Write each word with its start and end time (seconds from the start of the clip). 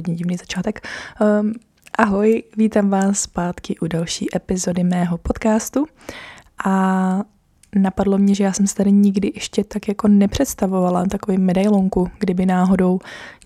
hodně 0.00 0.14
divný 0.14 0.36
začátek. 0.36 0.88
Um, 1.40 1.52
ahoj, 1.98 2.42
vítám 2.56 2.90
vás 2.90 3.20
zpátky 3.20 3.78
u 3.78 3.86
další 3.86 4.36
epizody 4.36 4.84
mého 4.84 5.18
podcastu 5.18 5.86
a 6.64 7.22
napadlo 7.76 8.18
mě, 8.18 8.34
že 8.34 8.44
já 8.44 8.52
jsem 8.52 8.66
se 8.66 8.74
tady 8.74 8.92
nikdy 8.92 9.32
ještě 9.34 9.64
tak 9.64 9.88
jako 9.88 10.08
nepředstavovala 10.08 11.04
takový 11.04 11.38
medailonku, 11.38 12.10
kdyby 12.18 12.46
náhodou 12.46 12.98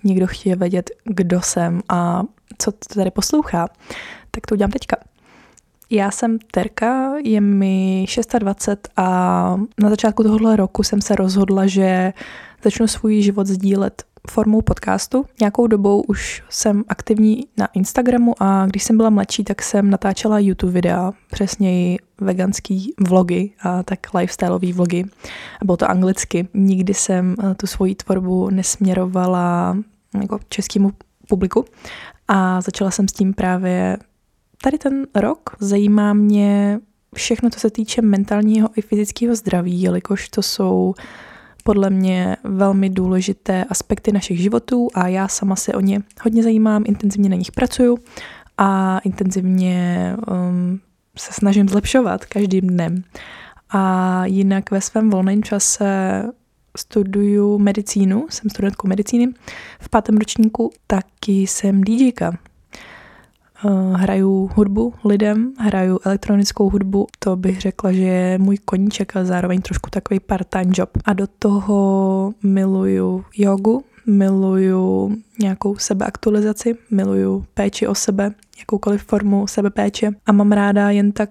někdo 0.05 0.27
chtěl 0.27 0.57
vědět, 0.57 0.91
kdo 1.05 1.41
jsem 1.41 1.81
a 1.89 2.23
co 2.59 2.73
tady 2.73 3.11
poslouchá. 3.11 3.69
Tak 4.31 4.47
to 4.47 4.55
udělám 4.55 4.71
teďka. 4.71 4.97
Já 5.91 6.11
jsem 6.11 6.39
Terka, 6.39 7.13
je 7.25 7.41
mi 7.41 8.07
26 8.39 8.89
a 8.97 9.07
na 9.83 9.91
začátku 9.91 10.23
tohohle 10.23 10.57
roku 10.57 10.83
jsem 10.83 11.03
se 11.03 11.17
rozhodla, 11.17 11.67
že 11.67 12.13
začnu 12.65 12.87
svůj 12.87 13.23
život 13.23 13.47
sdílet 13.47 14.05
formou 14.31 14.63
podcastu. 14.63 15.27
Nějakou 15.41 15.67
dobou 15.67 16.01
už 16.01 16.43
jsem 16.49 16.85
aktivní 16.89 17.47
na 17.57 17.67
Instagramu 17.67 18.35
a 18.41 18.67
když 18.67 18.83
jsem 18.83 18.97
byla 18.97 19.11
mladší, 19.11 19.45
tak 19.45 19.63
jsem 19.63 19.91
natáčela 19.91 20.39
YouTube 20.39 20.73
videa, 20.73 21.13
přesněji 21.31 21.99
veganský 22.21 22.95
vlogy 23.09 23.51
a 23.63 23.83
tak 23.83 24.15
lifestyleové 24.15 24.73
vlogy. 24.73 25.05
Bylo 25.65 25.77
to 25.77 25.91
anglicky. 25.91 26.49
Nikdy 26.55 26.95
jsem 26.95 27.35
eh, 27.43 27.55
tu 27.55 27.67
svoji 27.67 27.95
tvorbu 27.95 28.51
nesměrovala 28.51 29.77
jako 30.21 30.39
českému 30.49 30.93
publiku 31.29 31.65
a 32.29 32.61
začala 32.61 32.91
jsem 32.91 33.09
s 33.09 33.13
tím 33.13 33.35
právě 33.35 33.97
tady 34.63 34.79
ten 34.79 35.07
rok. 35.15 35.51
Zajímá 35.61 36.13
mě 36.13 36.81
všechno, 37.15 37.51
co 37.51 37.61
se 37.61 37.71
týče 37.71 38.03
mentálního 38.03 38.69
i 38.77 38.83
fyzického 38.83 39.37
zdraví, 39.37 39.83
jelikož 39.83 40.29
to 40.29 40.43
jsou 40.43 40.95
podle 41.67 41.91
mě 41.91 42.37
velmi 42.45 42.91
důležité 42.91 43.65
aspekty 43.65 44.13
našich 44.13 44.41
životů 44.41 44.89
a 44.95 45.09
já 45.09 45.29
sama 45.29 45.57
se 45.57 45.73
o 45.73 45.81
ně 45.81 46.01
hodně 46.23 46.43
zajímám, 46.43 46.85
intenzivně 46.87 47.29
na 47.29 47.37
nich 47.37 47.53
pracuju 47.53 47.99
a 48.59 48.99
intenzivně 48.99 50.17
um, 50.31 50.81
se 51.17 51.33
snažím 51.33 51.69
zlepšovat 51.69 52.25
každým 52.25 52.67
dnem. 52.67 53.05
A 53.71 54.27
jinak 54.27 54.71
ve 54.71 54.81
svém 54.81 55.11
volném 55.11 55.43
čase 55.43 56.23
studuju 56.77 57.59
medicínu, 57.59 58.27
jsem 58.31 58.51
studentkou 58.51 58.89
medicíny 58.89 59.33
v 59.81 59.89
pátém 59.89 60.17
ročníku, 60.17 60.71
taky 60.87 61.33
jsem 61.33 61.85
DJka, 61.85 62.39
hraju 63.95 64.51
hudbu 64.55 64.95
lidem, 65.05 65.53
hraju 65.59 65.99
elektronickou 66.05 66.71
hudbu, 66.71 67.07
to 67.19 67.37
bych 67.37 67.61
řekla, 67.61 67.93
že 67.93 68.03
je 68.03 68.39
můj 68.39 68.57
koníček, 68.57 69.17
ale 69.17 69.25
zároveň 69.25 69.63
trošku 69.63 69.91
takový 69.91 70.21
part-time 70.21 70.73
job. 70.75 70.91
A 71.05 71.13
do 71.13 71.27
toho 71.39 72.33
miluju 72.43 73.25
jogu, 73.37 73.85
miluju 74.07 75.17
nějakou 75.41 75.77
sebeaktualizaci, 75.77 76.77
miluju 76.91 77.47
péči 77.55 77.87
o 77.87 77.95
sebe, 77.95 78.35
jakoukoliv 78.59 79.05
formu 79.05 79.47
sebepéče 79.47 80.11
a 80.27 80.33
mám 80.33 80.53
ráda 80.53 80.91
jen 80.91 81.13
tak 81.13 81.31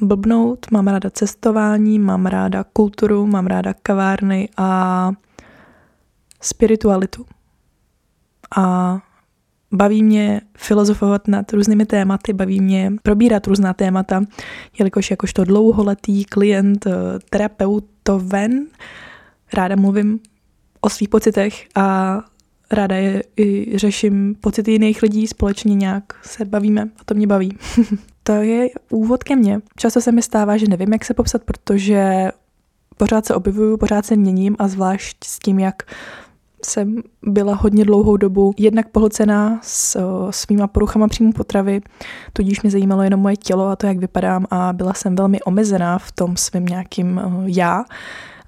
blbnout, 0.00 0.66
mám 0.70 0.86
ráda 0.88 1.10
cestování, 1.10 1.98
mám 1.98 2.26
ráda 2.26 2.64
kulturu, 2.72 3.26
mám 3.26 3.46
ráda 3.46 3.74
kavárny 3.82 4.48
a 4.56 5.12
spiritualitu. 6.40 7.26
A 8.56 8.98
Baví 9.72 10.02
mě 10.02 10.40
filozofovat 10.56 11.28
nad 11.28 11.52
různými 11.52 11.86
tématy, 11.86 12.32
baví 12.32 12.60
mě 12.60 12.92
probírat 13.02 13.46
různá 13.46 13.72
témata, 13.72 14.22
jelikož 14.78 15.10
jakožto 15.10 15.44
dlouholetý 15.44 16.24
klient, 16.24 16.86
eh, 16.86 16.90
terapeutoven, 17.30 18.66
ráda 19.52 19.76
mluvím 19.76 20.20
o 20.80 20.88
svých 20.88 21.08
pocitech 21.08 21.66
a 21.74 22.18
ráda 22.70 22.96
je 22.96 23.22
i 23.36 23.78
řeším 23.78 24.34
pocity 24.40 24.72
jiných 24.72 25.02
lidí, 25.02 25.26
společně 25.26 25.74
nějak 25.74 26.04
se 26.22 26.44
bavíme 26.44 26.82
a 26.82 27.04
to 27.04 27.14
mě 27.14 27.26
baví. 27.26 27.58
to 28.22 28.32
je 28.32 28.68
úvod 28.90 29.24
ke 29.24 29.36
mně. 29.36 29.60
Často 29.76 30.00
se 30.00 30.12
mi 30.12 30.22
stává, 30.22 30.56
že 30.56 30.66
nevím, 30.68 30.92
jak 30.92 31.04
se 31.04 31.14
popsat, 31.14 31.44
protože 31.44 32.30
pořád 32.96 33.26
se 33.26 33.34
objevuju, 33.34 33.76
pořád 33.76 34.06
se 34.06 34.16
měním 34.16 34.56
a 34.58 34.68
zvlášť 34.68 35.24
s 35.24 35.38
tím, 35.38 35.58
jak 35.58 35.82
jsem 36.64 37.02
byla 37.22 37.54
hodně 37.54 37.84
dlouhou 37.84 38.16
dobu 38.16 38.54
jednak 38.58 38.88
pohlcená 38.88 39.60
s 39.62 39.98
svýma 40.30 40.66
poruchama 40.66 41.08
příjmu 41.08 41.32
potravy, 41.32 41.80
tudíž 42.32 42.62
mě 42.62 42.70
zajímalo 42.70 43.02
jenom 43.02 43.20
moje 43.20 43.36
tělo 43.36 43.66
a 43.66 43.76
to, 43.76 43.86
jak 43.86 43.98
vypadám 43.98 44.46
a 44.50 44.72
byla 44.72 44.94
jsem 44.94 45.16
velmi 45.16 45.40
omezená 45.40 45.98
v 45.98 46.12
tom 46.12 46.36
svém 46.36 46.66
nějakým 46.66 47.20
já. 47.44 47.84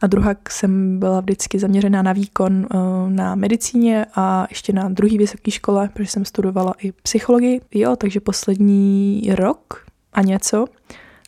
A 0.03 0.07
druhá 0.07 0.35
jsem 0.49 0.99
byla 0.99 1.21
vždycky 1.21 1.59
zaměřená 1.59 2.03
na 2.03 2.13
výkon 2.13 2.67
na 3.09 3.35
medicíně 3.35 4.07
a 4.15 4.47
ještě 4.51 4.73
na 4.73 4.89
druhý 4.89 5.19
vysoké 5.19 5.51
škole, 5.51 5.89
protože 5.93 6.09
jsem 6.09 6.25
studovala 6.25 6.75
i 6.83 6.93
psychologii. 6.93 7.61
Jo, 7.75 7.97
takže 7.97 8.21
poslední 8.21 9.23
rok 9.35 9.85
a 10.13 10.23
něco 10.23 10.65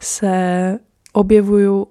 se 0.03 0.79
objevuju 1.13 1.87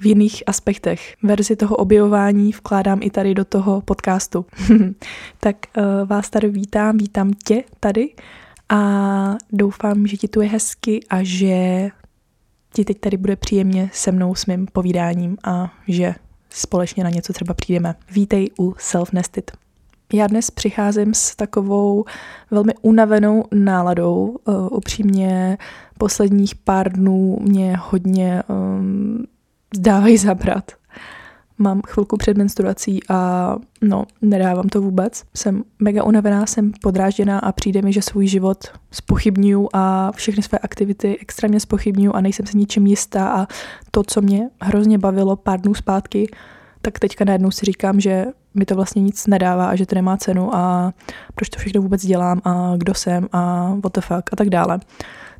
v 0.00 0.06
jiných 0.06 0.42
aspektech. 0.46 1.14
Verzi 1.22 1.56
toho 1.56 1.76
objevování 1.76 2.52
vkládám 2.52 2.98
i 3.02 3.10
tady 3.10 3.34
do 3.34 3.44
toho 3.44 3.80
podcastu. 3.80 4.46
tak 5.40 5.56
uh, 5.76 6.08
vás 6.08 6.30
tady 6.30 6.48
vítám, 6.48 6.98
vítám 6.98 7.30
tě 7.44 7.64
tady 7.80 8.08
a 8.68 9.36
doufám, 9.52 10.06
že 10.06 10.16
ti 10.16 10.28
tu 10.28 10.40
je 10.40 10.48
hezky 10.48 11.00
a 11.10 11.18
že 11.22 11.88
ti 12.74 12.84
teď 12.84 13.00
tady 13.00 13.16
bude 13.16 13.36
příjemně 13.36 13.90
se 13.92 14.12
mnou 14.12 14.34
s 14.34 14.46
mým 14.46 14.66
povídáním 14.72 15.36
a 15.44 15.72
že 15.88 16.14
společně 16.50 17.04
na 17.04 17.10
něco 17.10 17.32
třeba 17.32 17.54
přijdeme. 17.54 17.94
Vítej 18.10 18.50
u 18.58 18.74
Self 18.78 19.12
Nested. 19.12 19.52
Já 20.12 20.26
dnes 20.26 20.50
přicházím 20.50 21.14
s 21.14 21.36
takovou 21.36 22.04
velmi 22.50 22.72
unavenou 22.82 23.44
náladou. 23.54 24.36
Uh, 24.44 24.68
upřímně 24.70 25.58
posledních 25.98 26.54
pár 26.54 26.92
dnů 26.92 27.38
mě 27.40 27.76
hodně 27.80 28.42
um, 28.48 29.24
dávají 29.76 30.16
zabrat. 30.16 30.72
Mám 31.58 31.82
chvilku 31.86 32.16
před 32.16 32.36
menstruací 32.36 33.00
a 33.08 33.56
no, 33.82 34.04
nedávám 34.22 34.68
to 34.68 34.80
vůbec. 34.80 35.24
Jsem 35.34 35.64
mega 35.78 36.04
unavená, 36.04 36.46
jsem 36.46 36.72
podrážděná 36.82 37.38
a 37.38 37.52
přijde 37.52 37.82
mi, 37.82 37.92
že 37.92 38.02
svůj 38.02 38.26
život 38.26 38.64
spochybňuju 38.90 39.68
a 39.72 40.12
všechny 40.12 40.42
své 40.42 40.58
aktivity 40.58 41.18
extrémně 41.20 41.60
spochybňuju 41.60 42.12
a 42.12 42.20
nejsem 42.20 42.46
si 42.46 42.58
ničím 42.58 42.86
jistá 42.86 43.28
a 43.28 43.46
to, 43.90 44.02
co 44.02 44.20
mě 44.20 44.50
hrozně 44.62 44.98
bavilo 44.98 45.36
pár 45.36 45.60
dnů 45.60 45.74
zpátky, 45.74 46.30
tak 46.82 46.98
teďka 46.98 47.24
najednou 47.24 47.50
si 47.50 47.66
říkám, 47.66 48.00
že 48.00 48.26
mi 48.54 48.64
to 48.64 48.74
vlastně 48.74 49.02
nic 49.02 49.26
nedává 49.26 49.68
a 49.68 49.76
že 49.76 49.86
to 49.86 49.94
nemá 49.94 50.16
cenu 50.16 50.56
a 50.56 50.92
proč 51.34 51.48
to 51.48 51.58
všechno 51.58 51.82
vůbec 51.82 52.06
dělám 52.06 52.40
a 52.44 52.74
kdo 52.76 52.94
jsem 52.94 53.28
a 53.32 53.74
what 53.74 53.92
the 53.92 54.00
fuck 54.00 54.32
a 54.32 54.36
tak 54.36 54.50
dále. 54.50 54.80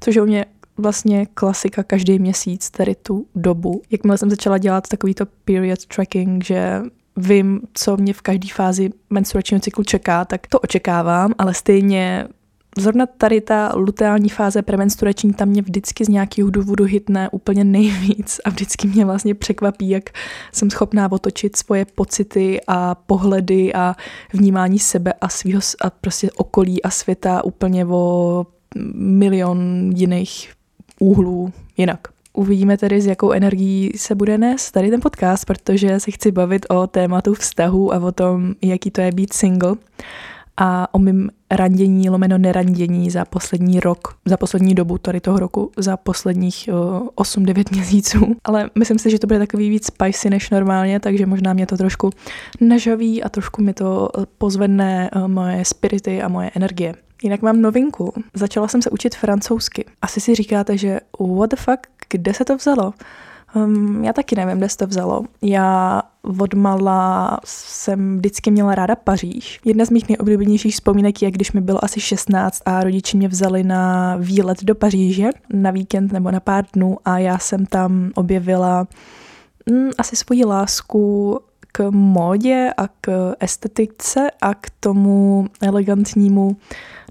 Což 0.01 0.15
je 0.15 0.23
u 0.23 0.27
mě 0.27 0.45
vlastně 0.79 1.27
klasika 1.35 1.83
každý 1.83 2.19
měsíc, 2.19 2.71
tady 2.71 2.95
tu 2.95 3.27
dobu. 3.35 3.83
Jakmile 3.91 4.19
jsem 4.19 4.31
začala 4.31 4.59
dělat 4.59 4.89
takovýto 4.89 5.27
period 5.45 5.87
tracking, 5.87 6.45
že 6.45 6.83
vím, 7.17 7.61
co 7.75 7.97
mě 7.97 8.13
v 8.13 8.23
každé 8.23 8.49
fázi 8.53 8.91
menstruačního 9.11 9.61
cyklu 9.61 9.85
čeká, 9.85 10.25
tak 10.25 10.47
to 10.47 10.61
očekávám, 10.61 11.35
ale 11.39 11.55
stejně 11.55 12.29
Zrovna 12.79 13.07
tady 13.07 13.41
ta 13.41 13.73
luteální 13.77 14.29
fáze 14.29 14.63
premenstruační 14.63 15.33
tam 15.33 15.49
mě 15.49 15.63
vždycky 15.63 16.05
z 16.05 16.09
nějakého 16.09 16.51
důvodu 16.51 16.85
hitne 16.85 17.29
úplně 17.31 17.65
nejvíc 17.65 18.41
a 18.45 18.51
vždycky 18.51 18.89
mě 18.89 19.05
vlastně 19.05 19.35
překvapí, 19.35 19.89
jak 19.89 20.11
jsem 20.53 20.71
schopná 20.71 21.13
otočit 21.13 21.57
svoje 21.57 21.85
pocity 21.85 22.61
a 22.67 22.95
pohledy 22.95 23.75
a 23.75 23.95
vnímání 24.33 24.79
sebe 24.79 25.13
a 25.13 25.29
svého 25.29 25.61
a 25.81 25.91
prostě 25.91 26.31
okolí 26.31 26.83
a 26.83 26.91
světa 26.91 27.45
úplně 27.45 27.87
o 27.87 28.47
milion 28.95 29.91
jiných 29.97 30.53
úhlů 31.01 31.53
jinak. 31.77 32.01
Uvidíme 32.33 32.79
tedy, 32.79 33.01
s 33.01 33.07
jakou 33.07 33.33
energií 33.33 33.93
se 33.97 34.15
bude 34.15 34.39
nést 34.39 34.71
tady 34.71 34.91
ten 34.91 35.01
podcast, 35.01 35.45
protože 35.45 36.01
se 36.01 36.11
chci 36.11 36.33
bavit 36.33 36.67
o 36.69 36.87
tématu 36.87 37.35
vztahu 37.35 37.95
a 37.95 37.99
o 37.99 38.13
tom, 38.13 38.55
jaký 38.63 38.91
to 38.91 39.01
je 39.01 39.13
být 39.13 39.33
single 39.33 39.75
a 40.57 40.95
o 40.95 40.99
mým 40.99 41.31
randění, 41.51 42.11
lomeno 42.11 42.39
nerandění 42.39 43.11
za 43.11 43.25
poslední 43.25 43.81
rok, 43.81 44.15
za 44.25 44.37
poslední 44.37 44.75
dobu 44.75 44.99
tady 44.99 45.21
toho 45.21 45.39
roku, 45.39 45.71
za 45.77 45.97
posledních 45.97 46.69
8-9 47.17 47.65
měsíců. 47.73 48.37
Ale 48.45 48.71
myslím 48.79 48.99
si, 48.99 49.11
že 49.11 49.19
to 49.19 49.27
bude 49.27 49.39
takový 49.39 49.71
víc 49.71 49.87
spicy 49.87 50.31
než 50.31 50.51
normálně, 50.51 51.01
takže 51.01 51.27
možná 51.27 51.53
mě 51.53 51.67
to 51.67 51.77
trošku 51.77 52.11
nažaví 52.61 53.23
a 53.23 53.29
trošku 53.29 53.63
mi 53.63 53.75
to 53.75 54.09
pozvedne 54.39 55.11
moje 55.27 55.65
spirity 55.65 56.23
a 56.23 56.29
moje 56.29 56.51
energie. 56.55 56.95
Jinak 57.23 57.43
mám 57.43 57.63
novinku. 57.63 58.13
Začala 58.35 58.69
jsem 58.69 58.83
se 58.83 58.91
učit 58.91 59.17
francouzsky. 59.17 59.85
Asi 60.03 60.21
si 60.21 60.35
říkáte, 60.35 60.79
že 60.79 61.01
what 61.39 61.51
the 61.51 61.57
fuck, 61.57 61.81
kde 62.11 62.35
se 62.35 62.45
to 62.45 62.57
vzalo? 62.57 62.93
Um, 63.55 64.05
já 64.05 64.13
taky 64.13 64.37
nevím, 64.37 64.59
kde 64.59 64.69
se 64.69 64.77
to 64.77 64.87
vzalo. 64.87 65.25
Já 65.43 66.03
odmala 66.23 67.39
jsem 67.45 68.17
vždycky 68.17 68.51
měla 68.51 68.75
ráda 68.75 68.97
Paříž. 68.97 69.61
Jedna 69.65 69.85
z 69.85 69.91
mých 69.91 70.09
nejoblíbenějších 70.09 70.75
vzpomínek 70.75 71.23
je, 71.23 71.31
když 71.31 71.53
mi 71.53 71.61
bylo 71.61 71.85
asi 71.85 72.01
16 72.01 72.63
a 72.67 72.85
rodiče 72.85 73.17
mě 73.17 73.29
vzali 73.29 73.65
na 73.65 74.17
výlet 74.17 74.65
do 74.65 74.75
Paříže 74.75 75.29
na 75.53 75.71
víkend 75.71 76.13
nebo 76.13 76.31
na 76.31 76.41
pár 76.41 76.65
dnů 76.73 76.97
a 77.05 77.19
já 77.19 77.39
jsem 77.39 77.67
tam 77.67 78.11
objevila 78.15 78.87
mm, 79.71 79.91
asi 79.99 80.17
svoji 80.17 80.45
lásku 80.45 81.39
k 81.73 81.91
módě 81.91 82.71
a 82.77 82.89
k 83.01 83.35
estetice 83.41 84.31
a 84.41 84.55
k 84.55 84.71
tomu 84.81 85.47
elegantnímu, 85.63 86.57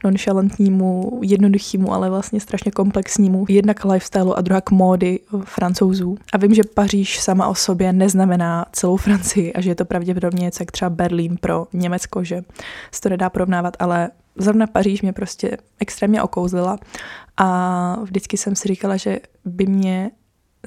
nonchalantnímu, 0.04 1.20
jednoduchýmu, 1.24 1.94
ale 1.94 2.10
vlastně 2.10 2.40
strašně 2.40 2.72
komplexnímu, 2.72 3.46
jednak 3.50 3.86
lifestyleu 3.86 4.34
a 4.34 4.42
druhá 4.42 4.62
k 4.62 4.72
módy 4.72 5.20
francouzů. 5.44 6.18
A 6.34 6.38
vím, 6.38 6.54
že 6.54 6.62
Paříž 6.74 7.20
sama 7.20 7.48
o 7.48 7.56
sobě 7.56 7.94
neznamená 7.94 8.66
celou 8.72 8.98
Francii 8.98 9.54
a 9.54 9.62
že 9.62 9.70
je 9.70 9.76
to 9.76 9.86
pravděpodobně 9.86 10.44
něco 10.44 10.64
jak 10.64 10.72
třeba 10.72 10.90
Berlín 10.90 11.38
pro 11.42 11.68
Německo, 11.74 12.24
že 12.24 12.44
se 12.92 13.02
to 13.02 13.10
nedá 13.10 13.30
porovnávat, 13.30 13.78
ale 13.80 14.10
zrovna 14.36 14.68
Paříž 14.68 15.02
mě 15.02 15.14
prostě 15.14 15.58
extrémně 15.80 16.22
okouzlila 16.22 16.78
a 17.38 18.00
vždycky 18.04 18.38
jsem 18.38 18.56
si 18.56 18.68
říkala, 18.68 18.98
že 18.98 19.20
by 19.46 19.66
mě 19.66 20.12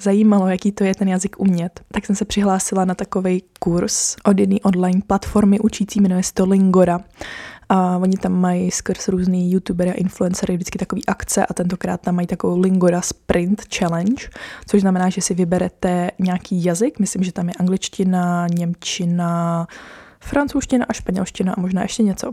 zajímalo, 0.03 0.49
jaký 0.49 0.73
to 0.73 0.85
je 0.85 0.95
ten 0.95 1.09
jazyk 1.09 1.41
umět, 1.41 1.81
tak 1.93 2.07
jsem 2.07 2.17
se 2.17 2.25
přihlásila 2.25 2.85
na 2.85 2.95
takový 2.95 3.43
kurz 3.59 4.17
od 4.25 4.41
jedné 4.41 4.57
online 4.63 5.01
platformy 5.07 5.61
učící, 5.61 6.01
jmenuje 6.01 6.23
se 6.23 6.35
to 6.35 6.47
Lingora. 6.47 7.01
A 7.73 7.97
oni 7.97 8.17
tam 8.17 8.33
mají 8.33 8.71
skrz 8.71 9.09
různý 9.09 9.53
youtubery 9.53 9.91
a 9.91 9.95
influencery 9.95 10.55
vždycky 10.55 10.79
takový 10.79 11.07
akce 11.07 11.47
a 11.47 11.55
tentokrát 11.55 12.01
tam 12.01 12.15
mají 12.15 12.27
takovou 12.27 12.59
Lingora 12.59 13.01
Sprint 13.01 13.63
Challenge, 13.75 14.29
což 14.67 14.81
znamená, 14.81 15.09
že 15.09 15.21
si 15.21 15.35
vyberete 15.35 16.11
nějaký 16.19 16.65
jazyk, 16.65 16.99
myslím, 16.99 17.23
že 17.23 17.33
tam 17.33 17.49
je 17.49 17.55
angličtina, 17.55 18.47
němčina, 18.47 19.67
francouzština 20.21 20.87
a 20.89 20.93
španělština 20.93 21.53
a 21.53 21.61
možná 21.61 21.83
ještě 21.83 22.03
něco. 22.03 22.31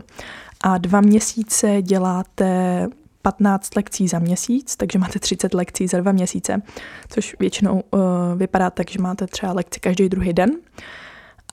A 0.60 0.78
dva 0.78 1.00
měsíce 1.00 1.82
děláte 1.82 2.86
15 3.28 3.76
lekcí 3.76 4.08
za 4.08 4.18
měsíc, 4.18 4.76
takže 4.76 4.98
máte 4.98 5.18
30 5.18 5.54
lekcí 5.54 5.86
za 5.86 6.00
dva 6.00 6.12
měsíce, 6.12 6.62
což 7.08 7.36
většinou 7.40 7.82
uh, 7.90 8.00
vypadá 8.36 8.70
tak, 8.70 8.90
že 8.90 9.02
máte 9.02 9.26
třeba 9.26 9.52
lekci 9.52 9.80
každý 9.80 10.08
druhý 10.08 10.32
den. 10.32 10.50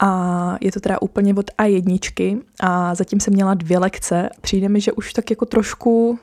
A 0.02 0.58
je 0.62 0.72
to 0.72 0.80
teda 0.80 1.02
úplně 1.02 1.34
od 1.34 1.52
A1 1.60 2.42
a 2.60 2.96
zatím 2.96 3.20
jsem 3.20 3.34
měla 3.34 3.54
dvě 3.54 3.80
lekce. 3.80 4.30
Přijde 4.42 4.70
mi, 4.70 4.82
že 4.82 4.92
už 4.92 5.14
tak 5.14 5.30
jako 5.30 5.46
trošku 5.46 6.20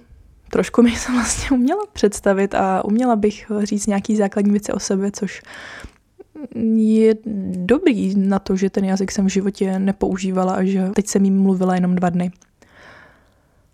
trošku 0.51 0.83
mi 0.83 0.91
se 0.97 1.13
vlastně 1.13 1.57
uměla 1.57 1.83
představit 1.93 2.55
a 2.55 2.85
uměla 2.85 3.17
bych 3.17 3.51
říct 3.63 3.87
nějaký 3.87 4.17
základní 4.17 4.51
věci 4.51 4.73
o 4.73 4.79
sobě, 4.79 5.11
což 5.11 5.43
je 6.77 7.15
dobrý 7.51 8.15
na 8.15 8.39
to, 8.39 8.57
že 8.57 8.71
ten 8.71 8.85
jazyk 8.85 9.13
jsem 9.13 9.27
v 9.27 9.33
životě 9.33 9.79
nepoužívala 9.79 10.53
a 10.53 10.65
že 10.65 10.91
teď 10.95 11.07
jsem 11.07 11.25
jim 11.25 11.43
mluvila 11.43 11.75
jenom 11.75 11.95
dva 11.97 12.11
dny. 12.11 12.31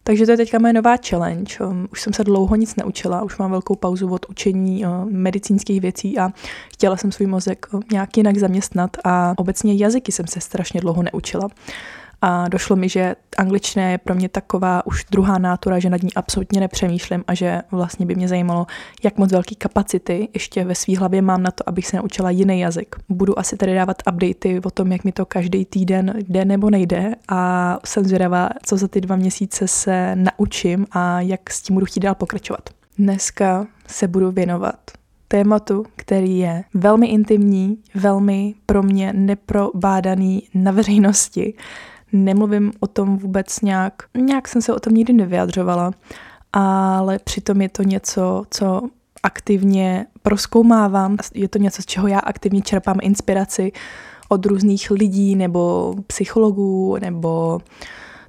Takže 0.08 0.26
to 0.26 0.30
je 0.32 0.36
teďka 0.36 0.58
moje 0.58 0.72
nová 0.72 0.96
challenge. 1.08 1.60
Um, 1.60 1.88
už 1.92 2.00
jsem 2.00 2.12
se 2.12 2.24
dlouho 2.24 2.56
nic 2.56 2.76
neučila, 2.76 3.22
už 3.22 3.38
mám 3.38 3.50
velkou 3.50 3.76
pauzu 3.76 4.10
od 4.10 4.26
učení 4.28 4.86
uh, 4.86 5.10
medicínských 5.10 5.80
věcí 5.80 6.18
a 6.18 6.30
chtěla 6.72 6.96
jsem 6.96 7.12
svůj 7.12 7.26
mozek 7.26 7.66
uh, 7.72 7.80
nějak 7.92 8.16
jinak 8.16 8.38
zaměstnat 8.38 8.96
a 9.04 9.34
obecně 9.36 9.74
jazyky 9.74 10.12
jsem 10.12 10.26
se 10.26 10.40
strašně 10.40 10.80
dlouho 10.80 11.02
neučila. 11.02 11.48
A 12.22 12.48
došlo 12.48 12.76
mi, 12.76 12.88
že 12.88 13.16
angličtina 13.36 13.88
je 13.88 13.98
pro 13.98 14.14
mě 14.14 14.28
taková 14.28 14.86
už 14.86 15.04
druhá 15.10 15.38
nátura, 15.38 15.78
že 15.78 15.90
nad 15.90 16.02
ní 16.02 16.14
absolutně 16.14 16.60
nepřemýšlím 16.60 17.24
a 17.26 17.34
že 17.34 17.62
vlastně 17.70 18.06
by 18.06 18.14
mě 18.14 18.28
zajímalo, 18.28 18.66
jak 19.04 19.18
moc 19.18 19.32
velký 19.32 19.54
kapacity 19.54 20.28
ještě 20.34 20.64
ve 20.64 20.74
své 20.74 20.98
hlavě 20.98 21.22
mám 21.22 21.42
na 21.42 21.50
to, 21.50 21.68
abych 21.68 21.86
se 21.86 21.96
naučila 21.96 22.30
jiný 22.30 22.60
jazyk. 22.60 22.96
Budu 23.08 23.38
asi 23.38 23.56
tady 23.56 23.74
dávat 23.74 24.02
updaty 24.12 24.60
o 24.64 24.70
tom, 24.70 24.92
jak 24.92 25.04
mi 25.04 25.12
to 25.12 25.26
každý 25.26 25.64
týden 25.64 26.14
jde 26.28 26.44
nebo 26.44 26.70
nejde 26.70 27.14
a 27.28 27.78
jsem 27.84 28.04
zvědavá, 28.04 28.48
co 28.62 28.76
za 28.76 28.88
ty 28.88 29.00
dva 29.00 29.16
měsíce 29.16 29.68
se 29.68 30.16
naučím 30.16 30.86
a 30.92 31.20
jak 31.20 31.50
s 31.50 31.62
tím 31.62 31.74
budu 31.74 31.86
chtít 31.86 32.00
dál 32.00 32.14
pokračovat. 32.14 32.70
Dneska 32.98 33.66
se 33.86 34.08
budu 34.08 34.30
věnovat 34.30 34.78
tématu, 35.28 35.84
který 35.96 36.38
je 36.38 36.64
velmi 36.74 37.06
intimní, 37.06 37.78
velmi 37.94 38.54
pro 38.66 38.82
mě 38.82 39.12
neprobádaný 39.12 40.42
na 40.54 40.72
veřejnosti 40.72 41.54
nemluvím 42.12 42.72
o 42.80 42.86
tom 42.86 43.18
vůbec 43.18 43.60
nějak, 43.60 44.02
nějak 44.16 44.48
jsem 44.48 44.62
se 44.62 44.74
o 44.74 44.80
tom 44.80 44.94
nikdy 44.94 45.12
nevyjadřovala, 45.12 45.92
ale 46.52 47.18
přitom 47.18 47.62
je 47.62 47.68
to 47.68 47.82
něco, 47.82 48.44
co 48.50 48.82
aktivně 49.22 50.06
proskoumávám. 50.22 51.16
Je 51.34 51.48
to 51.48 51.58
něco, 51.58 51.82
z 51.82 51.86
čeho 51.86 52.08
já 52.08 52.18
aktivně 52.18 52.62
čerpám 52.62 52.98
inspiraci 53.02 53.72
od 54.28 54.46
různých 54.46 54.90
lidí 54.90 55.36
nebo 55.36 55.94
psychologů 56.06 56.96
nebo 57.00 57.60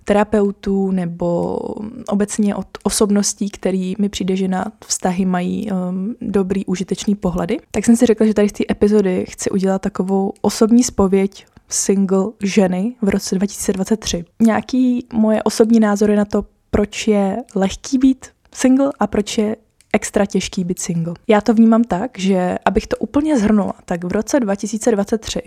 terapeutů 0.06 0.92
nebo 0.92 1.60
obecně 2.08 2.56
od 2.56 2.68
osobností, 2.84 3.50
který 3.50 3.96
mi 4.00 4.10
přijde, 4.10 4.36
že 4.36 4.48
na 4.48 4.66
vztahy 4.86 5.26
mají 5.26 5.72
um, 5.72 6.16
dobrý, 6.22 6.66
užitečný 6.66 7.16
pohledy. 7.16 7.58
Tak 7.72 7.86
jsem 7.86 7.96
si 7.96 8.06
řekla, 8.06 8.26
že 8.26 8.34
tady 8.34 8.50
z 8.50 8.52
té 8.52 8.64
epizody 8.72 9.26
chci 9.30 9.50
udělat 9.50 9.81
takovou 9.81 10.34
osobní 10.42 10.84
spověď 10.84 11.46
single 11.69 12.25
ženy 12.44 12.95
v 13.01 13.10
roce 13.10 13.36
2023. 13.36 14.25
Nějaký 14.42 15.07
moje 15.13 15.44
osobní 15.44 15.80
názory 15.80 16.16
na 16.16 16.25
to, 16.25 16.45
proč 16.71 17.07
je 17.07 17.38
lehký 17.56 17.98
být 17.98 18.25
single 18.54 18.92
a 19.00 19.07
proč 19.07 19.38
je 19.38 19.56
extra 19.94 20.25
těžký 20.25 20.63
být 20.63 20.80
single. 20.80 21.13
Já 21.27 21.42
to 21.42 21.54
vnímám 21.54 21.83
tak, 21.83 22.19
že 22.19 22.57
abych 22.66 22.88
to 22.88 22.98
úplně 22.98 23.39
zhrnula, 23.39 23.74
tak 23.86 24.04
v 24.04 24.12
roce 24.12 24.39
2023 24.39 25.42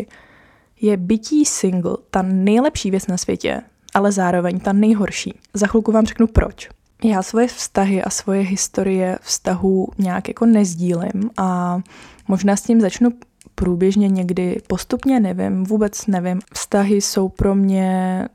je 0.80 0.96
bytí 0.96 1.44
single 1.44 1.96
ta 2.10 2.22
nejlepší 2.22 2.90
věc 2.90 3.06
na 3.06 3.16
světě, 3.16 3.62
ale 3.94 4.12
zároveň 4.12 4.60
ta 4.60 4.72
nejhorší. 4.72 5.38
Za 5.54 5.66
chvilku 5.66 5.92
vám 5.92 6.06
řeknu 6.06 6.26
proč. 6.26 6.68
Já 7.04 7.22
svoje 7.22 7.46
vztahy 7.46 8.02
a 8.02 8.10
svoje 8.10 8.42
historie 8.42 9.18
vztahu 9.22 9.88
nějak 9.98 10.28
jako 10.28 10.46
nezdílím 10.46 11.30
a 11.36 11.80
možná 12.28 12.56
s 12.56 12.62
tím 12.62 12.80
začnu 12.80 13.10
průběžně 13.54 14.08
někdy 14.08 14.62
postupně, 14.66 15.20
nevím, 15.20 15.64
vůbec 15.64 16.06
nevím. 16.06 16.40
Vztahy 16.54 17.00
jsou 17.00 17.28
pro 17.28 17.54
mě 17.54 18.28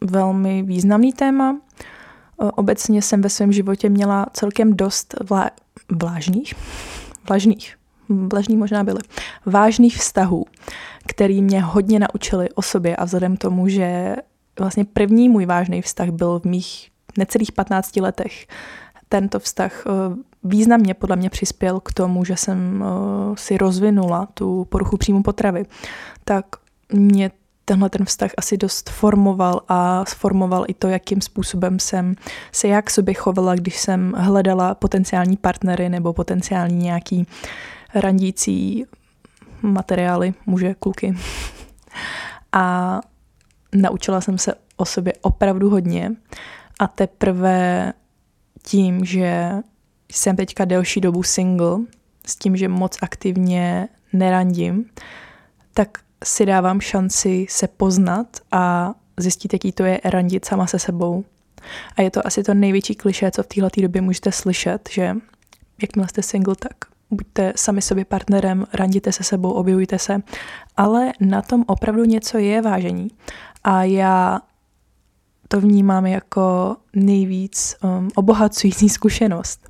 velmi 0.00 0.62
významný 0.62 1.12
téma. 1.12 1.60
Obecně 2.38 3.02
jsem 3.02 3.22
ve 3.22 3.28
svém 3.28 3.52
životě 3.52 3.88
měla 3.88 4.26
celkem 4.32 4.76
dost 4.76 5.14
vlá... 5.28 5.50
vlážných, 6.02 6.54
vlažných, 7.28 7.76
vlažní 8.08 8.56
možná 8.56 8.84
byly, 8.84 9.00
vážných 9.46 9.96
vztahů, 9.96 10.44
který 11.06 11.42
mě 11.42 11.62
hodně 11.62 11.98
naučili 11.98 12.50
o 12.50 12.62
sobě 12.62 12.96
a 12.96 13.04
vzhledem 13.04 13.36
tomu, 13.36 13.68
že 13.68 14.16
vlastně 14.58 14.84
první 14.84 15.28
můj 15.28 15.46
vážný 15.46 15.82
vztah 15.82 16.08
byl 16.08 16.40
v 16.40 16.44
mých 16.44 16.90
necelých 17.18 17.52
15 17.52 17.96
letech, 17.96 18.46
tento 19.08 19.38
vztah 19.38 19.84
významně 20.46 20.94
podle 20.94 21.16
mě 21.16 21.30
přispěl 21.30 21.80
k 21.80 21.92
tomu, 21.92 22.24
že 22.24 22.36
jsem 22.36 22.84
eh, 22.84 23.36
si 23.36 23.58
rozvinula 23.58 24.28
tu 24.34 24.64
poruchu 24.64 24.96
příjmu 24.96 25.22
potravy, 25.22 25.64
tak 26.24 26.46
mě 26.92 27.30
tenhle 27.64 27.90
ten 27.90 28.04
vztah 28.04 28.30
asi 28.36 28.56
dost 28.56 28.90
formoval 28.90 29.60
a 29.68 30.04
sformoval 30.04 30.64
i 30.68 30.74
to, 30.74 30.88
jakým 30.88 31.20
způsobem 31.20 31.78
jsem 31.78 32.14
se 32.52 32.68
jak 32.68 32.90
sobě 32.90 33.14
chovala, 33.14 33.54
když 33.54 33.78
jsem 33.78 34.14
hledala 34.16 34.74
potenciální 34.74 35.36
partnery 35.36 35.88
nebo 35.88 36.12
potenciální 36.12 36.76
nějaký 36.76 37.26
randící 37.94 38.84
materiály, 39.62 40.34
muže, 40.46 40.74
kluky. 40.74 41.16
A 42.52 43.00
naučila 43.74 44.20
jsem 44.20 44.38
se 44.38 44.54
o 44.76 44.84
sobě 44.84 45.12
opravdu 45.22 45.70
hodně 45.70 46.12
a 46.78 46.86
teprve 46.86 47.92
tím, 48.62 49.04
že 49.04 49.52
jsem 50.12 50.36
teďka 50.36 50.64
delší 50.64 51.00
dobu 51.00 51.22
single, 51.22 51.78
s 52.26 52.36
tím, 52.36 52.56
že 52.56 52.68
moc 52.68 52.98
aktivně 53.02 53.88
nerandím, 54.12 54.84
tak 55.74 55.98
si 56.24 56.46
dávám 56.46 56.80
šanci 56.80 57.46
se 57.48 57.68
poznat 57.68 58.26
a 58.52 58.94
zjistit, 59.16 59.52
jaký 59.52 59.72
to 59.72 59.84
je 59.84 60.00
randit 60.04 60.44
sama 60.44 60.66
se 60.66 60.78
sebou. 60.78 61.24
A 61.96 62.02
je 62.02 62.10
to 62.10 62.26
asi 62.26 62.42
to 62.42 62.54
největší 62.54 62.94
kliše, 62.94 63.30
co 63.30 63.42
v 63.42 63.46
této 63.46 63.80
době 63.80 64.02
můžete 64.02 64.32
slyšet, 64.32 64.88
že 64.92 65.16
jakmile 65.82 66.08
jste 66.08 66.22
single, 66.22 66.54
tak 66.58 66.72
buďte 67.10 67.52
sami 67.56 67.82
sobě 67.82 68.04
partnerem, 68.04 68.66
randíte 68.74 69.12
se 69.12 69.24
sebou, 69.24 69.50
objevujte 69.50 69.98
se, 69.98 70.22
ale 70.76 71.12
na 71.20 71.42
tom 71.42 71.64
opravdu 71.66 72.04
něco 72.04 72.38
je 72.38 72.62
vážení. 72.62 73.08
A 73.64 73.82
já 73.82 74.40
to 75.48 75.60
vnímám 75.60 76.06
jako 76.06 76.76
nejvíc 76.94 77.76
um, 77.84 78.08
obohacující 78.14 78.88
zkušenost. 78.88 79.68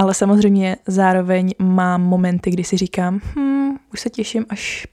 Ale 0.00 0.14
samozřejmě 0.14 0.76
zároveň 0.86 1.54
mám 1.58 2.02
momenty, 2.02 2.50
kdy 2.50 2.64
si 2.64 2.76
říkám, 2.76 3.20
hm, 3.36 3.70
už 3.92 4.00
se 4.00 4.10
těším, 4.10 4.46
až 4.48 4.86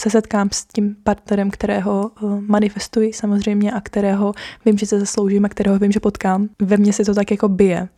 se 0.00 0.10
setkám 0.10 0.48
s 0.52 0.64
tím 0.64 0.96
partnerem, 1.04 1.50
kterého 1.50 2.10
uh, 2.22 2.40
manifestuji 2.40 3.12
samozřejmě 3.12 3.72
a 3.72 3.80
kterého 3.80 4.32
vím, 4.64 4.78
že 4.78 4.86
se 4.86 5.00
zasloužím 5.00 5.44
a 5.44 5.48
kterého 5.48 5.78
vím, 5.78 5.92
že 5.92 6.00
potkám. 6.00 6.48
Ve 6.62 6.76
mně 6.76 6.92
se 6.92 7.04
to 7.04 7.14
tak 7.14 7.30
jako 7.30 7.48
bije. 7.48 7.88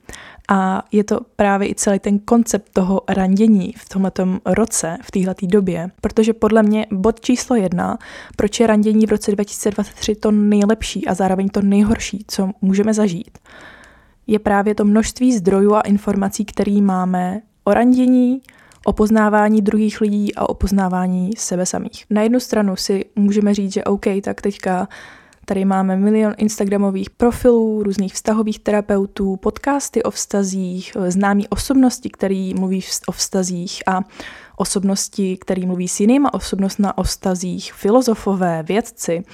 A 0.48 0.82
je 0.92 1.04
to 1.04 1.20
právě 1.36 1.68
i 1.68 1.74
celý 1.74 1.98
ten 1.98 2.18
koncept 2.18 2.72
toho 2.72 3.02
randění 3.08 3.74
v 3.76 3.88
tomto 3.88 4.38
roce, 4.46 4.96
v 5.02 5.10
této 5.10 5.46
době, 5.46 5.90
protože 6.00 6.32
podle 6.32 6.62
mě 6.62 6.86
bod 6.92 7.20
číslo 7.20 7.56
jedna, 7.56 7.98
proč 8.36 8.60
je 8.60 8.66
randění 8.66 9.06
v 9.06 9.10
roce 9.10 9.32
2023 9.32 10.14
to 10.14 10.30
nejlepší 10.30 11.06
a 11.06 11.14
zároveň 11.14 11.48
to 11.48 11.62
nejhorší, 11.62 12.24
co 12.28 12.50
můžeme 12.62 12.94
zažít, 12.94 13.38
je 14.26 14.38
právě 14.38 14.74
to 14.74 14.84
množství 14.84 15.36
zdrojů 15.36 15.74
a 15.74 15.80
informací, 15.80 16.44
které 16.44 16.80
máme 16.80 17.40
o 17.64 17.74
randění, 17.74 18.40
o 18.84 18.92
poznávání 18.92 19.62
druhých 19.62 20.00
lidí 20.00 20.34
a 20.34 20.48
o 20.48 20.54
poznávání 20.54 21.30
sebe 21.36 21.66
samých. 21.66 22.04
Na 22.10 22.22
jednu 22.22 22.40
stranu 22.40 22.76
si 22.76 23.04
můžeme 23.16 23.54
říct, 23.54 23.72
že 23.72 23.84
OK, 23.84 24.04
tak 24.22 24.40
teďka 24.40 24.88
Tady 25.46 25.64
máme 25.64 25.96
milion 25.96 26.34
Instagramových 26.36 27.10
profilů, 27.10 27.82
různých 27.82 28.14
vztahových 28.14 28.58
terapeutů, 28.58 29.36
podcasty 29.36 30.02
o 30.02 30.10
vztazích, 30.10 30.96
známí 31.08 31.48
osobnosti, 31.48 32.10
který 32.10 32.54
mluví 32.54 32.80
o 33.06 33.12
vztazích 33.12 33.82
a 33.86 34.00
osobnosti, 34.56 35.36
který 35.40 35.66
mluví 35.66 35.88
s 35.88 36.00
jinýma 36.00 36.34
osobnostmi 36.34 36.88
o 36.96 37.02
vztazích, 37.02 37.72
filozofové, 37.72 38.62
vědci 38.62 39.24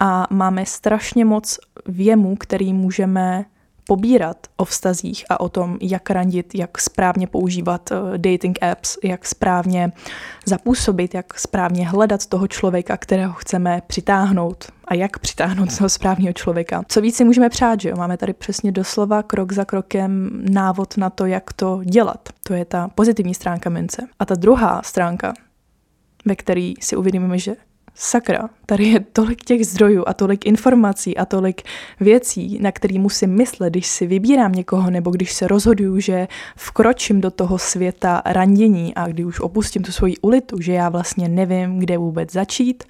a 0.00 0.26
máme 0.30 0.66
strašně 0.66 1.24
moc 1.24 1.58
věmů, 1.86 2.36
který 2.36 2.72
můžeme 2.72 3.44
pobírat 3.88 4.46
o 4.56 4.64
vztazích 4.64 5.24
a 5.28 5.40
o 5.40 5.48
tom, 5.48 5.78
jak 5.80 6.10
randit, 6.10 6.54
jak 6.54 6.80
správně 6.80 7.26
používat 7.26 7.92
eh, 7.92 8.18
dating 8.18 8.62
apps, 8.62 8.98
jak 9.04 9.26
správně 9.26 9.92
zapůsobit, 10.46 11.14
jak 11.14 11.38
správně 11.38 11.88
hledat 11.88 12.26
toho 12.26 12.48
člověka, 12.48 12.96
kterého 12.96 13.32
chceme 13.32 13.82
přitáhnout 13.86 14.64
a 14.84 14.94
jak 14.94 15.18
přitáhnout 15.18 15.78
toho 15.78 15.88
správného 15.88 16.32
člověka. 16.32 16.84
Co 16.88 17.00
víc 17.00 17.16
si 17.16 17.24
můžeme 17.24 17.48
přát, 17.48 17.80
že 17.80 17.88
jo? 17.88 17.96
Máme 17.96 18.16
tady 18.16 18.32
přesně 18.32 18.72
doslova 18.72 19.22
krok 19.22 19.52
za 19.52 19.64
krokem 19.64 20.30
návod 20.50 20.96
na 20.96 21.10
to, 21.10 21.26
jak 21.26 21.52
to 21.52 21.80
dělat. 21.84 22.28
To 22.42 22.54
je 22.54 22.64
ta 22.64 22.88
pozitivní 22.88 23.34
stránka 23.34 23.70
mince. 23.70 24.06
A 24.18 24.24
ta 24.24 24.34
druhá 24.34 24.82
stránka, 24.84 25.34
ve 26.24 26.36
které 26.36 26.72
si 26.80 26.96
uvědomíme, 26.96 27.38
že 27.38 27.56
sakra, 28.00 28.48
tady 28.66 28.84
je 28.84 29.00
tolik 29.00 29.44
těch 29.44 29.66
zdrojů 29.66 30.04
a 30.06 30.14
tolik 30.14 30.46
informací 30.46 31.16
a 31.16 31.24
tolik 31.24 31.62
věcí, 32.00 32.58
na 32.62 32.72
který 32.72 32.98
musím 32.98 33.30
myslet, 33.30 33.70
když 33.70 33.86
si 33.86 34.06
vybírám 34.06 34.52
někoho 34.52 34.90
nebo 34.90 35.10
když 35.10 35.32
se 35.32 35.48
rozhoduju, 35.48 36.00
že 36.00 36.28
vkročím 36.56 37.20
do 37.20 37.30
toho 37.30 37.58
světa 37.58 38.22
randění 38.26 38.94
a 38.94 39.06
když 39.06 39.26
už 39.26 39.40
opustím 39.40 39.82
tu 39.82 39.92
svoji 39.92 40.16
ulitu, 40.16 40.60
že 40.60 40.72
já 40.72 40.88
vlastně 40.88 41.28
nevím, 41.28 41.78
kde 41.78 41.98
vůbec 41.98 42.32
začít, 42.32 42.84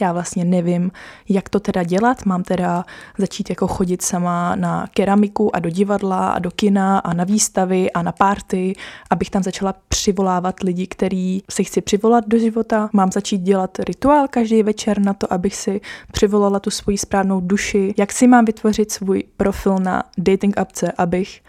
já 0.00 0.12
vlastně 0.12 0.44
nevím, 0.44 0.90
jak 1.28 1.48
to 1.48 1.60
teda 1.60 1.82
dělat, 1.82 2.26
mám 2.26 2.42
teda 2.42 2.84
začít 3.18 3.50
jako 3.50 3.66
chodit 3.66 4.02
sama 4.02 4.56
na 4.56 4.86
keramiku 4.94 5.56
a 5.56 5.58
do 5.58 5.70
divadla 5.70 6.28
a 6.28 6.38
do 6.38 6.50
kina 6.50 6.98
a 6.98 7.14
na 7.14 7.24
výstavy 7.24 7.92
a 7.92 8.02
na 8.02 8.12
párty, 8.12 8.72
abych 9.10 9.30
tam 9.30 9.42
začala 9.42 9.74
přivolávat 9.88 10.62
lidi, 10.62 10.86
který 10.86 11.42
si 11.50 11.64
chci 11.64 11.80
přivolat 11.80 12.24
do 12.28 12.38
života, 12.38 12.90
mám 12.92 13.12
začít 13.12 13.38
dělat 13.38 13.78
rituál 13.78 14.28
každý 14.28 14.53
večer 14.62 15.00
na 15.00 15.14
to, 15.14 15.32
abych 15.32 15.56
si 15.56 15.80
přivolala 16.12 16.60
tu 16.60 16.70
svoji 16.70 16.98
správnou 16.98 17.40
duši, 17.40 17.94
jak 17.96 18.12
si 18.12 18.26
mám 18.26 18.44
vytvořit 18.44 18.92
svůj 18.92 19.24
profil 19.36 19.78
na 19.78 20.02
dating 20.18 20.58
appce, 20.58 20.92
abych 20.92 21.42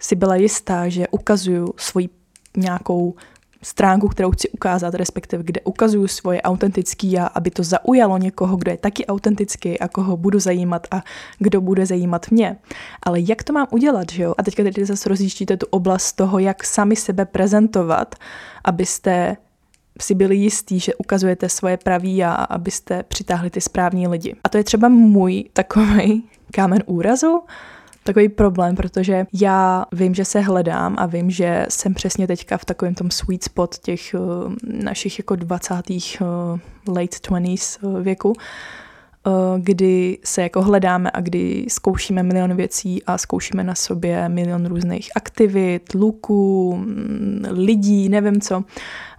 si 0.00 0.16
byla 0.16 0.36
jistá, 0.36 0.88
že 0.88 1.08
ukazuju 1.08 1.74
svoji 1.76 2.08
nějakou 2.56 3.14
stránku, 3.62 4.08
kterou 4.08 4.30
chci 4.30 4.48
ukázat, 4.48 4.94
respektive 4.94 5.42
kde 5.42 5.60
ukazuju 5.60 6.08
svoje 6.08 6.42
autentický 6.42 7.12
já, 7.12 7.26
aby 7.26 7.50
to 7.50 7.62
zaujalo 7.62 8.18
někoho, 8.18 8.56
kdo 8.56 8.70
je 8.70 8.76
taky 8.76 9.06
autentický 9.06 9.80
a 9.80 9.88
koho 9.88 10.16
budu 10.16 10.38
zajímat 10.38 10.86
a 10.90 11.02
kdo 11.38 11.60
bude 11.60 11.86
zajímat 11.86 12.30
mě. 12.30 12.56
Ale 13.02 13.20
jak 13.20 13.42
to 13.42 13.52
mám 13.52 13.66
udělat, 13.70 14.12
že 14.12 14.22
jo? 14.22 14.34
A 14.38 14.42
teďka 14.42 14.62
tady 14.62 14.84
zase 14.84 15.08
rozjíždíte 15.08 15.56
tu 15.56 15.66
oblast 15.70 16.12
toho, 16.12 16.38
jak 16.38 16.64
sami 16.64 16.96
sebe 16.96 17.24
prezentovat, 17.24 18.14
abyste 18.64 19.36
si 20.00 20.14
byli 20.14 20.36
jistí, 20.36 20.80
že 20.80 20.94
ukazujete 20.94 21.48
svoje 21.48 21.76
praví 21.76 22.24
a 22.24 22.32
abyste 22.32 23.02
přitáhli 23.02 23.50
ty 23.50 23.60
správní 23.60 24.08
lidi. 24.08 24.36
A 24.44 24.48
to 24.48 24.58
je 24.58 24.64
třeba 24.64 24.88
můj 24.88 25.44
takový 25.52 26.24
kámen 26.52 26.82
úrazu, 26.86 27.42
takový 28.04 28.28
problém, 28.28 28.76
protože 28.76 29.26
já 29.32 29.84
vím, 29.92 30.14
že 30.14 30.24
se 30.24 30.40
hledám 30.40 30.94
a 30.98 31.06
vím, 31.06 31.30
že 31.30 31.66
jsem 31.68 31.94
přesně 31.94 32.26
teďka 32.26 32.58
v 32.58 32.64
takovém 32.64 32.94
tom 32.94 33.10
sweet 33.10 33.44
spot 33.44 33.78
těch 33.78 34.14
uh, 34.14 34.52
našich 34.82 35.18
jako 35.18 35.36
20. 35.36 35.74
Uh, 35.90 36.26
late 36.88 37.16
20s 37.16 37.78
uh, 37.82 38.02
věku, 38.02 38.32
kdy 39.58 40.18
se 40.24 40.42
jako 40.42 40.62
hledáme 40.62 41.10
a 41.10 41.20
kdy 41.20 41.66
zkoušíme 41.68 42.22
milion 42.22 42.56
věcí 42.56 43.02
a 43.04 43.18
zkoušíme 43.18 43.64
na 43.64 43.74
sobě 43.74 44.28
milion 44.28 44.66
různých 44.66 45.10
aktivit, 45.16 45.94
luků, 45.94 46.76
mm, 46.76 47.44
lidí, 47.50 48.08
nevím 48.08 48.40
co 48.40 48.64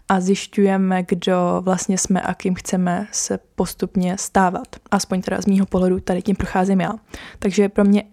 a 0.10 0.20
zjišťujeme, 0.20 1.04
kdo 1.04 1.62
vlastně 1.62 1.98
jsme 1.98 2.22
a 2.22 2.34
kým 2.34 2.56
chceme 2.56 3.08
se 3.12 3.40
postupně 3.56 4.18
stávat. 4.18 4.68
Aspoň 4.92 5.22
teda 5.22 5.42
z 5.42 5.46
mýho 5.46 5.66
pohledu 5.66 6.00
tady 6.00 6.22
tím 6.22 6.36
procházím 6.36 6.82
já. 6.82 6.94
Takže 7.40 7.62
je 7.62 7.70
pro 7.70 7.84
mě 7.84 8.04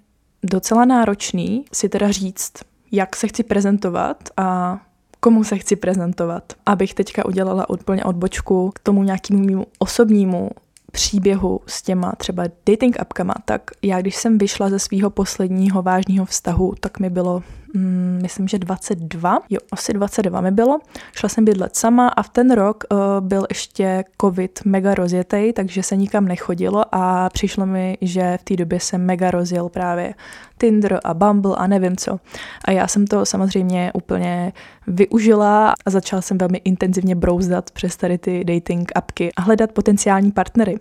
docela 0.42 0.84
náročný 0.84 1.64
si 1.72 1.88
teda 1.88 2.10
říct, 2.10 2.52
jak 2.92 3.16
se 3.16 3.28
chci 3.28 3.42
prezentovat 3.42 4.28
a 4.36 4.78
komu 5.20 5.44
se 5.44 5.58
chci 5.58 5.76
prezentovat. 5.76 6.52
Abych 6.66 6.94
teďka 6.94 7.26
udělala 7.26 7.70
úplně 7.70 8.04
odbočku 8.04 8.70
k 8.74 8.78
tomu 8.78 9.02
nějakému 9.02 9.44
mému 9.44 9.66
osobnímu 9.78 10.50
příběhu 10.92 11.60
s 11.66 11.82
těma 11.82 12.12
třeba 12.12 12.44
dating 12.66 13.00
appkama, 13.00 13.34
tak 13.44 13.70
já 13.82 14.00
když 14.00 14.16
jsem 14.16 14.38
vyšla 14.38 14.70
ze 14.70 14.78
svého 14.78 15.10
posledního 15.10 15.82
vážného 15.82 16.26
vztahu, 16.26 16.74
tak 16.80 17.00
mi 17.00 17.10
bylo 17.10 17.42
mm, 17.75 18.19
myslím, 18.23 18.49
že 18.49 18.59
22, 18.59 19.38
jo, 19.50 19.59
asi 19.73 19.93
22 19.93 20.40
mi 20.40 20.50
bylo. 20.50 20.78
Šla 21.12 21.28
jsem 21.28 21.45
bydlet 21.45 21.76
sama 21.76 22.09
a 22.09 22.23
v 22.23 22.28
ten 22.28 22.50
rok 22.50 22.85
uh, 22.93 22.99
byl 23.21 23.47
ještě 23.49 24.04
covid 24.21 24.61
mega 24.64 24.95
rozjetý, 24.95 25.52
takže 25.52 25.83
se 25.83 25.97
nikam 25.97 26.25
nechodilo 26.25 26.85
a 26.93 27.28
přišlo 27.28 27.66
mi, 27.66 27.99
že 28.00 28.38
v 28.40 28.45
té 28.45 28.57
době 28.57 28.81
jsem 28.81 29.07
mega 29.07 29.31
rozjel 29.31 29.69
právě 29.69 30.14
Tinder 30.59 31.00
a 31.04 31.14
Bumble 31.14 31.57
a 31.57 31.66
nevím 31.66 31.97
co. 31.97 32.21
A 32.64 32.71
já 32.71 32.88
jsem 32.88 33.07
to 33.07 33.26
samozřejmě 33.26 33.90
úplně 33.95 34.52
využila 34.87 35.75
a 35.87 35.90
začala 35.90 36.23
jsem 36.23 36.38
velmi 36.38 36.61
intenzivně 36.64 37.14
brouzdat 37.14 37.71
přes 37.71 37.97
tady 37.97 38.19
ty 38.19 38.45
dating 38.45 38.93
appky 38.95 39.33
a 39.37 39.43
hledat 39.43 39.73
potenciální 39.73 40.33
partnery. 40.33 40.78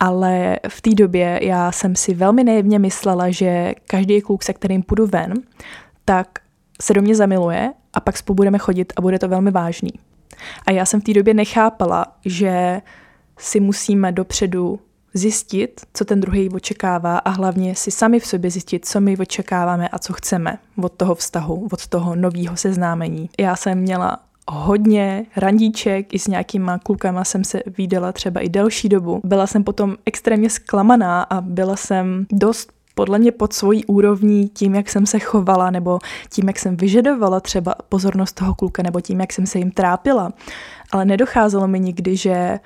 Ale 0.00 0.58
v 0.68 0.80
té 0.80 0.90
době 0.94 1.38
já 1.42 1.72
jsem 1.72 1.96
si 1.96 2.14
velmi 2.14 2.44
naivně 2.44 2.78
myslela, 2.78 3.30
že 3.30 3.74
každý 3.86 4.20
kluk, 4.20 4.42
se 4.42 4.52
kterým 4.52 4.82
půjdu 4.82 5.06
ven, 5.06 5.34
tak 6.08 6.28
se 6.82 6.94
do 6.94 7.02
mě 7.02 7.14
zamiluje 7.14 7.72
a 7.94 8.00
pak 8.00 8.16
spolu 8.16 8.34
budeme 8.34 8.58
chodit 8.58 8.92
a 8.96 9.00
bude 9.00 9.18
to 9.18 9.28
velmi 9.28 9.50
vážný. 9.50 9.90
A 10.66 10.70
já 10.70 10.84
jsem 10.84 11.00
v 11.00 11.04
té 11.04 11.12
době 11.12 11.34
nechápala, 11.34 12.06
že 12.24 12.82
si 13.38 13.60
musíme 13.60 14.12
dopředu 14.12 14.80
zjistit, 15.14 15.80
co 15.94 16.04
ten 16.04 16.20
druhý 16.20 16.50
očekává 16.50 17.18
a 17.18 17.30
hlavně 17.30 17.74
si 17.74 17.90
sami 17.90 18.20
v 18.20 18.26
sobě 18.26 18.50
zjistit, 18.50 18.86
co 18.86 19.00
my 19.00 19.16
očekáváme 19.16 19.88
a 19.88 19.98
co 19.98 20.12
chceme 20.12 20.58
od 20.82 20.92
toho 20.92 21.14
vztahu, 21.14 21.68
od 21.72 21.86
toho 21.86 22.16
nového 22.16 22.56
seznámení. 22.56 23.30
Já 23.40 23.56
jsem 23.56 23.78
měla 23.78 24.18
hodně 24.48 25.26
randíček, 25.36 26.14
i 26.14 26.18
s 26.18 26.26
nějakýma 26.26 26.78
klukama 26.78 27.24
jsem 27.24 27.44
se 27.44 27.62
výdala 27.78 28.12
třeba 28.12 28.40
i 28.40 28.48
delší 28.48 28.88
dobu. 28.88 29.20
Byla 29.24 29.46
jsem 29.46 29.64
potom 29.64 29.96
extrémně 30.06 30.50
zklamaná 30.50 31.22
a 31.22 31.40
byla 31.40 31.76
jsem 31.76 32.26
dost 32.32 32.72
podle 32.98 33.18
mě 33.18 33.32
pod 33.32 33.52
svojí 33.52 33.84
úrovní 33.84 34.48
tím, 34.48 34.74
jak 34.74 34.90
jsem 34.90 35.06
se 35.06 35.18
chovala, 35.18 35.70
nebo 35.70 35.98
tím, 36.30 36.48
jak 36.48 36.58
jsem 36.58 36.76
vyžadovala 36.76 37.40
třeba 37.40 37.74
pozornost 37.88 38.32
toho 38.32 38.54
kluka, 38.54 38.82
nebo 38.82 39.00
tím, 39.00 39.20
jak 39.20 39.32
jsem 39.32 39.46
se 39.46 39.58
jim 39.58 39.70
trápila. 39.70 40.32
Ale 40.92 41.04
nedocházelo 41.04 41.68
mi 41.68 41.80
nikdy, 41.80 42.16
že 42.16 42.60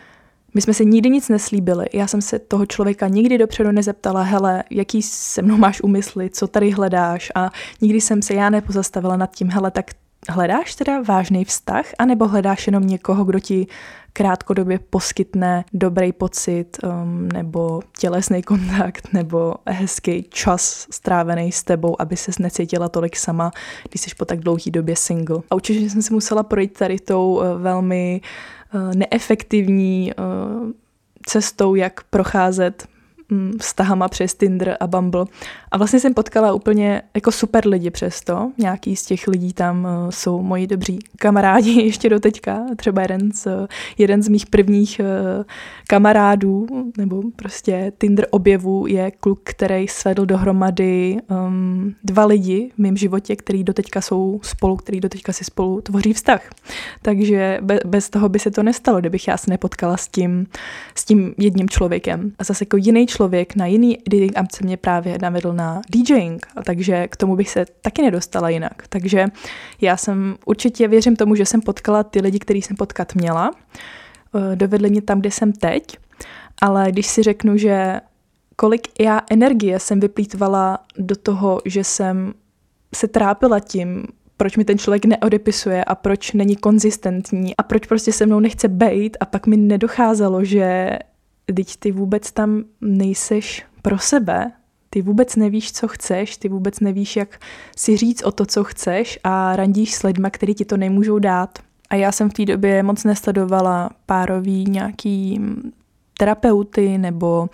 my 0.54 0.60
jsme 0.60 0.74
se 0.74 0.84
nikdy 0.84 1.10
nic 1.10 1.28
neslíbili. 1.28 1.86
Já 1.92 2.06
jsem 2.06 2.22
se 2.22 2.38
toho 2.38 2.66
člověka 2.66 3.08
nikdy 3.08 3.38
dopředu 3.38 3.72
nezeptala, 3.72 4.22
hele, 4.22 4.64
jaký 4.70 5.02
se 5.02 5.42
mnou 5.42 5.56
máš 5.56 5.82
úmysly, 5.82 6.30
co 6.30 6.46
tady 6.46 6.70
hledáš 6.70 7.32
a 7.34 7.50
nikdy 7.80 8.00
jsem 8.00 8.22
se 8.22 8.34
já 8.34 8.50
nepozastavila 8.50 9.16
nad 9.16 9.36
tím, 9.36 9.50
hele, 9.50 9.70
tak 9.70 9.90
hledáš 10.28 10.74
teda 10.74 11.02
vážný 11.02 11.44
vztah, 11.44 11.84
anebo 11.98 12.28
hledáš 12.28 12.66
jenom 12.66 12.86
někoho, 12.86 13.24
kdo 13.24 13.40
ti 13.40 13.66
krátkodobě 14.12 14.78
poskytne 14.78 15.64
dobrý 15.72 16.12
pocit 16.12 16.78
um, 16.82 17.28
nebo 17.28 17.80
tělesný 17.98 18.42
kontakt 18.42 19.12
nebo 19.12 19.54
hezký 19.66 20.22
čas 20.22 20.86
strávený 20.90 21.52
s 21.52 21.62
tebou, 21.62 22.00
aby 22.00 22.16
se 22.16 22.32
necítila 22.40 22.88
tolik 22.88 23.16
sama, 23.16 23.50
když 23.88 24.00
jsi 24.00 24.10
po 24.18 24.24
tak 24.24 24.40
dlouhé 24.40 24.70
době 24.70 24.96
single. 24.96 25.38
A 25.50 25.54
určitě 25.54 25.90
jsem 25.90 26.02
si 26.02 26.12
musela 26.12 26.42
projít 26.42 26.78
tady 26.78 26.98
tou 26.98 27.34
uh, 27.34 27.62
velmi 27.62 28.20
uh, 28.74 28.94
neefektivní 28.94 30.12
uh, 30.18 30.70
cestou, 31.26 31.74
jak 31.74 32.04
procházet 32.10 32.86
vztahama 33.60 34.08
přes 34.08 34.34
Tinder 34.34 34.76
a 34.80 34.86
Bumble. 34.86 35.24
A 35.70 35.78
vlastně 35.78 36.00
jsem 36.00 36.14
potkala 36.14 36.52
úplně 36.52 37.02
jako 37.14 37.32
super 37.32 37.66
lidi 37.66 37.90
přesto. 37.90 38.52
Nějaký 38.58 38.96
z 38.96 39.04
těch 39.04 39.28
lidí 39.28 39.52
tam 39.52 39.84
uh, 39.84 40.10
jsou 40.10 40.42
moji 40.42 40.66
dobří 40.66 40.98
kamarádi 41.18 41.70
ještě 41.82 42.08
do 42.08 42.20
teďka. 42.20 42.66
Třeba 42.76 43.02
jeden 43.02 43.32
z, 43.32 43.46
uh, 43.46 43.66
jeden 43.98 44.22
z 44.22 44.28
mých 44.28 44.46
prvních 44.46 45.00
uh, 45.00 45.44
kamarádů, 45.88 46.66
nebo 46.98 47.22
prostě 47.36 47.92
Tinder 47.98 48.26
objevů 48.30 48.86
je 48.86 49.10
kluk, 49.10 49.40
který 49.44 49.88
svedl 49.88 50.26
dohromady 50.26 51.16
um, 51.30 51.94
dva 52.04 52.24
lidi 52.24 52.70
v 52.74 52.78
mém 52.78 52.96
životě, 52.96 53.36
který 53.36 53.64
doteďka 53.64 54.00
jsou 54.00 54.40
spolu, 54.42 54.76
který 54.76 55.00
doteďka 55.00 55.32
si 55.32 55.44
spolu 55.44 55.80
tvoří 55.80 56.12
vztah. 56.12 56.50
Takže 57.02 57.58
be, 57.62 57.80
bez 57.86 58.10
toho 58.10 58.28
by 58.28 58.38
se 58.38 58.50
to 58.50 58.62
nestalo, 58.62 59.00
kdybych 59.00 59.28
já 59.28 59.36
se 59.36 59.50
nepotkala 59.50 59.96
s 59.96 60.08
tím, 60.08 60.46
s 60.94 61.04
tím 61.04 61.34
jedním 61.38 61.68
člověkem. 61.68 62.32
A 62.38 62.44
zase 62.44 62.62
jako 62.62 62.76
jiný 62.76 63.06
člověk 63.06 63.19
člověk 63.20 63.56
na 63.56 63.66
jiný 63.66 63.98
dating 64.08 64.32
se 64.52 64.64
mě 64.64 64.76
právě 64.76 65.18
navedl 65.22 65.52
na 65.52 65.80
DJing, 65.90 66.46
takže 66.64 67.08
k 67.08 67.16
tomu 67.16 67.36
bych 67.36 67.50
se 67.50 67.66
taky 67.82 68.02
nedostala 68.02 68.48
jinak. 68.48 68.82
Takže 68.88 69.26
já 69.80 69.96
jsem 69.96 70.36
určitě 70.46 70.88
věřím 70.88 71.16
tomu, 71.16 71.34
že 71.34 71.46
jsem 71.46 71.60
potkala 71.60 72.02
ty 72.02 72.20
lidi, 72.20 72.38
který 72.38 72.62
jsem 72.62 72.76
potkat 72.76 73.14
měla. 73.14 73.50
Eh, 73.52 74.56
dovedli 74.56 74.90
mě 74.90 75.02
tam, 75.02 75.20
kde 75.20 75.30
jsem 75.30 75.52
teď, 75.52 75.96
ale 76.60 76.92
když 76.92 77.06
si 77.06 77.22
řeknu, 77.22 77.56
že 77.56 78.00
kolik 78.56 79.00
já 79.00 79.20
energie 79.30 79.78
jsem 79.78 80.00
vyplýtvala 80.00 80.78
do 80.98 81.16
toho, 81.16 81.60
že 81.64 81.84
jsem 81.84 82.32
se 82.94 83.08
trápila 83.08 83.60
tím, 83.60 84.06
proč 84.36 84.56
mi 84.56 84.64
ten 84.64 84.78
člověk 84.78 85.04
neodepisuje 85.04 85.84
a 85.84 85.94
proč 85.94 86.32
není 86.32 86.56
konzistentní 86.56 87.56
a 87.56 87.62
proč 87.62 87.86
prostě 87.86 88.12
se 88.12 88.26
mnou 88.26 88.40
nechce 88.40 88.68
bejt 88.68 89.16
a 89.20 89.24
pak 89.24 89.46
mi 89.46 89.56
nedocházelo, 89.56 90.44
že 90.44 90.98
teď 91.52 91.76
ty 91.76 91.92
vůbec 91.92 92.32
tam 92.32 92.64
nejseš 92.80 93.66
pro 93.82 93.98
sebe, 93.98 94.52
ty 94.90 95.02
vůbec 95.02 95.36
nevíš, 95.36 95.72
co 95.72 95.88
chceš, 95.88 96.36
ty 96.36 96.48
vůbec 96.48 96.80
nevíš, 96.80 97.16
jak 97.16 97.40
si 97.76 97.96
říct 97.96 98.22
o 98.22 98.32
to, 98.32 98.46
co 98.46 98.64
chceš 98.64 99.18
a 99.24 99.56
randíš 99.56 99.94
s 99.94 100.02
lidma, 100.02 100.30
který 100.30 100.54
ti 100.54 100.64
to 100.64 100.76
nemůžou 100.76 101.18
dát. 101.18 101.58
A 101.90 101.94
já 101.94 102.12
jsem 102.12 102.30
v 102.30 102.32
té 102.32 102.44
době 102.44 102.82
moc 102.82 103.04
nesledovala 103.04 103.90
párový 104.06 104.64
nějaký 104.64 105.40
terapeuty 106.18 106.98
nebo 106.98 107.48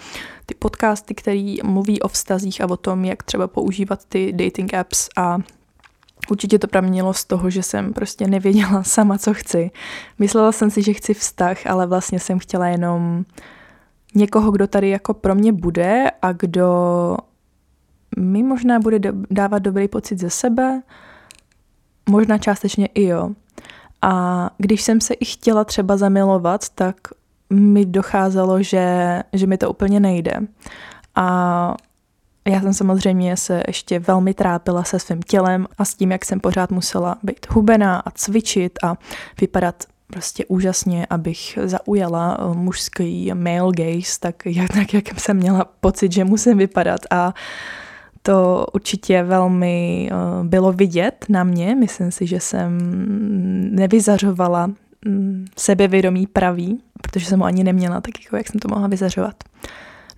ty 0.47 0.55
podcasty, 0.55 1.15
které 1.15 1.55
mluví 1.65 2.03
o 2.03 2.09
vztazích 2.09 2.61
a 2.61 2.71
o 2.71 2.77
tom, 2.77 3.05
jak 3.05 3.23
třeba 3.23 3.49
používat 3.49 4.05
ty 4.05 4.33
dating 4.33 4.75
apps 4.75 5.09
a 5.17 5.39
Určitě 6.31 6.59
to 6.59 6.67
pramenilo 6.67 7.15
z 7.15 7.25
toho, 7.25 7.51
že 7.51 7.63
jsem 7.63 7.93
prostě 7.93 8.27
nevěděla 8.27 8.83
sama, 8.87 9.19
co 9.19 9.35
chci. 9.35 9.71
Myslela 10.19 10.53
jsem 10.53 10.71
si, 10.71 10.83
že 10.83 10.93
chci 10.93 11.15
vztah, 11.15 11.67
ale 11.67 11.87
vlastně 11.87 12.21
jsem 12.21 12.39
chtěla 12.39 12.69
jenom 12.69 13.25
někoho, 14.17 14.51
kdo 14.51 14.67
tady 14.67 14.91
jako 14.91 15.15
pro 15.15 15.35
mě 15.35 15.53
bude 15.53 16.11
a 16.23 16.33
kdo 16.33 17.17
mi 18.19 18.43
možná 18.43 18.79
bude 18.79 19.13
dávat 19.31 19.59
dobrý 19.59 19.89
pocit 19.89 20.19
ze 20.19 20.31
sebe, 20.31 20.83
možná 22.09 22.39
částečně 22.39 22.87
i 22.87 23.05
jo. 23.05 23.31
A 24.03 24.51
když 24.59 24.83
jsem 24.83 25.01
se 25.01 25.15
i 25.15 25.25
chtěla 25.25 25.65
třeba 25.65 25.97
zamilovat, 25.97 26.69
tak 26.69 26.97
mi 27.51 27.87
docházelo, 27.87 28.63
že, 28.63 29.23
že 29.33 29.47
mi 29.47 29.59
to 29.59 29.71
úplně 29.71 30.01
nejde. 30.01 30.33
A 31.15 31.75
já 32.49 32.61
jsem 32.61 32.75
samozřejmě 32.75 33.37
se 33.37 33.63
ještě 33.67 33.99
velmi 33.99 34.35
trápila 34.35 34.85
se 34.85 34.99
svým 34.99 35.23
tělem 35.23 35.67
a 35.79 35.85
s 35.85 35.95
tím, 35.95 36.13
jak 36.13 36.25
jsem 36.25 36.41
pořád 36.41 36.71
musela 36.71 37.17
být 37.23 37.47
hubená 37.51 37.99
a 37.99 38.11
cvičit 38.11 38.79
a 38.85 38.95
vypadat 39.41 39.85
prostě 40.07 40.45
úžasně, 40.49 41.07
abych 41.11 41.59
zaujala 41.65 42.39
eh, 42.41 42.55
mužský 42.55 43.31
male 43.35 43.73
gaze, 43.77 44.21
tak 44.21 44.47
jak, 44.47 44.69
tak 44.75 44.95
jak 44.95 45.21
jsem 45.21 45.37
měla 45.37 45.65
pocit, 45.81 46.13
že 46.13 46.25
musím 46.25 46.59
vypadat 46.59 47.01
a 47.11 47.35
to 48.27 48.67
určitě 48.73 49.23
velmi 49.23 50.09
uh, 50.13 50.47
bylo 50.47 50.73
vidět 50.73 51.25
na 51.29 51.45
mě. 51.45 51.75
Myslím 51.75 52.11
si, 52.11 52.27
že 52.27 52.41
jsem 52.41 52.79
nevyzařovala 53.75 54.71
um, 55.07 55.45
sebevědomí 55.57 56.27
pravý, 56.27 56.81
protože 57.03 57.27
jsem 57.27 57.41
ho 57.41 57.47
ani 57.47 57.65
neměla, 57.65 58.01
tak 58.01 58.25
jako 58.25 58.37
jak 58.37 58.49
jsem 58.49 58.61
to 58.61 58.69
mohla 58.69 58.89
vyzařovat. 58.89 59.35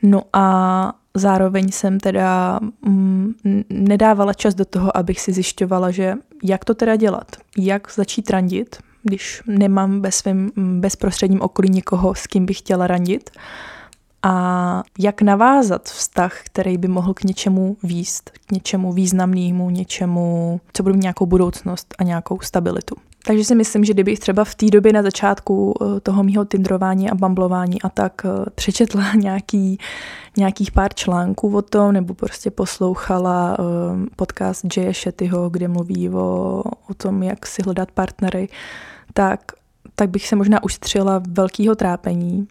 No 0.02 0.22
a 0.32 0.92
zároveň 1.14 1.68
jsem 1.68 2.00
teda 2.00 2.60
um, 2.86 3.34
nedávala 3.70 4.32
čas 4.32 4.54
do 4.54 4.64
toho, 4.64 4.96
abych 4.96 5.20
si 5.20 5.32
zjišťovala, 5.32 5.90
že 5.90 6.14
jak 6.44 6.64
to 6.64 6.74
teda 6.74 6.96
dělat, 6.96 7.36
jak 7.58 7.92
začít 7.94 8.30
randit, 8.30 8.76
když 9.08 9.42
nemám 9.46 10.00
ve 10.00 10.12
svém 10.12 10.50
bezprostředním 10.56 11.40
okolí 11.40 11.68
někoho, 11.70 12.14
s 12.14 12.26
kým 12.26 12.46
bych 12.46 12.58
chtěla 12.58 12.86
randit 12.86 13.30
a 14.22 14.82
jak 14.98 15.22
navázat 15.22 15.84
vztah, 15.84 16.40
který 16.44 16.78
by 16.78 16.88
mohl 16.88 17.14
k 17.14 17.24
něčemu 17.24 17.76
výst, 17.82 18.30
k 18.46 18.52
něčemu 18.52 18.92
významnému, 18.92 19.70
něčemu, 19.70 20.60
co 20.72 20.82
bude 20.82 20.92
mít 20.92 21.02
nějakou 21.02 21.26
budoucnost 21.26 21.94
a 21.98 22.02
nějakou 22.02 22.40
stabilitu. 22.40 22.94
Takže 23.26 23.44
si 23.44 23.54
myslím, 23.54 23.84
že 23.84 23.92
kdybych 23.92 24.18
třeba 24.18 24.44
v 24.44 24.54
té 24.54 24.66
době 24.66 24.92
na 24.92 25.02
začátku 25.02 25.74
eh, 25.80 26.00
toho 26.00 26.22
mýho 26.22 26.44
tindrování 26.44 27.10
a 27.10 27.14
bamblování 27.14 27.82
a 27.82 27.88
tak 27.88 28.22
eh, 28.24 28.50
přečetla 28.54 29.12
nějaký, 29.14 29.78
nějakých 30.36 30.72
pár 30.72 30.94
článků 30.94 31.56
o 31.56 31.62
tom, 31.62 31.92
nebo 31.92 32.14
prostě 32.14 32.50
poslouchala 32.50 33.56
eh, 33.58 33.62
podcast 34.16 34.76
Jay 34.76 34.94
Shettyho, 34.94 35.50
kde 35.50 35.68
mluví 35.68 36.10
o, 36.10 36.62
o 36.90 36.94
tom, 36.96 37.22
jak 37.22 37.46
si 37.46 37.62
hledat 37.62 37.90
partnery, 37.90 38.48
tak, 39.18 39.40
tak 39.94 40.10
bych 40.10 40.28
se 40.28 40.36
možná 40.36 40.62
ustřila 40.62 41.22
velkého 41.28 41.74
trápení 41.74 42.48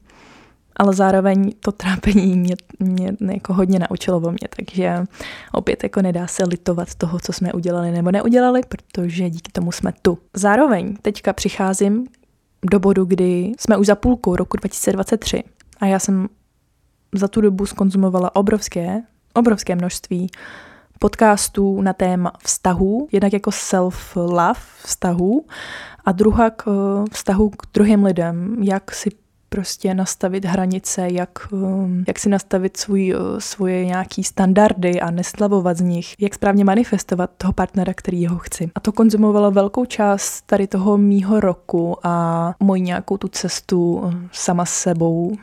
ale 0.79 0.93
zároveň 0.93 1.51
to 1.59 1.71
trápení 1.71 2.37
mě, 2.37 2.55
mě 2.79 3.13
jako 3.33 3.53
hodně 3.53 3.79
naučilo 3.79 4.17
o 4.17 4.31
mě, 4.31 4.47
takže 4.55 5.03
opět 5.51 5.83
jako 5.83 6.01
nedá 6.01 6.27
se 6.27 6.43
litovat 6.43 6.95
toho, 6.95 7.19
co 7.19 7.33
jsme 7.33 7.53
udělali 7.53 7.91
nebo 7.91 8.11
neudělali, 8.11 8.61
protože 8.67 9.29
díky 9.29 9.51
tomu 9.51 9.71
jsme 9.71 9.93
tu. 10.01 10.17
Zároveň 10.33 10.95
teďka 11.01 11.33
přicházím 11.33 12.07
do 12.71 12.79
bodu, 12.79 13.05
kdy 13.05 13.51
jsme 13.59 13.77
už 13.77 13.87
za 13.87 13.95
půlkou 13.95 14.35
roku 14.35 14.57
2023 14.57 15.43
a 15.79 15.85
já 15.85 15.99
jsem 15.99 16.27
za 17.13 17.27
tu 17.27 17.41
dobu 17.41 17.65
skonzumovala 17.65 18.35
obrovské, 18.35 19.01
obrovské 19.33 19.75
množství 19.75 20.29
podcastů 20.99 21.81
na 21.81 21.93
téma 21.93 22.33
vztahů, 22.43 23.07
jednak 23.11 23.33
jako 23.33 23.49
self-love 23.49 24.61
vztahů 24.83 25.45
a 26.05 26.11
druhá 26.11 26.49
k 26.49 26.63
eh, 26.67 27.05
vztahu 27.11 27.49
k 27.49 27.63
druhým 27.73 28.03
lidem, 28.03 28.57
jak 28.63 28.91
si 28.91 29.09
prostě 29.49 29.93
nastavit 29.93 30.45
hranice, 30.45 31.07
jak, 31.11 31.47
um, 31.51 32.03
jak 32.07 32.19
si 32.19 32.29
nastavit 32.29 32.77
svůj, 32.77 33.15
uh, 33.15 33.39
svoje 33.39 33.85
nějaký 33.85 34.23
standardy 34.23 35.01
a 35.01 35.11
neslavovat 35.11 35.77
z 35.77 35.81
nich, 35.81 36.15
jak 36.19 36.33
správně 36.33 36.65
manifestovat 36.65 37.29
toho 37.37 37.53
partnera, 37.53 37.93
který 37.93 38.27
ho 38.27 38.37
chci. 38.37 38.71
A 38.75 38.79
to 38.79 38.91
konzumovalo 38.91 39.51
velkou 39.51 39.85
část 39.85 40.41
tady 40.41 40.67
toho 40.67 40.97
mýho 40.97 41.39
roku 41.39 41.97
a 42.03 42.53
moji 42.59 42.81
nějakou 42.81 43.17
tu 43.17 43.27
cestu 43.27 44.11
sama 44.31 44.65
sebou 44.65 45.35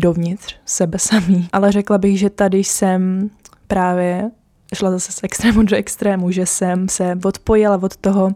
dovnitř 0.00 0.56
sebe 0.64 0.98
samý. 0.98 1.48
Ale 1.52 1.72
řekla 1.72 1.98
bych, 1.98 2.18
že 2.18 2.30
tady 2.30 2.58
jsem 2.58 3.30
právě 3.66 4.30
šla 4.74 4.90
zase 4.90 5.12
z 5.12 5.20
extrému 5.22 5.62
do 5.62 5.76
extrému, 5.76 6.30
že 6.30 6.46
jsem 6.46 6.88
se 6.88 7.18
odpojila 7.24 7.78
od 7.82 7.96
toho 7.96 8.30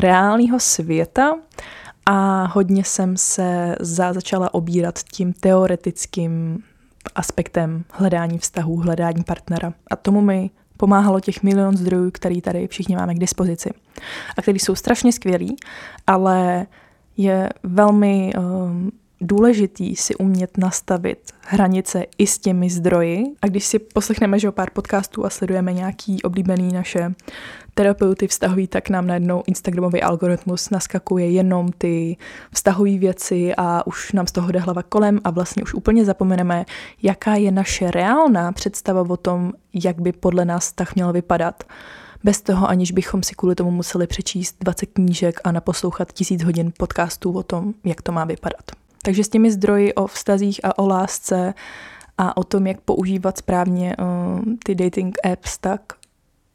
reálného 0.00 0.60
světa 0.60 1.34
a 2.06 2.46
hodně 2.46 2.84
jsem 2.84 3.16
se 3.16 3.76
za, 3.80 4.12
začala 4.12 4.54
obírat 4.54 4.98
tím 4.98 5.32
teoretickým 5.32 6.62
aspektem 7.14 7.84
hledání 7.90 8.38
vztahů, 8.38 8.76
hledání 8.76 9.24
partnera. 9.24 9.72
A 9.90 9.96
tomu 9.96 10.20
mi 10.20 10.50
pomáhalo 10.76 11.20
těch 11.20 11.42
milion 11.42 11.76
zdrojů, 11.76 12.10
který 12.10 12.40
tady 12.40 12.68
všichni 12.68 12.96
máme 12.96 13.14
k 13.14 13.18
dispozici. 13.18 13.70
A 14.36 14.42
který 14.42 14.58
jsou 14.58 14.74
strašně 14.74 15.12
skvělí, 15.12 15.56
ale 16.06 16.66
je 17.16 17.48
velmi 17.62 18.32
um, 18.38 18.92
důležitý 19.20 19.96
si 19.96 20.14
umět 20.14 20.58
nastavit 20.58 21.32
hranice 21.40 22.04
i 22.18 22.26
s 22.26 22.38
těmi 22.38 22.70
zdroji. 22.70 23.24
A 23.42 23.46
když 23.46 23.64
si 23.64 23.78
poslechneme, 23.78 24.38
že 24.38 24.48
o 24.48 24.52
pár 24.52 24.70
podcastů 24.70 25.24
a 25.24 25.30
sledujeme 25.30 25.72
nějaký 25.72 26.22
oblíbený 26.22 26.72
naše 26.72 27.14
terapeuty 27.74 28.28
vztahují, 28.28 28.66
tak 28.66 28.90
nám 28.90 29.06
najednou 29.06 29.42
Instagramový 29.46 30.02
algoritmus 30.02 30.70
naskakuje 30.70 31.30
jenom 31.30 31.72
ty 31.72 32.16
vztahové 32.52 32.98
věci 32.98 33.54
a 33.56 33.86
už 33.86 34.12
nám 34.12 34.26
z 34.26 34.32
toho 34.32 34.52
jde 34.52 34.58
hlava 34.58 34.82
kolem 34.82 35.20
a 35.24 35.30
vlastně 35.30 35.62
už 35.62 35.74
úplně 35.74 36.04
zapomeneme, 36.04 36.64
jaká 37.02 37.34
je 37.34 37.50
naše 37.50 37.90
reálná 37.90 38.52
představa 38.52 39.00
o 39.08 39.16
tom, 39.16 39.52
jak 39.74 40.00
by 40.00 40.12
podle 40.12 40.44
nás 40.44 40.64
vztah 40.64 40.94
měl 40.94 41.12
vypadat. 41.12 41.64
Bez 42.24 42.40
toho, 42.40 42.68
aniž 42.68 42.92
bychom 42.92 43.22
si 43.22 43.34
kvůli 43.34 43.54
tomu 43.54 43.70
museli 43.70 44.06
přečíst 44.06 44.56
20 44.60 44.86
knížek 44.86 45.40
a 45.44 45.52
naposlouchat 45.52 46.12
tisíc 46.12 46.44
hodin 46.44 46.72
podcastů 46.78 47.32
o 47.32 47.42
tom, 47.42 47.74
jak 47.84 48.02
to 48.02 48.12
má 48.12 48.24
vypadat. 48.24 48.83
Takže 49.04 49.24
s 49.24 49.28
těmi 49.28 49.50
zdroji 49.50 49.94
o 49.94 50.06
vztazích 50.06 50.60
a 50.64 50.78
o 50.78 50.86
lásce 50.86 51.54
a 52.18 52.36
o 52.36 52.44
tom, 52.44 52.66
jak 52.66 52.80
používat 52.80 53.38
správně 53.38 53.96
uh, 53.96 54.40
ty 54.64 54.74
dating 54.74 55.18
apps, 55.32 55.58
tak 55.58 55.80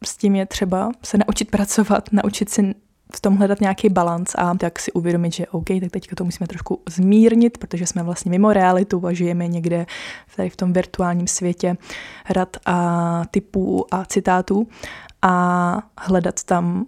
s 0.06 0.18
tím 0.18 0.36
je 0.36 0.46
třeba 0.46 0.92
se 1.04 1.18
naučit 1.18 1.52
pracovat, 1.52 2.10
naučit 2.12 2.50
si 2.50 2.76
v 3.16 3.22
tom 3.22 3.36
hledat 3.36 3.62
nějaký 3.62 3.90
balans 3.90 4.36
a 4.36 4.54
tak 4.54 4.80
si 4.80 4.92
uvědomit, 4.92 5.34
že 5.34 5.48
OK, 5.48 5.66
tak 5.82 5.92
teďka 5.92 6.16
to 6.16 6.24
musíme 6.24 6.48
trošku 6.48 6.82
zmírnit, 6.90 7.58
protože 7.58 7.88
jsme 7.88 8.04
vlastně 8.04 8.32
mimo 8.32 8.54
realitu 8.54 9.08
a 9.08 9.14
žijeme 9.14 9.48
někde 9.48 9.86
tady 10.36 10.50
v 10.50 10.56
tom 10.56 10.74
virtuálním 10.74 11.28
světě 11.28 11.78
rad 12.30 12.58
a 12.66 13.24
typů 13.32 13.86
a 13.92 14.06
citátů 14.06 14.68
a 15.22 15.78
hledat 15.98 16.44
tam 16.44 16.86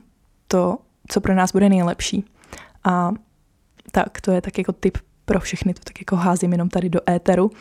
to, 0.48 0.78
co 1.08 1.22
pro 1.22 1.36
nás 1.36 1.52
bude 1.52 1.70
nejlepší. 1.70 2.26
A 2.84 3.12
tak, 3.92 4.22
to 4.22 4.32
je 4.32 4.42
tak 4.42 4.58
jako 4.58 4.72
tip 4.72 4.98
pro 5.32 5.40
všechny, 5.40 5.74
to 5.74 5.80
tak 5.84 6.02
jako 6.02 6.16
házím 6.16 6.52
jenom 6.52 6.70
tady 6.70 6.90
do 6.90 7.00
éteru. 7.10 7.52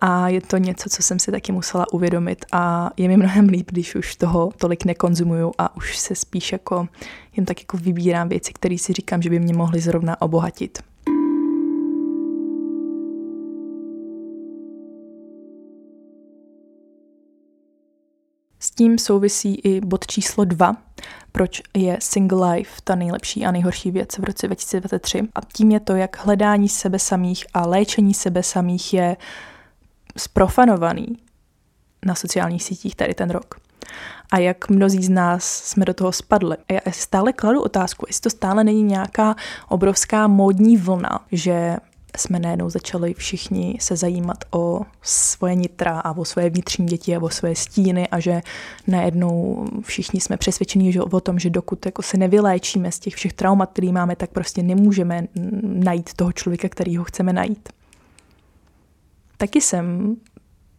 A 0.00 0.28
je 0.28 0.40
to 0.40 0.56
něco, 0.56 0.90
co 0.90 1.02
jsem 1.02 1.18
si 1.18 1.30
taky 1.30 1.52
musela 1.52 1.92
uvědomit 1.92 2.44
a 2.52 2.90
je 2.96 3.08
mi 3.08 3.16
mnohem 3.16 3.48
líp, 3.48 3.70
když 3.70 3.94
už 3.94 4.16
toho 4.16 4.50
tolik 4.56 4.84
nekonzumuju 4.84 5.52
a 5.58 5.76
už 5.76 5.98
se 5.98 6.14
spíš 6.14 6.52
jako 6.52 6.88
jen 7.36 7.46
tak 7.46 7.60
jako 7.60 7.76
vybírám 7.76 8.28
věci, 8.28 8.52
které 8.52 8.78
si 8.78 8.92
říkám, 8.92 9.22
že 9.22 9.30
by 9.30 9.40
mě 9.40 9.54
mohly 9.54 9.80
zrovna 9.80 10.22
obohatit. 10.22 10.78
Tím 18.70 18.98
souvisí 18.98 19.54
i 19.54 19.80
bod 19.80 20.06
číslo 20.06 20.44
dva, 20.44 20.76
proč 21.32 21.62
je 21.74 21.98
single 22.00 22.52
life 22.52 22.80
ta 22.84 22.94
nejlepší 22.94 23.46
a 23.46 23.50
nejhorší 23.50 23.90
věc 23.90 24.18
v 24.18 24.24
roce 24.24 24.46
2023. 24.46 25.22
A 25.34 25.40
tím 25.52 25.70
je 25.70 25.80
to, 25.80 25.96
jak 25.96 26.24
hledání 26.24 26.68
sebe 26.68 26.98
samých 26.98 27.46
a 27.54 27.66
léčení 27.66 28.14
sebe 28.14 28.42
samých 28.42 28.94
je 28.94 29.16
sprofanovaný 30.16 31.06
na 32.06 32.14
sociálních 32.14 32.62
sítích 32.62 32.96
tady 32.96 33.14
ten 33.14 33.30
rok. 33.30 33.54
A 34.32 34.38
jak 34.38 34.68
mnozí 34.68 35.04
z 35.04 35.08
nás 35.08 35.44
jsme 35.44 35.84
do 35.84 35.94
toho 35.94 36.12
spadli. 36.12 36.56
A 36.56 36.72
já 36.72 36.80
stále 36.90 37.32
kladu 37.32 37.62
otázku, 37.62 38.06
jestli 38.08 38.20
to 38.20 38.30
stále 38.30 38.64
není 38.64 38.82
nějaká 38.82 39.36
obrovská 39.68 40.26
módní 40.26 40.76
vlna, 40.76 41.18
že 41.32 41.76
jsme 42.16 42.38
najednou 42.38 42.70
začali 42.70 43.14
všichni 43.14 43.76
se 43.80 43.96
zajímat 43.96 44.44
o 44.50 44.80
svoje 45.02 45.54
nitra 45.54 46.00
a 46.00 46.16
o 46.16 46.24
svoje 46.24 46.50
vnitřní 46.50 46.86
děti 46.86 47.16
a 47.16 47.22
o 47.22 47.28
svoje 47.28 47.56
stíny 47.56 48.08
a 48.08 48.20
že 48.20 48.40
najednou 48.86 49.66
všichni 49.82 50.20
jsme 50.20 50.36
přesvědčeni 50.36 50.92
že 50.92 51.02
o 51.02 51.20
tom, 51.20 51.38
že 51.38 51.50
dokud 51.50 51.86
jako 51.86 52.02
se 52.02 52.16
nevyléčíme 52.16 52.92
z 52.92 52.98
těch 52.98 53.14
všech 53.14 53.32
traumat, 53.32 53.70
který 53.72 53.92
máme, 53.92 54.16
tak 54.16 54.30
prostě 54.30 54.62
nemůžeme 54.62 55.26
najít 55.62 56.14
toho 56.14 56.32
člověka, 56.32 56.68
který 56.68 56.96
ho 56.96 57.04
chceme 57.04 57.32
najít. 57.32 57.68
Taky 59.36 59.60
jsem 59.60 60.16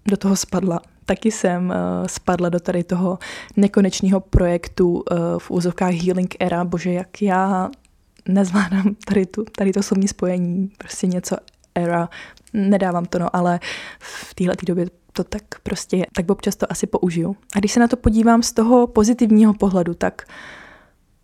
do 0.05 0.17
toho 0.17 0.35
spadla. 0.35 0.79
Taky 1.05 1.31
jsem 1.31 1.69
uh, 1.69 2.07
spadla 2.07 2.49
do 2.49 2.59
tady 2.59 2.83
toho 2.83 3.19
nekonečného 3.57 4.19
projektu 4.19 4.93
uh, 4.93 5.03
v 5.37 5.51
úzovkách 5.51 5.93
Healing 5.93 6.35
Era. 6.39 6.65
Bože, 6.65 6.91
jak 6.91 7.21
já 7.21 7.69
nezvládám 8.27 8.95
tady, 9.05 9.25
tu, 9.25 9.45
tady 9.57 9.73
to 9.73 9.83
slovní 9.83 10.07
spojení, 10.07 10.71
prostě 10.77 11.07
něco 11.07 11.35
era, 11.75 12.09
nedávám 12.53 13.05
to, 13.05 13.19
no, 13.19 13.35
ale 13.35 13.59
v 13.99 14.33
téhle 14.33 14.55
době 14.65 14.85
to 15.13 15.23
tak 15.23 15.43
prostě 15.63 15.97
je. 15.97 16.05
Tak 16.15 16.31
občas 16.31 16.55
to 16.55 16.71
asi 16.71 16.87
použiju. 16.87 17.35
A 17.55 17.59
když 17.59 17.71
se 17.71 17.79
na 17.79 17.87
to 17.87 17.97
podívám 17.97 18.43
z 18.43 18.53
toho 18.53 18.87
pozitivního 18.87 19.53
pohledu, 19.53 19.93
tak 19.93 20.21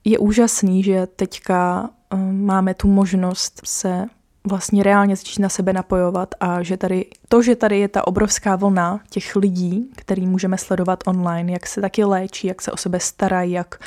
je 0.06 0.20
úžasný, 0.20 0.84
že 0.84 1.08
teďka 1.08 1.90
um, 2.14 2.46
máme 2.46 2.74
tu 2.74 2.88
možnost 2.88 3.62
se 3.66 4.06
vlastně 4.48 4.84
reálně 4.84 5.16
začít 5.16 5.42
na 5.42 5.50
sebe 5.50 5.74
napojovat 5.74 6.36
a 6.40 6.64
že 6.64 6.78
tady, 6.78 7.06
to, 7.30 7.42
že 7.42 7.56
tady 7.56 7.80
je 7.80 7.88
ta 7.88 8.08
obrovská 8.08 8.56
vlna 8.56 9.00
těch 9.10 9.36
lidí, 9.36 9.92
který 9.96 10.28
můžeme 10.28 10.58
sledovat 10.58 11.04
online, 11.08 11.52
jak 11.52 11.68
se 11.68 11.82
taky 11.82 12.04
léčí, 12.04 12.48
jak 12.48 12.62
se 12.62 12.72
o 12.72 12.78
sebe 12.78 13.00
starají, 13.00 13.52
jak 13.52 13.80
uh, 13.80 13.86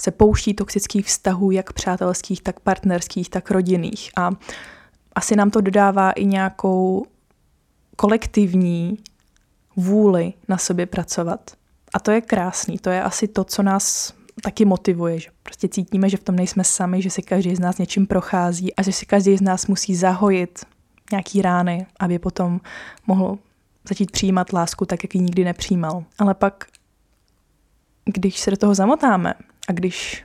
se 0.00 0.10
pouští 0.10 0.54
toxických 0.54 1.06
vztahů, 1.06 1.50
jak 1.50 1.72
přátelských, 1.72 2.42
tak 2.42 2.60
partnerských, 2.60 3.30
tak 3.30 3.50
rodinných. 3.50 4.10
A 4.16 4.30
asi 5.14 5.36
nám 5.36 5.50
to 5.50 5.60
dodává 5.60 6.10
i 6.10 6.24
nějakou 6.24 7.06
kolektivní 7.96 8.98
vůli 9.76 10.32
na 10.48 10.58
sobě 10.58 10.86
pracovat. 10.86 11.50
A 11.94 12.00
to 12.00 12.10
je 12.10 12.20
krásný, 12.20 12.78
to 12.78 12.90
je 12.90 13.02
asi 13.02 13.28
to, 13.28 13.44
co 13.44 13.62
nás 13.62 14.12
taky 14.42 14.64
motivuje, 14.64 15.20
že 15.20 15.30
prostě 15.42 15.68
cítíme, 15.68 16.08
že 16.08 16.16
v 16.16 16.22
tom 16.22 16.36
nejsme 16.36 16.64
sami, 16.64 17.02
že 17.02 17.10
si 17.10 17.22
každý 17.22 17.56
z 17.56 17.60
nás 17.60 17.78
něčím 17.78 18.06
prochází 18.06 18.74
a 18.74 18.82
že 18.82 18.92
si 18.92 19.06
každý 19.06 19.36
z 19.36 19.40
nás 19.40 19.66
musí 19.66 19.96
zahojit 19.96 20.64
nějaký 21.12 21.42
rány, 21.42 21.86
aby 21.98 22.18
potom 22.18 22.60
mohl 23.06 23.38
začít 23.88 24.10
přijímat 24.10 24.52
lásku 24.52 24.86
tak, 24.86 25.04
jak 25.04 25.14
ji 25.14 25.20
nikdy 25.20 25.44
nepřijímal. 25.44 26.04
Ale 26.18 26.34
pak, 26.34 26.64
když 28.04 28.40
se 28.40 28.50
do 28.50 28.56
toho 28.56 28.74
zamotáme 28.74 29.34
a 29.70 29.72
když 29.72 30.24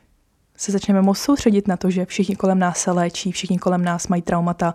se 0.58 0.72
začneme 0.72 1.02
moc 1.02 1.18
soustředit 1.18 1.68
na 1.68 1.78
to, 1.78 1.90
že 1.90 2.06
všichni 2.06 2.36
kolem 2.36 2.60
nás 2.60 2.78
se 2.78 2.92
léčí, 2.92 3.32
všichni 3.32 3.60
kolem 3.60 3.84
nás 3.84 4.08
mají 4.08 4.22
traumata, 4.22 4.74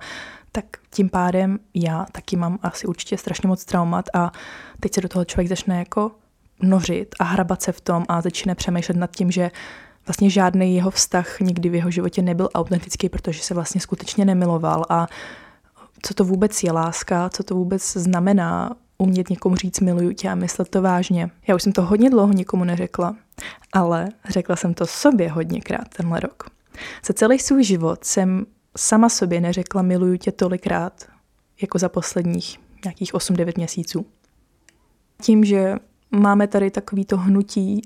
tak 0.52 0.64
tím 0.90 1.09
pádem 1.09 1.59
já 1.74 2.06
taky 2.12 2.37
mám 2.37 2.59
asi 2.62 2.87
určitě 2.87 3.18
strašně 3.18 3.48
moc 3.48 3.64
traumat 3.64 4.04
a 4.14 4.33
teď 4.80 4.94
se 4.94 5.00
do 5.00 5.09
toho 5.09 5.24
člověk 5.24 5.48
začne 5.48 5.78
jako 5.78 6.11
nořit 6.62 7.14
a 7.18 7.24
hrabat 7.24 7.62
se 7.62 7.72
v 7.72 7.80
tom 7.80 8.04
a 8.09 8.20
začne 8.20 8.54
přemýšlet 8.54 8.96
nad 8.96 9.11
tím, 9.16 9.30
že 9.30 9.50
vlastně 10.06 10.30
žádný 10.30 10.74
jeho 10.74 10.90
vztah 10.90 11.40
nikdy 11.40 11.68
v 11.68 11.74
jeho 11.74 11.90
životě 11.90 12.22
nebyl 12.22 12.48
autentický, 12.54 13.09
protože 13.09 13.42
se 13.42 13.54
vlastně 13.54 13.80
skutečně 13.80 14.24
nemiloval 14.24 14.85
a 14.88 15.06
co 16.02 16.14
to 16.14 16.24
vůbec 16.24 16.62
je 16.62 16.72
láska, 16.72 17.28
co 17.28 17.42
to 17.42 17.54
vůbec 17.54 17.92
znamená 17.92 18.76
umět 18.98 19.30
někomu 19.30 19.56
říct 19.56 19.80
miluju 19.80 20.12
tě 20.12 20.28
a 20.28 20.35
myslet 20.35 20.68
to 20.68 20.83
vážně. 20.83 21.30
Já 21.46 21.54
už 21.54 21.62
jsem 21.62 21.72
to 21.72 21.83
hodně 21.83 22.11
dlouho 22.11 22.33
nikomu 22.33 22.64
neřekla, 22.64 23.16
ale 23.72 24.09
řekla 24.29 24.57
jsem 24.57 24.74
to 24.74 24.87
sobě 24.87 25.31
hodněkrát 25.31 25.88
tenhle 25.96 26.20
rok. 26.20 26.44
Za 27.07 27.14
celý 27.14 27.38
svůj 27.38 27.64
život 27.64 28.05
jsem 28.05 28.46
sama 28.76 29.09
sobě 29.09 29.40
neřekla 29.40 29.83
miluju 29.83 30.16
tě 30.16 30.33
tolikrát, 30.33 31.05
jako 31.62 31.79
za 31.79 31.88
posledních 31.88 32.59
nějakých 32.85 33.14
8-9 33.14 33.53
měsíců. 33.57 34.07
Tím, 35.22 35.44
že 35.44 35.74
máme 36.11 36.46
tady 36.46 36.70
takovýto 36.70 37.16
hnutí 37.16 37.83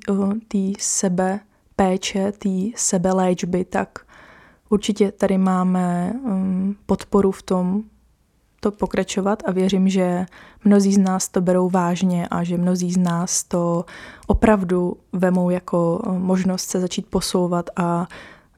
té 0.48 0.72
sebe 0.78 1.40
péče, 1.76 2.32
té 2.32 2.48
sebe 2.76 3.12
léčby, 3.12 3.64
tak 3.64 3.98
určitě 4.68 5.12
tady 5.12 5.38
máme 5.38 6.12
um, 6.22 6.76
podporu 6.86 7.32
v 7.32 7.42
tom, 7.42 7.82
to 8.64 8.70
pokračovat 8.70 9.42
a 9.46 9.52
věřím, 9.52 9.88
že 9.88 10.26
mnozí 10.64 10.94
z 10.94 10.98
nás 10.98 11.28
to 11.28 11.40
berou 11.40 11.68
vážně 11.68 12.28
a 12.28 12.44
že 12.44 12.58
mnozí 12.58 12.92
z 12.92 12.96
nás 12.96 13.44
to 13.44 13.84
opravdu 14.26 14.96
vemou 15.12 15.50
jako 15.50 16.02
eh, 16.06 16.18
možnost 16.18 16.70
se 16.70 16.80
začít 16.80 17.06
posouvat 17.06 17.70
a 17.76 18.08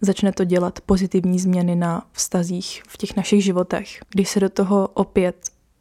začne 0.01 0.33
to 0.33 0.45
dělat 0.45 0.81
pozitivní 0.87 1.39
změny 1.39 1.77
na 1.77 2.03
vztazích 2.13 2.83
v 2.89 2.97
těch 2.97 3.17
našich 3.17 3.45
životech. 3.45 3.89
Když 4.11 4.29
se 4.29 4.41
do 4.41 4.49
toho 4.49 4.89
opět 4.95 5.37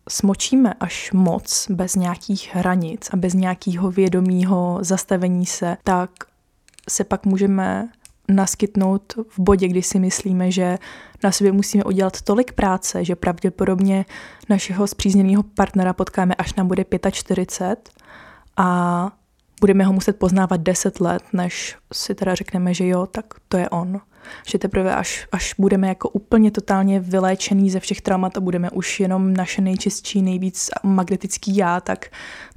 smočíme 0.09 0.73
až 0.73 1.11
moc, 1.11 1.67
bez 1.69 1.95
nějakých 1.95 2.49
hranic 2.53 3.09
a 3.13 3.17
bez 3.17 3.33
nějakého 3.33 3.91
vědomího 3.91 4.77
zastavení 4.81 5.45
se, 5.45 5.77
tak 5.83 6.09
se 6.89 7.03
pak 7.03 7.25
můžeme 7.25 7.89
naskytnout 8.29 9.13
v 9.29 9.39
bodě, 9.39 9.67
kdy 9.67 9.81
si 9.81 9.99
myslíme, 9.99 10.51
že 10.51 10.77
na 11.23 11.31
sobě 11.31 11.51
musíme 11.51 11.83
udělat 11.83 12.21
tolik 12.21 12.53
práce, 12.53 13.05
že 13.05 13.15
pravděpodobně 13.15 14.05
našeho 14.49 14.87
zpřízněného 14.87 15.43
partnera 15.43 15.93
potkáme 15.93 16.35
až 16.35 16.53
nám 16.53 16.67
bude 16.67 16.85
45 17.11 17.89
a 18.57 19.11
budeme 19.61 19.83
ho 19.83 19.93
muset 19.93 20.19
poznávat 20.19 20.61
10 20.61 20.99
let, 20.99 21.23
než 21.33 21.77
si 21.93 22.15
teda 22.15 22.35
řekneme, 22.35 22.73
že 22.73 22.87
jo, 22.87 23.05
tak 23.05 23.25
to 23.47 23.57
je 23.57 23.69
on. 23.69 24.01
Že 24.47 24.57
teprve 24.57 24.95
až, 24.95 25.27
až 25.31 25.55
budeme 25.57 25.87
jako 25.87 26.09
úplně 26.09 26.51
totálně 26.51 26.99
vyléčený 26.99 27.69
ze 27.69 27.79
všech 27.79 28.01
traumat 28.01 28.37
a 28.37 28.39
budeme 28.39 28.69
už 28.69 28.99
jenom 28.99 29.33
naše 29.33 29.61
nejčistší, 29.61 30.21
nejvíc 30.21 30.69
magnetický 30.83 31.57
já, 31.57 31.81
tak 31.81 32.05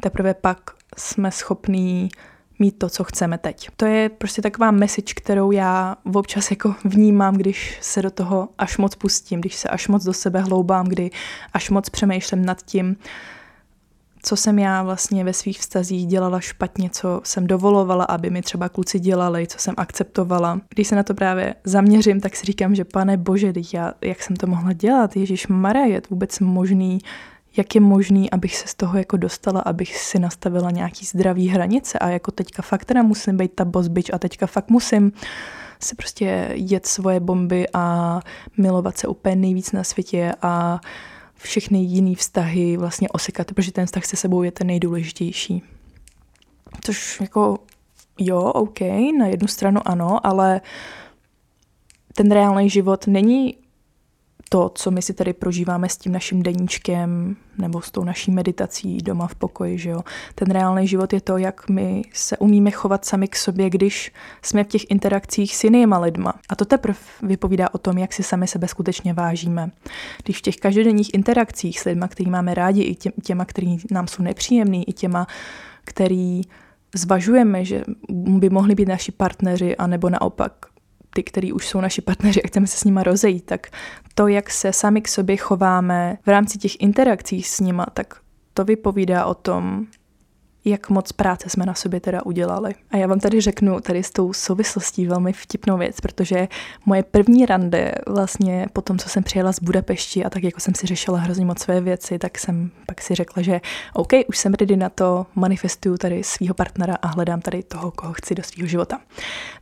teprve 0.00 0.34
pak 0.34 0.58
jsme 0.96 1.30
schopní 1.30 2.08
mít 2.58 2.78
to, 2.78 2.88
co 2.88 3.04
chceme 3.04 3.38
teď. 3.38 3.68
To 3.76 3.86
je 3.86 4.08
prostě 4.08 4.42
taková 4.42 4.70
message, 4.70 5.14
kterou 5.14 5.50
já 5.50 5.96
občas 6.14 6.50
jako 6.50 6.74
vnímám, 6.84 7.36
když 7.36 7.78
se 7.80 8.02
do 8.02 8.10
toho 8.10 8.48
až 8.58 8.78
moc 8.78 8.94
pustím, 8.94 9.40
když 9.40 9.54
se 9.54 9.68
až 9.68 9.88
moc 9.88 10.04
do 10.04 10.12
sebe 10.12 10.40
hloubám, 10.40 10.86
kdy 10.86 11.10
až 11.52 11.70
moc 11.70 11.88
přemýšlím 11.88 12.44
nad 12.44 12.62
tím, 12.62 12.96
co 14.22 14.36
jsem 14.36 14.58
já 14.58 14.82
vlastně 14.82 15.24
ve 15.24 15.32
svých 15.32 15.58
vztazích 15.58 16.06
dělala 16.06 16.40
špatně, 16.40 16.90
co 16.90 17.20
jsem 17.24 17.46
dovolovala, 17.46 18.04
aby 18.04 18.30
mi 18.30 18.42
třeba 18.42 18.68
kluci 18.68 19.00
dělali, 19.00 19.46
co 19.46 19.58
jsem 19.58 19.74
akceptovala. 19.76 20.60
Když 20.68 20.88
se 20.88 20.96
na 20.96 21.02
to 21.02 21.14
právě 21.14 21.54
zaměřím, 21.64 22.20
tak 22.20 22.36
si 22.36 22.46
říkám, 22.46 22.74
že 22.74 22.84
pane 22.84 23.16
bože, 23.16 23.52
já, 23.72 23.92
jak 24.00 24.22
jsem 24.22 24.36
to 24.36 24.46
mohla 24.46 24.72
dělat, 24.72 25.16
Ježíš 25.16 25.46
Maria, 25.46 25.86
je 25.86 26.00
to 26.00 26.08
vůbec 26.10 26.40
možný 26.40 26.98
jak 27.58 27.74
je 27.74 27.80
možný, 27.80 28.30
abych 28.30 28.56
se 28.56 28.68
z 28.68 28.74
toho 28.74 28.98
jako 28.98 29.16
dostala, 29.16 29.60
abych 29.60 29.98
si 29.98 30.18
nastavila 30.18 30.70
nějaký 30.70 31.06
zdravý 31.06 31.48
hranice 31.48 31.98
a 31.98 32.08
jako 32.08 32.30
teďka 32.30 32.62
fakt 32.62 32.84
teda 32.84 33.02
musím 33.02 33.36
být 33.36 33.54
ta 33.54 33.64
boss 33.64 33.88
bitch 33.88 34.14
a 34.14 34.18
teďka 34.18 34.46
fakt 34.46 34.70
musím 34.70 35.12
si 35.80 35.94
prostě 35.94 36.50
jet 36.54 36.86
svoje 36.86 37.20
bomby 37.20 37.66
a 37.74 38.20
milovat 38.56 38.98
se 38.98 39.08
úplně 39.08 39.36
nejvíc 39.36 39.72
na 39.72 39.84
světě 39.84 40.32
a 40.42 40.80
všechny 41.34 41.78
jiný 41.78 42.14
vztahy 42.14 42.76
vlastně 42.76 43.08
osekat, 43.08 43.52
protože 43.52 43.72
ten 43.72 43.86
vztah 43.86 44.04
se 44.04 44.16
sebou 44.16 44.42
je 44.42 44.50
ten 44.50 44.66
nejdůležitější. 44.66 45.62
Což 46.84 47.20
jako 47.20 47.58
jo, 48.18 48.40
OK, 48.40 48.80
na 49.18 49.26
jednu 49.26 49.48
stranu 49.48 49.80
ano, 49.84 50.26
ale 50.26 50.60
ten 52.14 52.32
reálný 52.32 52.70
život 52.70 53.06
není 53.06 53.54
to, 54.48 54.70
co 54.74 54.90
my 54.90 55.02
si 55.02 55.14
tady 55.14 55.32
prožíváme 55.32 55.88
s 55.88 55.96
tím 55.96 56.12
naším 56.12 56.42
deníčkem 56.42 57.36
nebo 57.58 57.80
s 57.80 57.90
tou 57.90 58.04
naší 58.04 58.30
meditací 58.30 58.98
doma 58.98 59.26
v 59.26 59.34
pokoji, 59.34 59.78
že 59.78 59.90
jo. 59.90 60.00
Ten 60.34 60.50
reálný 60.50 60.88
život 60.88 61.12
je 61.12 61.20
to, 61.20 61.36
jak 61.36 61.68
my 61.68 62.02
se 62.12 62.38
umíme 62.38 62.70
chovat 62.70 63.04
sami 63.04 63.28
k 63.28 63.36
sobě, 63.36 63.70
když 63.70 64.12
jsme 64.42 64.64
v 64.64 64.66
těch 64.66 64.90
interakcích 64.90 65.56
s 65.56 65.64
jinýma 65.64 65.98
lidma. 65.98 66.32
A 66.48 66.56
to 66.56 66.64
teprve 66.64 66.98
vypovídá 67.22 67.74
o 67.74 67.78
tom, 67.78 67.98
jak 67.98 68.12
si 68.12 68.22
sami 68.22 68.46
sebe 68.46 68.68
skutečně 68.68 69.12
vážíme. 69.12 69.70
Když 70.24 70.38
v 70.38 70.42
těch 70.42 70.56
každodenních 70.56 71.14
interakcích 71.14 71.80
s 71.80 71.84
lidma, 71.84 72.08
který 72.08 72.30
máme 72.30 72.54
rádi, 72.54 72.82
i 72.82 72.94
těma, 73.22 73.44
který 73.44 73.76
nám 73.90 74.08
jsou 74.08 74.22
nepříjemný, 74.22 74.88
i 74.88 74.92
těma, 74.92 75.26
který 75.84 76.42
zvažujeme, 76.94 77.64
že 77.64 77.82
by 78.10 78.50
mohli 78.50 78.74
být 78.74 78.88
naši 78.88 79.12
partneři, 79.12 79.76
anebo 79.76 80.10
naopak 80.10 80.52
ty, 81.14 81.22
který 81.22 81.52
už 81.52 81.68
jsou 81.68 81.80
naši 81.80 82.00
partneři 82.00 82.42
a 82.42 82.46
chceme 82.46 82.66
se 82.66 82.78
s 82.78 82.84
nima 82.84 83.02
rozejít, 83.02 83.44
tak 83.44 83.66
to, 84.14 84.28
jak 84.28 84.50
se 84.50 84.72
sami 84.72 85.02
k 85.02 85.08
sobě 85.08 85.36
chováme 85.36 86.18
v 86.26 86.28
rámci 86.28 86.58
těch 86.58 86.80
interakcí 86.80 87.42
s 87.42 87.60
nima, 87.60 87.86
tak 87.94 88.20
to 88.54 88.64
vypovídá 88.64 89.26
o 89.26 89.34
tom, 89.34 89.86
jak 90.64 90.90
moc 90.90 91.12
práce 91.12 91.50
jsme 91.50 91.66
na 91.66 91.74
sobě 91.74 92.00
teda 92.00 92.26
udělali. 92.26 92.74
A 92.90 92.96
já 92.96 93.06
vám 93.06 93.20
tady 93.20 93.40
řeknu 93.40 93.80
tady 93.80 94.02
s 94.02 94.10
tou 94.10 94.32
souvislostí 94.32 95.06
velmi 95.06 95.32
vtipnou 95.32 95.78
věc, 95.78 96.00
protože 96.00 96.48
moje 96.86 97.02
první 97.02 97.46
rande 97.46 97.94
vlastně 98.06 98.66
po 98.72 98.82
tom, 98.82 98.98
co 98.98 99.08
jsem 99.08 99.22
přijela 99.22 99.52
z 99.52 99.60
Budapešti 99.60 100.24
a 100.24 100.30
tak 100.30 100.44
jako 100.44 100.60
jsem 100.60 100.74
si 100.74 100.86
řešila 100.86 101.18
hrozně 101.18 101.46
moc 101.46 101.58
své 101.58 101.80
věci, 101.80 102.18
tak 102.18 102.38
jsem 102.38 102.70
pak 102.86 103.02
si 103.02 103.14
řekla, 103.14 103.42
že 103.42 103.60
OK, 103.94 104.12
už 104.28 104.38
jsem 104.38 104.54
ready 104.54 104.76
na 104.76 104.88
to, 104.88 105.26
manifestuju 105.34 105.96
tady 105.96 106.24
svého 106.24 106.54
partnera 106.54 106.94
a 107.02 107.06
hledám 107.06 107.40
tady 107.40 107.62
toho, 107.62 107.90
koho 107.90 108.12
chci 108.12 108.34
do 108.34 108.42
svého 108.42 108.68
života. 108.68 109.00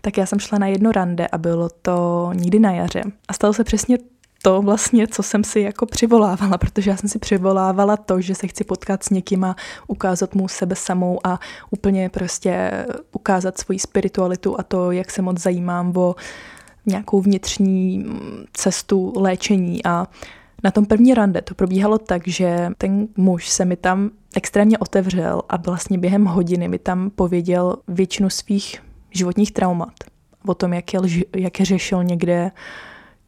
Tak 0.00 0.18
já 0.18 0.26
jsem 0.26 0.38
šla 0.38 0.58
na 0.58 0.66
jedno 0.66 0.92
rande 0.92 1.28
a 1.28 1.38
bylo 1.38 1.68
to 1.82 2.30
nikdy 2.34 2.58
na 2.58 2.72
jaře. 2.72 3.02
A 3.28 3.32
stalo 3.32 3.52
se 3.52 3.64
přesně 3.64 3.98
to 4.46 4.62
vlastně, 4.62 5.06
co 5.06 5.22
jsem 5.22 5.44
si 5.44 5.60
jako 5.60 5.86
přivolávala, 5.86 6.58
protože 6.58 6.90
já 6.90 6.96
jsem 6.96 7.08
si 7.08 7.18
přivolávala 7.18 7.96
to, 7.96 8.20
že 8.20 8.34
se 8.34 8.46
chci 8.46 8.64
potkat 8.64 9.02
s 9.02 9.10
někým 9.10 9.44
a 9.44 9.56
ukázat 9.86 10.34
mu 10.34 10.48
sebe 10.48 10.74
samou 10.74 11.26
a 11.26 11.40
úplně 11.70 12.08
prostě 12.08 12.70
ukázat 13.12 13.58
svoji 13.58 13.78
spiritualitu 13.78 14.60
a 14.60 14.62
to, 14.62 14.90
jak 14.90 15.10
se 15.10 15.22
moc 15.22 15.42
zajímám 15.42 15.96
o 15.96 16.14
nějakou 16.86 17.20
vnitřní 17.20 18.06
cestu 18.52 19.12
léčení 19.16 19.84
a 19.84 20.06
na 20.64 20.70
tom 20.70 20.86
první 20.86 21.14
rande 21.14 21.42
to 21.42 21.54
probíhalo 21.54 21.98
tak, 21.98 22.28
že 22.28 22.70
ten 22.78 23.08
muž 23.16 23.48
se 23.48 23.64
mi 23.64 23.76
tam 23.76 24.10
extrémně 24.36 24.78
otevřel 24.78 25.42
a 25.48 25.56
vlastně 25.56 25.98
během 25.98 26.24
hodiny 26.24 26.68
mi 26.68 26.78
tam 26.78 27.10
pověděl 27.10 27.76
většinu 27.88 28.30
svých 28.30 28.82
životních 29.10 29.52
traumat. 29.52 29.94
O 30.46 30.54
tom, 30.54 30.72
jak 30.72 30.94
je, 30.94 31.00
jak 31.36 31.60
je 31.60 31.66
řešil 31.66 32.04
někde 32.04 32.50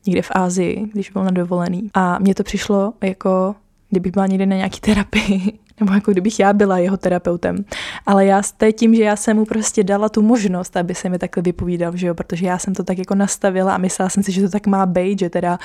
někde 0.08 0.22
v 0.22 0.30
Ázii, 0.34 0.86
když 0.92 1.10
byl 1.10 1.24
na 1.24 1.30
dovolený. 1.30 1.90
A 1.94 2.18
mně 2.18 2.34
to 2.34 2.42
přišlo 2.42 2.92
jako, 3.02 3.54
kdybych 3.90 4.12
byla 4.12 4.26
někde 4.26 4.46
na 4.46 4.56
nějaký 4.56 4.80
terapii, 4.80 5.52
nebo 5.80 5.92
jako 5.92 6.12
kdybych 6.12 6.40
já 6.40 6.52
byla 6.52 6.78
jeho 6.78 6.96
terapeutem. 6.96 7.64
Ale 8.06 8.26
já 8.26 8.42
s 8.42 8.54
tím, 8.72 8.94
že 8.94 9.02
já 9.02 9.16
jsem 9.16 9.36
mu 9.36 9.44
prostě 9.44 9.84
dala 9.84 10.08
tu 10.08 10.22
možnost, 10.22 10.76
aby 10.76 10.94
se 10.94 11.08
mi 11.08 11.18
takhle 11.18 11.42
vypovídal, 11.42 11.96
že 11.96 12.06
jo, 12.06 12.14
protože 12.14 12.46
já 12.46 12.58
jsem 12.58 12.74
to 12.74 12.84
tak 12.84 12.98
jako 12.98 13.14
nastavila 13.14 13.74
a 13.74 13.78
myslela 13.78 14.08
jsem 14.08 14.22
si, 14.22 14.32
že 14.32 14.42
to 14.42 14.48
tak 14.48 14.66
má 14.66 14.86
být, 14.86 15.18
že 15.18 15.30
teda 15.30 15.58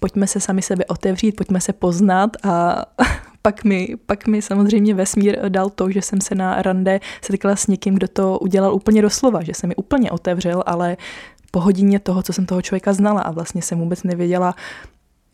pojďme 0.00 0.26
se 0.26 0.40
sami 0.40 0.62
sebe 0.62 0.84
otevřít, 0.84 1.36
pojďme 1.36 1.60
se 1.60 1.72
poznat 1.72 2.30
a 2.42 2.84
pak 3.42 3.64
mi, 3.64 3.94
pak 4.06 4.26
mi 4.26 4.42
samozřejmě 4.42 4.94
vesmír 4.94 5.38
dal 5.48 5.70
to, 5.70 5.90
že 5.90 6.02
jsem 6.02 6.20
se 6.20 6.34
na 6.34 6.62
rande 6.62 7.00
setkala 7.22 7.56
s 7.56 7.66
někým, 7.66 7.94
kdo 7.94 8.08
to 8.08 8.38
udělal 8.38 8.74
úplně 8.74 9.02
doslova, 9.02 9.42
že 9.42 9.54
se 9.54 9.66
mi 9.66 9.76
úplně 9.76 10.10
otevřel, 10.10 10.62
ale 10.66 10.96
po 11.50 11.60
hodině 11.60 11.98
toho, 11.98 12.22
co 12.22 12.32
jsem 12.32 12.46
toho 12.46 12.62
člověka 12.62 12.92
znala 12.92 13.20
a 13.20 13.30
vlastně 13.30 13.62
jsem 13.62 13.78
vůbec 13.78 14.02
nevěděla, 14.02 14.54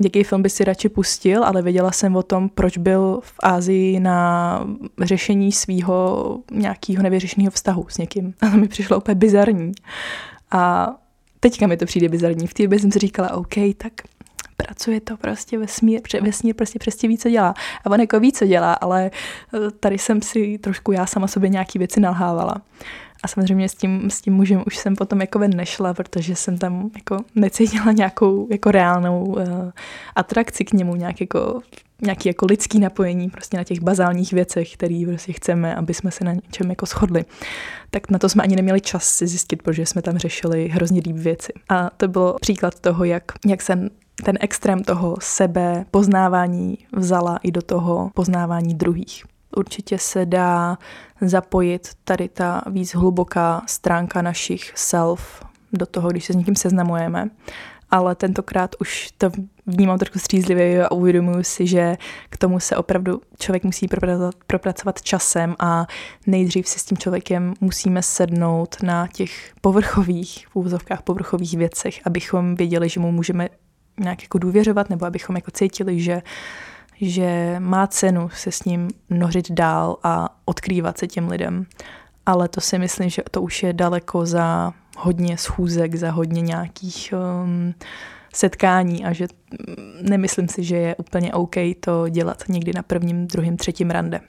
jaký 0.05 0.25
film 0.25 0.43
by 0.43 0.51
si 0.51 0.65
radši 0.65 0.89
pustil, 0.89 1.45
ale 1.45 1.63
věděla 1.63 1.93
jsem 1.93 2.17
o 2.17 2.23
tom, 2.23 2.49
proč 2.49 2.79
byl 2.79 3.21
v 3.23 3.35
Ázii 3.43 4.01
na 4.01 4.59
řešení 5.01 5.53
svého 5.53 6.39
nějakého 6.51 7.03
nevyřešeného 7.03 7.51
vztahu 7.51 7.87
s 7.89 7.99
někým. 7.99 8.35
A 8.41 8.51
to 8.51 8.57
mi 8.57 8.69
přišlo 8.69 8.97
úplně 8.97 9.15
bizarní. 9.15 9.73
A 10.51 10.93
teďka 11.41 11.67
mi 11.67 11.77
to 11.77 11.87
přijde 11.87 12.09
bizarní. 12.09 12.47
V 12.47 12.55
té 12.55 12.63
době 12.63 12.79
jsem 12.79 12.93
si 12.93 12.99
říkala, 12.99 13.33
OK, 13.35 13.55
tak 13.77 13.93
pracuje 14.57 15.01
to 15.01 15.17
prostě 15.17 15.59
vesmír, 15.59 16.01
vesmír 16.21 16.55
prostě 16.55 16.79
přesně 16.79 17.09
ví, 17.09 17.19
co 17.19 17.31
dělá. 17.31 17.55
A 17.85 17.91
on 17.91 18.01
jako 18.01 18.21
ví, 18.21 18.33
co 18.33 18.47
dělá, 18.47 18.73
ale 18.73 19.11
eh, 19.55 19.71
tady 19.81 19.99
jsem 19.99 20.23
si 20.23 20.59
trošku 20.59 20.93
já 20.93 21.07
sama 21.07 21.27
sobě 21.27 21.49
nějaký 21.49 21.79
věci 21.79 22.01
nalhávala. 22.01 22.55
A 23.23 23.29
samozřejmě 23.29 23.69
s 23.69 23.75
tím, 23.75 24.11
s 24.11 24.21
tím 24.21 24.35
mužem 24.35 24.63
už 24.67 24.77
jsem 24.77 24.97
potom 24.97 25.21
jako 25.21 25.39
ven 25.39 25.57
nešla, 25.57 25.95
protože 25.95 26.37
jsem 26.37 26.59
tam 26.59 26.91
jako 26.97 27.17
necítila 27.35 27.93
nějakou 27.93 28.49
jako 28.51 28.71
reálnou 28.71 29.25
uh, 29.25 29.41
atrakci 30.17 30.65
k 30.65 30.73
němu, 30.73 30.97
nějak 30.97 31.21
jako, 31.21 31.61
nějaký 32.03 32.29
jako 32.29 32.47
lidský 32.47 32.79
napojení 32.79 33.31
prostě 33.31 33.57
na 33.57 33.65
těch 33.65 33.81
bazálních 33.81 34.33
věcech, 34.33 34.73
které 34.73 35.03
prostě 35.07 35.33
chceme, 35.33 35.75
aby 35.75 35.95
jsme 35.95 36.11
se 36.11 36.25
na 36.25 36.33
něčem 36.33 36.71
jako 36.71 36.87
shodli. 36.87 37.25
Tak 37.91 38.11
na 38.11 38.19
to 38.19 38.29
jsme 38.29 38.43
ani 38.43 38.57
neměli 38.57 38.81
čas 38.81 39.05
si 39.05 39.27
zjistit, 39.27 39.63
protože 39.63 39.87
jsme 39.87 40.03
tam 40.03 40.19
řešili 40.19 40.69
hrozně 40.69 41.03
líp 41.07 41.17
věci. 41.17 41.53
A 41.69 41.91
to 41.97 42.09
bylo 42.09 42.37
příklad 42.41 42.81
toho, 42.81 43.05
jak, 43.05 43.25
jak 43.47 43.63
jsem 43.63 43.89
ten 44.25 44.39
extrém 44.41 44.85
toho 44.85 45.17
sebe 45.21 45.85
poznávání 45.91 46.79
vzala 46.93 47.39
i 47.43 47.51
do 47.51 47.63
toho 47.63 48.11
poznávání 48.15 48.75
druhých. 48.75 49.25
Určitě 49.57 49.99
se 49.99 50.27
dá 50.27 50.79
zapojit 51.21 51.89
tady 52.05 52.29
ta 52.29 52.63
víc 52.67 52.95
hluboká 52.95 53.63
stránka 53.67 54.23
našich 54.23 54.73
self 54.75 55.45
do 55.73 55.87
toho, 55.87 56.11
když 56.11 56.25
se 56.25 56.33
s 56.33 56.37
někým 56.37 56.57
seznamujeme. 56.57 57.29
Ale 57.91 58.15
tentokrát 58.15 58.75
už 58.81 59.11
to 59.19 59.31
vnímám 59.67 59.99
trošku 59.99 60.19
střízlivě 60.19 60.87
a 60.87 60.93
uvědomuji 60.93 61.45
si, 61.45 61.67
že 61.67 61.97
k 62.31 62.37
tomu 62.37 62.61
se 62.61 62.77
opravdu 62.77 63.21
člověk 63.39 63.65
musí 63.65 63.89
propracovat, 63.89 64.35
propracovat 64.47 65.03
časem 65.03 65.57
a 65.59 65.87
nejdřív 66.27 66.69
si 66.69 66.79
s 66.79 66.85
tím 66.85 66.99
člověkem 66.99 67.55
musíme 67.61 68.03
sednout 68.03 68.77
na 68.83 69.07
těch 69.07 69.53
povrchových, 69.61 70.47
v 70.49 70.57
úvozovkách 70.57 71.03
povrchových 71.03 71.59
věcech, 71.59 72.01
abychom 72.05 72.55
věděli, 72.55 72.89
že 72.89 73.01
mu 73.01 73.13
můžeme 73.13 73.49
nějak 74.01 74.23
jako 74.23 74.39
důvěřovat, 74.39 74.91
nebo 74.91 75.07
abychom 75.07 75.37
jako 75.37 75.51
cítili, 75.51 76.01
že 76.01 76.23
že 77.03 77.57
má 77.59 77.87
cenu 77.87 78.29
se 78.29 78.53
s 78.53 78.65
ním 78.65 78.89
nořit 79.11 79.51
dál 79.53 79.97
a 80.03 80.39
odkrývat 80.45 80.99
se 80.99 81.07
těm 81.07 81.29
lidem. 81.29 81.67
Ale 82.27 82.49
to 82.49 82.61
si 82.61 82.79
myslím, 82.79 83.11
že 83.11 83.23
to 83.31 83.43
už 83.43 83.63
je 83.63 83.73
daleko 83.73 84.27
za 84.27 84.73
hodně 84.99 85.39
schůzek, 85.39 85.95
za 85.95 86.11
hodně 86.11 86.41
nějakých 86.43 87.15
um, 87.45 87.75
setkání 88.35 89.05
a 89.05 89.13
že 89.13 89.27
mm, 89.51 90.11
nemyslím 90.11 90.49
si, 90.49 90.65
že 90.65 90.77
je 90.77 90.97
úplně 90.97 91.33
OK 91.33 91.55
to 91.81 92.09
dělat 92.09 92.43
někdy 92.49 92.73
na 92.75 92.83
prvním, 92.83 93.27
druhém, 93.27 93.57
třetím 93.57 93.91
rande. 93.91 94.21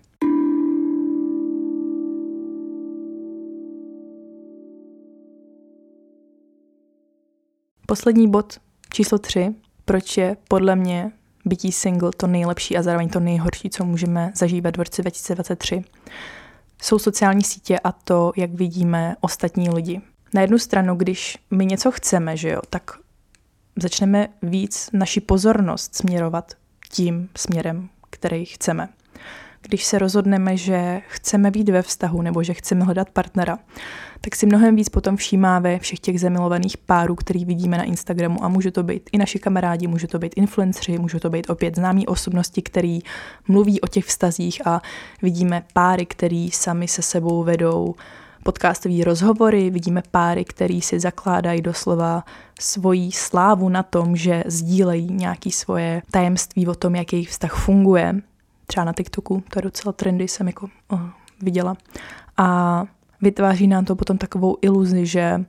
Poslední 7.87 8.29
bod 8.29 8.59
číslo 8.93 9.17
tři, 9.17 9.55
proč 9.85 10.17
je 10.17 10.37
podle 10.47 10.75
mě 10.75 11.11
bytí 11.45 11.71
single 11.71 12.11
to 12.17 12.27
nejlepší 12.27 12.77
a 12.77 12.83
zároveň 12.83 13.09
to 13.09 13.19
nejhorší, 13.19 13.69
co 13.69 13.85
můžeme 13.85 14.31
zažívat 14.35 14.77
v 14.77 14.81
roce 14.81 15.01
2023. 15.01 15.83
Jsou 16.81 16.99
sociální 16.99 17.43
sítě 17.43 17.79
a 17.79 17.91
to, 17.91 18.31
jak 18.35 18.53
vidíme 18.53 19.15
ostatní 19.21 19.69
lidi. 19.69 20.01
Na 20.33 20.41
jednu 20.41 20.57
stranu, 20.57 20.95
když 20.95 21.37
my 21.51 21.65
něco 21.65 21.91
chceme, 21.91 22.37
že 22.37 22.49
jo, 22.49 22.61
tak 22.69 22.91
začneme 23.75 24.27
víc 24.41 24.89
naši 24.93 25.21
pozornost 25.21 25.95
směrovat 25.95 26.53
tím 26.89 27.29
směrem, 27.35 27.89
který 28.09 28.45
chceme 28.45 28.89
když 29.67 29.85
se 29.85 29.99
rozhodneme, 29.99 30.57
že 30.57 31.01
chceme 31.07 31.51
být 31.51 31.69
ve 31.69 31.81
vztahu 31.81 32.21
nebo 32.21 32.43
že 32.43 32.53
chceme 32.53 32.85
hledat 32.85 33.09
partnera, 33.09 33.59
tak 34.21 34.35
si 34.35 34.45
mnohem 34.45 34.75
víc 34.75 34.89
potom 34.89 35.17
všímáme 35.17 35.79
všech 35.79 35.99
těch 35.99 36.19
zamilovaných 36.19 36.77
párů, 36.77 37.15
který 37.15 37.45
vidíme 37.45 37.77
na 37.77 37.83
Instagramu. 37.83 38.43
A 38.43 38.47
může 38.47 38.71
to 38.71 38.83
být 38.83 39.09
i 39.11 39.17
naši 39.17 39.39
kamarádi, 39.39 39.87
může 39.87 40.07
to 40.07 40.19
být 40.19 40.33
influenceri, 40.35 40.99
může 40.99 41.19
to 41.19 41.29
být 41.29 41.49
opět 41.49 41.75
známí 41.75 42.07
osobnosti, 42.07 42.61
který 42.61 42.99
mluví 43.47 43.81
o 43.81 43.87
těch 43.87 44.05
vztazích. 44.05 44.67
A 44.67 44.81
vidíme 45.21 45.63
páry, 45.73 46.05
který 46.05 46.51
sami 46.51 46.87
se 46.87 47.01
sebou 47.01 47.43
vedou 47.43 47.95
podcastové 48.43 49.03
rozhovory, 49.03 49.69
vidíme 49.69 50.03
páry, 50.11 50.45
který 50.45 50.81
si 50.81 50.99
zakládají 50.99 51.61
doslova 51.61 52.23
svoji 52.59 53.11
slávu 53.11 53.69
na 53.69 53.83
tom, 53.83 54.15
že 54.15 54.43
sdílejí 54.45 55.13
nějaké 55.13 55.51
svoje 55.51 56.01
tajemství 56.11 56.67
o 56.67 56.75
tom, 56.75 56.95
jak 56.95 57.13
jejich 57.13 57.29
vztah 57.29 57.55
funguje 57.55 58.21
třeba 58.67 58.83
na 58.83 58.93
TikToku, 58.93 59.43
to 59.49 59.59
je 59.59 59.63
docela 59.63 59.93
trendy, 59.93 60.27
jsem 60.27 60.47
jako 60.47 60.69
oh, 60.87 61.01
viděla. 61.41 61.77
A 62.37 62.85
vytváří 63.21 63.67
nám 63.67 63.85
to 63.85 63.95
potom 63.95 64.17
takovou 64.17 64.57
iluzi, 64.61 65.05
že, 65.05 65.45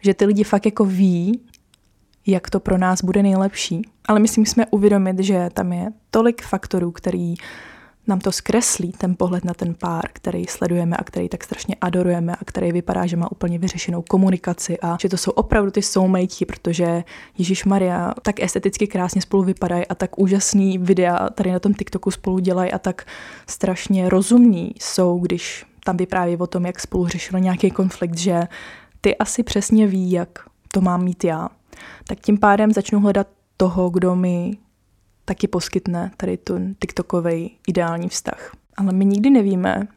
že 0.00 0.14
ty 0.14 0.24
lidi 0.24 0.44
fakt 0.44 0.66
jako 0.66 0.84
ví, 0.84 1.40
jak 2.26 2.50
to 2.50 2.60
pro 2.60 2.78
nás 2.78 3.04
bude 3.04 3.22
nejlepší. 3.22 3.82
Ale 4.08 4.20
my 4.20 4.28
si 4.28 4.40
musíme 4.40 4.66
uvědomit, 4.70 5.18
že 5.18 5.48
tam 5.52 5.72
je 5.72 5.92
tolik 6.10 6.42
faktorů, 6.42 6.90
který 6.90 7.34
nám 8.06 8.20
to 8.20 8.32
zkreslí 8.32 8.92
ten 8.92 9.14
pohled 9.18 9.44
na 9.44 9.54
ten 9.54 9.74
pár, 9.74 10.02
který 10.12 10.44
sledujeme 10.44 10.96
a 10.96 11.04
který 11.04 11.28
tak 11.28 11.44
strašně 11.44 11.76
adorujeme 11.80 12.32
a 12.32 12.44
který 12.44 12.72
vypadá, 12.72 13.06
že 13.06 13.16
má 13.16 13.32
úplně 13.32 13.58
vyřešenou 13.58 14.02
komunikaci 14.02 14.78
a 14.80 14.96
že 15.00 15.08
to 15.08 15.16
jsou 15.16 15.30
opravdu 15.30 15.70
ty 15.70 15.82
soulmate, 15.82 16.44
protože 16.46 17.04
Ježíš 17.38 17.64
Maria 17.64 18.14
tak 18.22 18.40
esteticky 18.40 18.86
krásně 18.86 19.22
spolu 19.22 19.42
vypadají 19.42 19.86
a 19.86 19.94
tak 19.94 20.18
úžasný 20.18 20.78
videa 20.78 21.28
tady 21.30 21.52
na 21.52 21.58
tom 21.58 21.74
TikToku 21.74 22.10
spolu 22.10 22.38
dělají 22.38 22.72
a 22.72 22.78
tak 22.78 23.06
strašně 23.48 24.08
rozumní 24.08 24.72
jsou, 24.80 25.18
když 25.18 25.66
tam 25.84 25.96
vypráví 25.96 26.36
o 26.36 26.46
tom, 26.46 26.66
jak 26.66 26.80
spolu 26.80 27.08
řešili 27.08 27.40
nějaký 27.40 27.70
konflikt, 27.70 28.18
že 28.18 28.42
ty 29.00 29.16
asi 29.16 29.42
přesně 29.42 29.86
ví, 29.86 30.10
jak 30.10 30.28
to 30.72 30.80
mám 30.80 31.04
mít 31.04 31.24
já. 31.24 31.48
Tak 32.06 32.20
tím 32.20 32.38
pádem 32.38 32.72
začnu 32.72 33.00
hledat 33.00 33.26
toho, 33.56 33.90
kdo 33.90 34.16
mi 34.16 34.56
taky 35.24 35.48
poskytne 35.48 36.10
tady 36.16 36.36
ten 36.36 36.74
TikTokový 36.80 37.56
ideální 37.68 38.08
vztah. 38.08 38.56
Ale 38.76 38.92
my 38.92 39.04
nikdy 39.04 39.30
nevíme, 39.30 39.88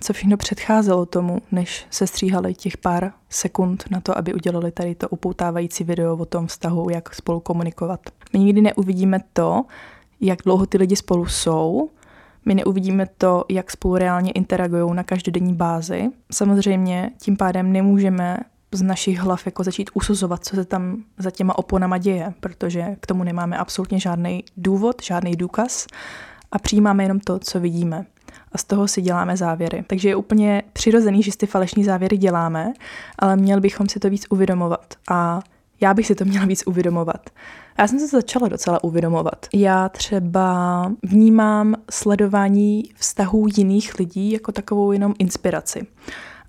co 0.00 0.12
všechno 0.12 0.36
předcházelo 0.36 1.06
tomu, 1.06 1.42
než 1.52 1.86
se 1.90 2.06
stříhali 2.06 2.54
těch 2.54 2.76
pár 2.76 3.12
sekund 3.28 3.84
na 3.90 4.00
to, 4.00 4.18
aby 4.18 4.34
udělali 4.34 4.72
tady 4.72 4.94
to 4.94 5.08
upoutávající 5.08 5.84
video 5.84 6.16
o 6.16 6.24
tom 6.24 6.46
vztahu, 6.46 6.90
jak 6.90 7.14
spolu 7.14 7.40
komunikovat. 7.40 8.00
My 8.32 8.38
nikdy 8.38 8.60
neuvidíme 8.60 9.20
to, 9.32 9.64
jak 10.20 10.38
dlouho 10.44 10.66
ty 10.66 10.78
lidi 10.78 10.96
spolu 10.96 11.26
jsou, 11.26 11.90
My 12.44 12.54
neuvidíme 12.54 13.06
to, 13.18 13.44
jak 13.48 13.70
spolu 13.70 13.96
reálně 13.96 14.32
interagují 14.32 14.94
na 14.94 15.02
každodenní 15.02 15.54
bázi. 15.54 16.08
Samozřejmě 16.32 17.10
tím 17.18 17.36
pádem 17.36 17.72
nemůžeme 17.72 18.38
z 18.72 18.82
našich 18.82 19.18
hlav 19.18 19.46
jako 19.46 19.64
začít 19.64 19.90
usuzovat, 19.94 20.44
co 20.44 20.56
se 20.56 20.64
tam 20.64 21.04
za 21.18 21.30
těma 21.30 21.58
oponama 21.58 21.98
děje, 21.98 22.34
protože 22.40 22.96
k 23.00 23.06
tomu 23.06 23.24
nemáme 23.24 23.58
absolutně 23.58 24.00
žádný 24.00 24.44
důvod, 24.56 25.02
žádný 25.02 25.36
důkaz 25.36 25.86
a 26.52 26.58
přijímáme 26.58 27.04
jenom 27.04 27.20
to, 27.20 27.38
co 27.38 27.60
vidíme. 27.60 28.06
A 28.52 28.58
z 28.58 28.64
toho 28.64 28.88
si 28.88 29.02
děláme 29.02 29.36
závěry. 29.36 29.84
Takže 29.86 30.08
je 30.08 30.16
úplně 30.16 30.62
přirozený, 30.72 31.22
že 31.22 31.32
si 31.32 31.38
ty 31.38 31.46
falešní 31.46 31.84
závěry 31.84 32.16
děláme, 32.16 32.72
ale 33.18 33.36
měli 33.36 33.60
bychom 33.60 33.88
si 33.88 34.00
to 34.00 34.10
víc 34.10 34.26
uvědomovat. 34.30 34.94
A 35.10 35.40
já 35.80 35.94
bych 35.94 36.06
si 36.06 36.14
to 36.14 36.24
měla 36.24 36.46
víc 36.46 36.62
uvědomovat. 36.66 37.30
Já 37.78 37.88
jsem 37.88 37.98
se 37.98 38.06
začala 38.06 38.48
docela 38.48 38.84
uvědomovat. 38.84 39.46
Já 39.54 39.88
třeba 39.88 40.92
vnímám 41.02 41.74
sledování 41.90 42.82
vztahů 42.94 43.46
jiných 43.56 43.98
lidí 43.98 44.32
jako 44.32 44.52
takovou 44.52 44.92
jenom 44.92 45.14
inspiraci. 45.18 45.86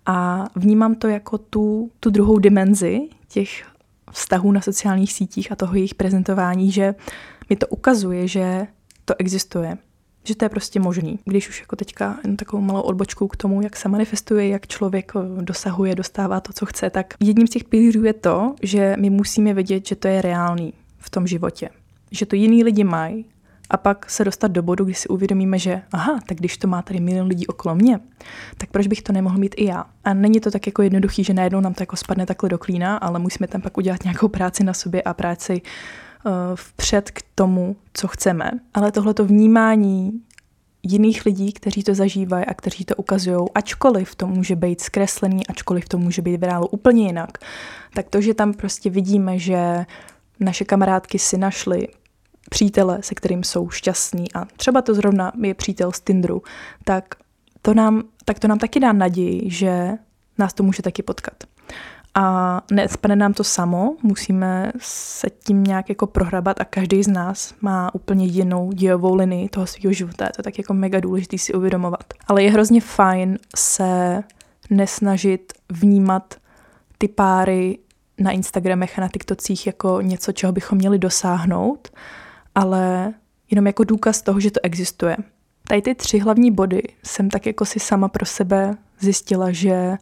A 0.05 0.45
vnímám 0.55 0.95
to 0.95 1.07
jako 1.07 1.37
tu, 1.37 1.91
tu 1.99 2.09
druhou 2.09 2.39
dimenzi 2.39 3.01
těch 3.27 3.63
vztahů 4.11 4.51
na 4.51 4.61
sociálních 4.61 5.13
sítích 5.13 5.51
a 5.51 5.55
toho 5.55 5.75
jejich 5.75 5.95
prezentování, 5.95 6.71
že 6.71 6.95
mi 7.49 7.55
to 7.55 7.67
ukazuje, 7.67 8.27
že 8.27 8.67
to 9.05 9.13
existuje, 9.17 9.77
že 10.23 10.35
to 10.35 10.45
je 10.45 10.49
prostě 10.49 10.79
možný. 10.79 11.19
Když 11.25 11.49
už 11.49 11.59
jako 11.59 11.75
teďka 11.75 12.19
jen 12.23 12.37
takovou 12.37 12.61
malou 12.61 12.81
odbočku 12.81 13.27
k 13.27 13.35
tomu, 13.35 13.61
jak 13.61 13.75
se 13.75 13.89
manifestuje, 13.89 14.47
jak 14.47 14.67
člověk 14.67 15.11
dosahuje, 15.41 15.95
dostává 15.95 16.39
to, 16.39 16.53
co 16.53 16.65
chce, 16.65 16.89
tak 16.89 17.13
jedním 17.19 17.47
z 17.47 17.49
těch 17.49 17.63
pilířů 17.63 18.03
je 18.03 18.13
to, 18.13 18.55
že 18.61 18.95
my 18.99 19.09
musíme 19.09 19.53
vědět, 19.53 19.87
že 19.87 19.95
to 19.95 20.07
je 20.07 20.21
reálný 20.21 20.73
v 20.97 21.09
tom 21.09 21.27
životě. 21.27 21.69
Že 22.11 22.25
to 22.25 22.35
jiní 22.35 22.63
lidi 22.63 22.83
mají 22.83 23.25
a 23.71 23.77
pak 23.77 24.09
se 24.09 24.25
dostat 24.25 24.47
do 24.47 24.61
bodu, 24.61 24.85
kdy 24.85 24.93
si 24.93 25.07
uvědomíme, 25.07 25.59
že 25.59 25.81
aha, 25.91 26.19
tak 26.27 26.37
když 26.37 26.57
to 26.57 26.67
má 26.67 26.81
tady 26.81 26.99
milion 26.99 27.27
lidí 27.27 27.47
okolo 27.47 27.75
mě, 27.75 27.99
tak 28.57 28.69
proč 28.69 28.87
bych 28.87 29.01
to 29.01 29.13
nemohl 29.13 29.37
mít 29.37 29.55
i 29.57 29.65
já? 29.65 29.85
A 30.03 30.13
není 30.13 30.39
to 30.39 30.51
tak 30.51 30.67
jako 30.67 30.81
jednoduchý, 30.81 31.23
že 31.23 31.33
najednou 31.33 31.59
nám 31.59 31.73
to 31.73 31.83
jako 31.83 31.95
spadne 31.95 32.25
takhle 32.25 32.49
do 32.49 32.57
klína, 32.57 32.97
ale 32.97 33.19
musíme 33.19 33.47
tam 33.47 33.61
pak 33.61 33.77
udělat 33.77 34.03
nějakou 34.03 34.27
práci 34.27 34.63
na 34.63 34.73
sobě 34.73 35.01
a 35.01 35.13
práci 35.13 35.61
uh, 36.25 36.31
vpřed 36.55 37.11
k 37.11 37.21
tomu, 37.35 37.75
co 37.93 38.07
chceme. 38.07 38.51
Ale 38.73 38.91
tohleto 38.91 39.25
vnímání 39.25 40.11
jiných 40.83 41.25
lidí, 41.25 41.53
kteří 41.53 41.83
to 41.83 41.95
zažívají 41.95 42.45
a 42.45 42.53
kteří 42.53 42.85
to 42.85 42.95
ukazují, 42.95 43.47
ačkoliv 43.55 44.15
to 44.15 44.27
může 44.27 44.55
být 44.55 44.81
zkreslený, 44.81 45.47
ačkoliv 45.47 45.89
to 45.89 45.97
může 45.97 46.21
být 46.21 46.37
v 46.37 46.43
reálu 46.43 46.67
úplně 46.67 47.05
jinak, 47.05 47.37
tak 47.93 48.09
to, 48.09 48.21
že 48.21 48.33
tam 48.33 48.53
prostě 48.53 48.89
vidíme, 48.89 49.39
že 49.39 49.85
naše 50.39 50.65
kamarádky 50.65 51.19
si 51.19 51.37
našly 51.37 51.87
přítele, 52.53 52.97
se 53.01 53.15
kterým 53.15 53.43
jsou 53.43 53.69
šťastní 53.69 54.33
a 54.33 54.45
třeba 54.45 54.81
to 54.81 54.93
zrovna 54.93 55.31
je 55.43 55.53
přítel 55.53 55.91
z 55.91 55.99
Tinderu, 55.99 56.41
tak 56.83 57.15
to 57.61 57.73
nám, 57.73 58.03
tak 58.25 58.39
to 58.39 58.47
nám 58.47 58.59
taky 58.59 58.79
dá 58.79 58.93
naději, 58.93 59.49
že 59.49 59.91
nás 60.37 60.53
to 60.53 60.63
může 60.63 60.83
taky 60.83 61.03
potkat. 61.03 61.33
A 62.15 62.61
nespadne 62.71 63.15
nám 63.15 63.33
to 63.33 63.43
samo, 63.43 63.95
musíme 64.03 64.71
se 64.79 65.27
tím 65.29 65.63
nějak 65.63 65.89
jako 65.89 66.07
prohrabat 66.07 66.61
a 66.61 66.65
každý 66.65 67.03
z 67.03 67.07
nás 67.07 67.53
má 67.61 67.95
úplně 67.95 68.25
jinou 68.25 68.71
dějovou 68.71 69.15
linii 69.15 69.49
toho 69.49 69.67
svého 69.67 69.93
života. 69.93 70.25
Je 70.25 70.31
to 70.35 70.43
tak 70.43 70.57
jako 70.57 70.73
mega 70.73 70.99
důležité 70.99 71.37
si 71.37 71.53
uvědomovat. 71.53 72.13
Ale 72.27 72.43
je 72.43 72.51
hrozně 72.51 72.81
fajn 72.81 73.39
se 73.55 74.23
nesnažit 74.69 75.53
vnímat 75.69 76.35
ty 76.97 77.07
páry 77.07 77.77
na 78.17 78.31
Instagramech 78.31 78.99
a 78.99 79.01
na 79.01 79.07
TikTocích 79.07 79.67
jako 79.67 80.01
něco, 80.01 80.31
čeho 80.31 80.53
bychom 80.53 80.77
měli 80.77 80.99
dosáhnout, 80.99 81.89
ale 82.55 83.13
jenom 83.51 83.67
jako 83.67 83.83
důkaz 83.83 84.21
toho, 84.21 84.39
že 84.39 84.51
to 84.51 84.59
existuje. 84.63 85.17
Tady 85.67 85.81
ty 85.81 85.95
tři 85.95 86.19
hlavní 86.19 86.51
body 86.51 86.83
jsem 87.03 87.29
tak 87.29 87.45
jako 87.45 87.65
si 87.65 87.79
sama 87.79 88.07
pro 88.07 88.25
sebe 88.25 88.77
zjistila, 88.99 89.51
že 89.51 89.97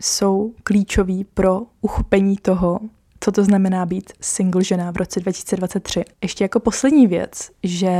jsou 0.00 0.52
klíčový 0.62 1.24
pro 1.24 1.62
uchopení 1.80 2.36
toho, 2.36 2.80
co 3.20 3.32
to 3.32 3.44
znamená 3.44 3.86
být 3.86 4.12
single 4.20 4.64
žena 4.64 4.90
v 4.92 4.96
roce 4.96 5.20
2023. 5.20 6.04
Ještě 6.22 6.44
jako 6.44 6.60
poslední 6.60 7.06
věc, 7.06 7.50
že 7.62 7.90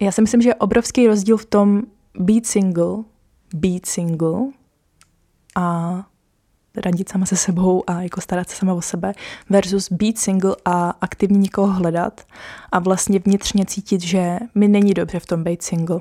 já 0.00 0.12
si 0.12 0.20
myslím, 0.20 0.42
že 0.42 0.48
je 0.48 0.54
obrovský 0.54 1.06
rozdíl 1.06 1.36
v 1.36 1.44
tom 1.44 1.82
být 2.18 2.46
single, 2.46 2.96
být 3.54 3.86
single 3.86 4.40
a 5.56 5.96
radit 6.76 7.08
sama 7.08 7.26
se 7.26 7.36
sebou 7.36 7.82
a 7.86 8.02
jako 8.02 8.20
starat 8.20 8.50
se 8.50 8.56
sama 8.56 8.74
o 8.74 8.82
sebe 8.82 9.12
versus 9.50 9.92
být 9.92 10.18
single 10.18 10.56
a 10.64 10.90
aktivně 11.00 11.38
někoho 11.38 11.72
hledat 11.72 12.20
a 12.72 12.78
vlastně 12.78 13.18
vnitřně 13.18 13.66
cítit, 13.66 14.00
že 14.00 14.38
mi 14.54 14.68
není 14.68 14.94
dobře 14.94 15.20
v 15.20 15.26
tom 15.26 15.44
být 15.44 15.62
single. 15.62 16.00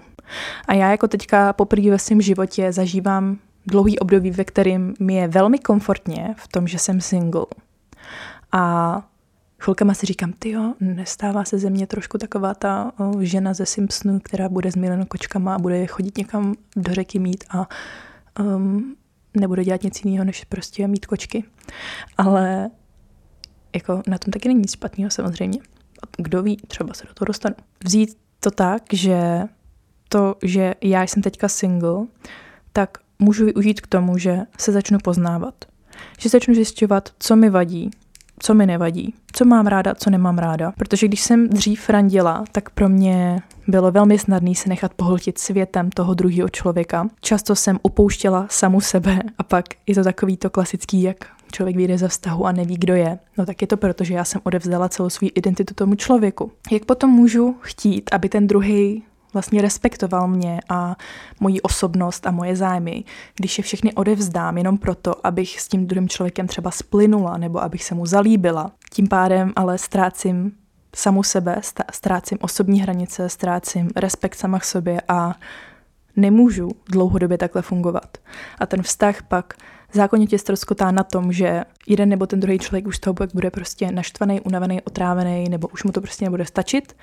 A 0.68 0.74
já 0.74 0.92
jako 0.92 1.08
teďka 1.08 1.54
poprvé 1.54 1.92
ve 1.92 2.00
svém 2.00 2.22
životě 2.22 2.72
zažívám 2.74 3.38
dlouhý 3.66 4.00
období, 4.00 4.32
ve 4.32 4.44
kterým 4.44 4.94
mi 5.00 5.16
je 5.16 5.28
velmi 5.28 5.60
komfortně 5.60 6.36
v 6.38 6.48
tom, 6.48 6.68
že 6.68 6.80
jsem 6.80 7.02
single. 7.02 7.46
A 8.52 9.04
chvilkama 9.60 9.94
si 9.94 10.06
říkám, 10.06 10.34
ty 10.40 10.50
jo, 10.50 10.74
nestává 10.80 11.46
se 11.46 11.58
ze 11.58 11.70
mě 11.70 11.88
trošku 11.88 12.18
taková 12.18 12.54
ta 12.54 12.92
žena 13.20 13.54
ze 13.54 13.66
Simpsonu, 13.66 14.20
která 14.24 14.50
bude 14.50 14.72
s 14.72 14.76
kočkama 15.08 15.56
a 15.56 15.60
bude 15.60 15.88
chodit 15.88 16.18
někam 16.18 16.56
do 16.76 16.94
řeky 16.94 17.20
mít 17.20 17.44
a 17.50 17.68
um, 18.40 18.96
nebude 19.34 19.64
dělat 19.64 19.84
nic 19.84 20.06
jiného, 20.06 20.26
než 20.26 20.44
prostě 20.44 20.88
mít 20.88 21.06
kočky. 21.06 21.44
Ale 22.18 22.70
jako 23.76 24.02
na 24.08 24.18
tom 24.18 24.32
taky 24.32 24.48
není 24.48 24.60
nic 24.60 24.74
špatného 24.74 25.12
samozřejmě. 25.12 25.60
Kdo 26.18 26.44
ví, 26.44 26.58
třeba 26.68 26.94
se 26.94 27.08
do 27.08 27.14
toho 27.14 27.26
dostanu. 27.26 27.56
Vzít 27.86 28.18
to 28.40 28.52
tak, 28.52 28.84
že 28.94 29.42
to, 30.10 30.36
že 30.44 30.76
já 30.82 31.04
jsem 31.04 31.24
teďka 31.24 31.48
single, 31.48 32.06
tak 32.74 32.98
můžu 33.20 33.46
využít 33.46 33.82
k 33.82 33.88
tomu, 33.88 34.18
že 34.18 34.40
se 34.58 34.72
začnu 34.72 35.00
poznávat. 35.04 35.66
Že 36.20 36.30
začnu 36.30 36.54
zjišťovat, 36.54 37.10
co 37.20 37.36
mi 37.36 37.50
vadí, 37.50 37.92
co 38.40 38.54
mi 38.54 38.66
nevadí, 38.66 39.14
co 39.32 39.46
mám 39.46 39.68
ráda, 39.68 39.96
co 39.96 40.10
nemám 40.10 40.38
ráda. 40.38 40.72
Protože 40.78 41.08
když 41.08 41.22
jsem 41.22 41.50
dřív 41.50 41.90
randila, 41.90 42.44
tak 42.52 42.70
pro 42.70 42.90
mě 42.90 43.42
bylo 43.68 43.92
velmi 43.92 44.20
snadné 44.20 44.56
se 44.56 44.70
nechat 44.70 44.94
pohltit 44.94 45.38
světem 45.38 45.90
toho 45.90 46.14
druhého 46.14 46.50
člověka. 46.50 47.08
Často 47.22 47.56
jsem 47.56 47.80
upouštěla 47.84 48.48
samu 48.50 48.82
sebe 48.82 49.20
a 49.38 49.44
pak 49.44 49.66
je 49.88 49.96
to 49.96 50.04
takový 50.04 50.38
to 50.38 50.50
klasický, 50.50 51.02
jak 51.02 51.28
člověk 51.52 51.76
vyjde 51.76 51.98
ze 51.98 52.08
vztahu 52.08 52.46
a 52.46 52.52
neví, 52.52 52.78
kdo 52.78 52.96
je. 52.96 53.20
No 53.38 53.46
tak 53.46 53.62
je 53.62 53.68
to 53.68 53.78
proto, 53.78 54.04
že 54.04 54.14
já 54.14 54.24
jsem 54.24 54.42
odevzdala 54.44 54.90
celou 54.90 55.10
svou 55.10 55.28
identitu 55.36 55.74
tomu 55.74 55.96
člověku. 55.96 56.52
Jak 56.72 56.86
potom 56.86 57.10
můžu 57.10 57.56
chtít, 57.62 58.10
aby 58.14 58.30
ten 58.30 58.48
druhý 58.48 59.04
vlastně 59.34 59.62
respektoval 59.62 60.28
mě 60.28 60.60
a 60.70 60.96
moji 61.40 61.62
osobnost 61.62 62.28
a 62.28 62.32
moje 62.32 62.56
zájmy, 62.56 63.04
když 63.36 63.58
je 63.58 63.64
všechny 63.64 63.94
odevzdám 63.94 64.58
jenom 64.58 64.78
proto, 64.78 65.28
abych 65.28 65.62
s 65.62 65.68
tím 65.68 65.88
druhým 65.88 66.10
člověkem 66.10 66.48
třeba 66.48 66.72
splynula 66.72 67.38
nebo 67.38 67.64
abych 67.64 67.84
se 67.84 67.96
mu 67.96 68.06
zalíbila. 68.06 68.72
Tím 68.92 69.08
pádem 69.08 69.54
ale 69.56 69.78
ztrácím 69.78 70.52
samu 70.96 71.24
sebe, 71.24 71.62
ztrácím 71.92 72.38
osobní 72.42 72.82
hranice, 72.82 73.30
ztrácím 73.30 73.90
respekt 73.96 74.36
sama 74.36 74.60
k 74.60 74.66
sobě 74.66 75.02
a 75.08 75.36
nemůžu 76.16 76.70
dlouhodobě 76.92 77.38
takhle 77.38 77.62
fungovat. 77.62 78.18
A 78.60 78.66
ten 78.66 78.82
vztah 78.84 79.22
pak 79.22 79.54
zákonitě 79.94 80.40
ztroskotá 80.40 80.92
na 80.92 81.04
tom, 81.04 81.32
že 81.32 81.64
jeden 81.88 82.10
nebo 82.10 82.28
ten 82.28 82.40
druhý 82.40 82.60
člověk 82.60 82.88
už 82.88 82.98
z 82.98 83.00
toho 83.00 83.16
bude 83.34 83.52
prostě 83.52 83.92
naštvaný, 83.92 84.42
unavený, 84.42 84.82
otrávený, 84.82 85.50
nebo 85.50 85.68
už 85.68 85.84
mu 85.84 85.92
to 85.92 86.02
prostě 86.02 86.26
nebude 86.26 86.46
stačit. 86.46 86.96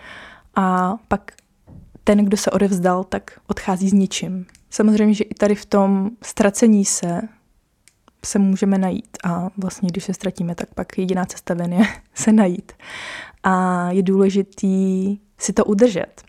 A 0.54 0.94
pak 1.08 1.32
ten, 2.06 2.24
kdo 2.24 2.36
se 2.36 2.50
odevzdal, 2.50 3.04
tak 3.04 3.30
odchází 3.46 3.88
s 3.88 3.92
ničím. 3.92 4.46
Samozřejmě, 4.70 5.14
že 5.14 5.24
i 5.24 5.34
tady 5.34 5.54
v 5.54 5.66
tom 5.66 6.10
ztracení 6.22 6.84
se 6.84 7.20
se 8.26 8.38
můžeme 8.38 8.78
najít 8.78 9.16
a 9.24 9.48
vlastně, 9.56 9.88
když 9.88 10.04
se 10.04 10.14
ztratíme, 10.14 10.54
tak 10.54 10.74
pak 10.74 10.98
jediná 10.98 11.24
cesta 11.24 11.54
ven 11.54 11.72
je 11.72 11.86
se 12.14 12.32
najít. 12.32 12.72
A 13.42 13.86
je 13.90 14.02
důležitý 14.02 15.18
si 15.38 15.52
to 15.52 15.64
udržet. 15.64 16.22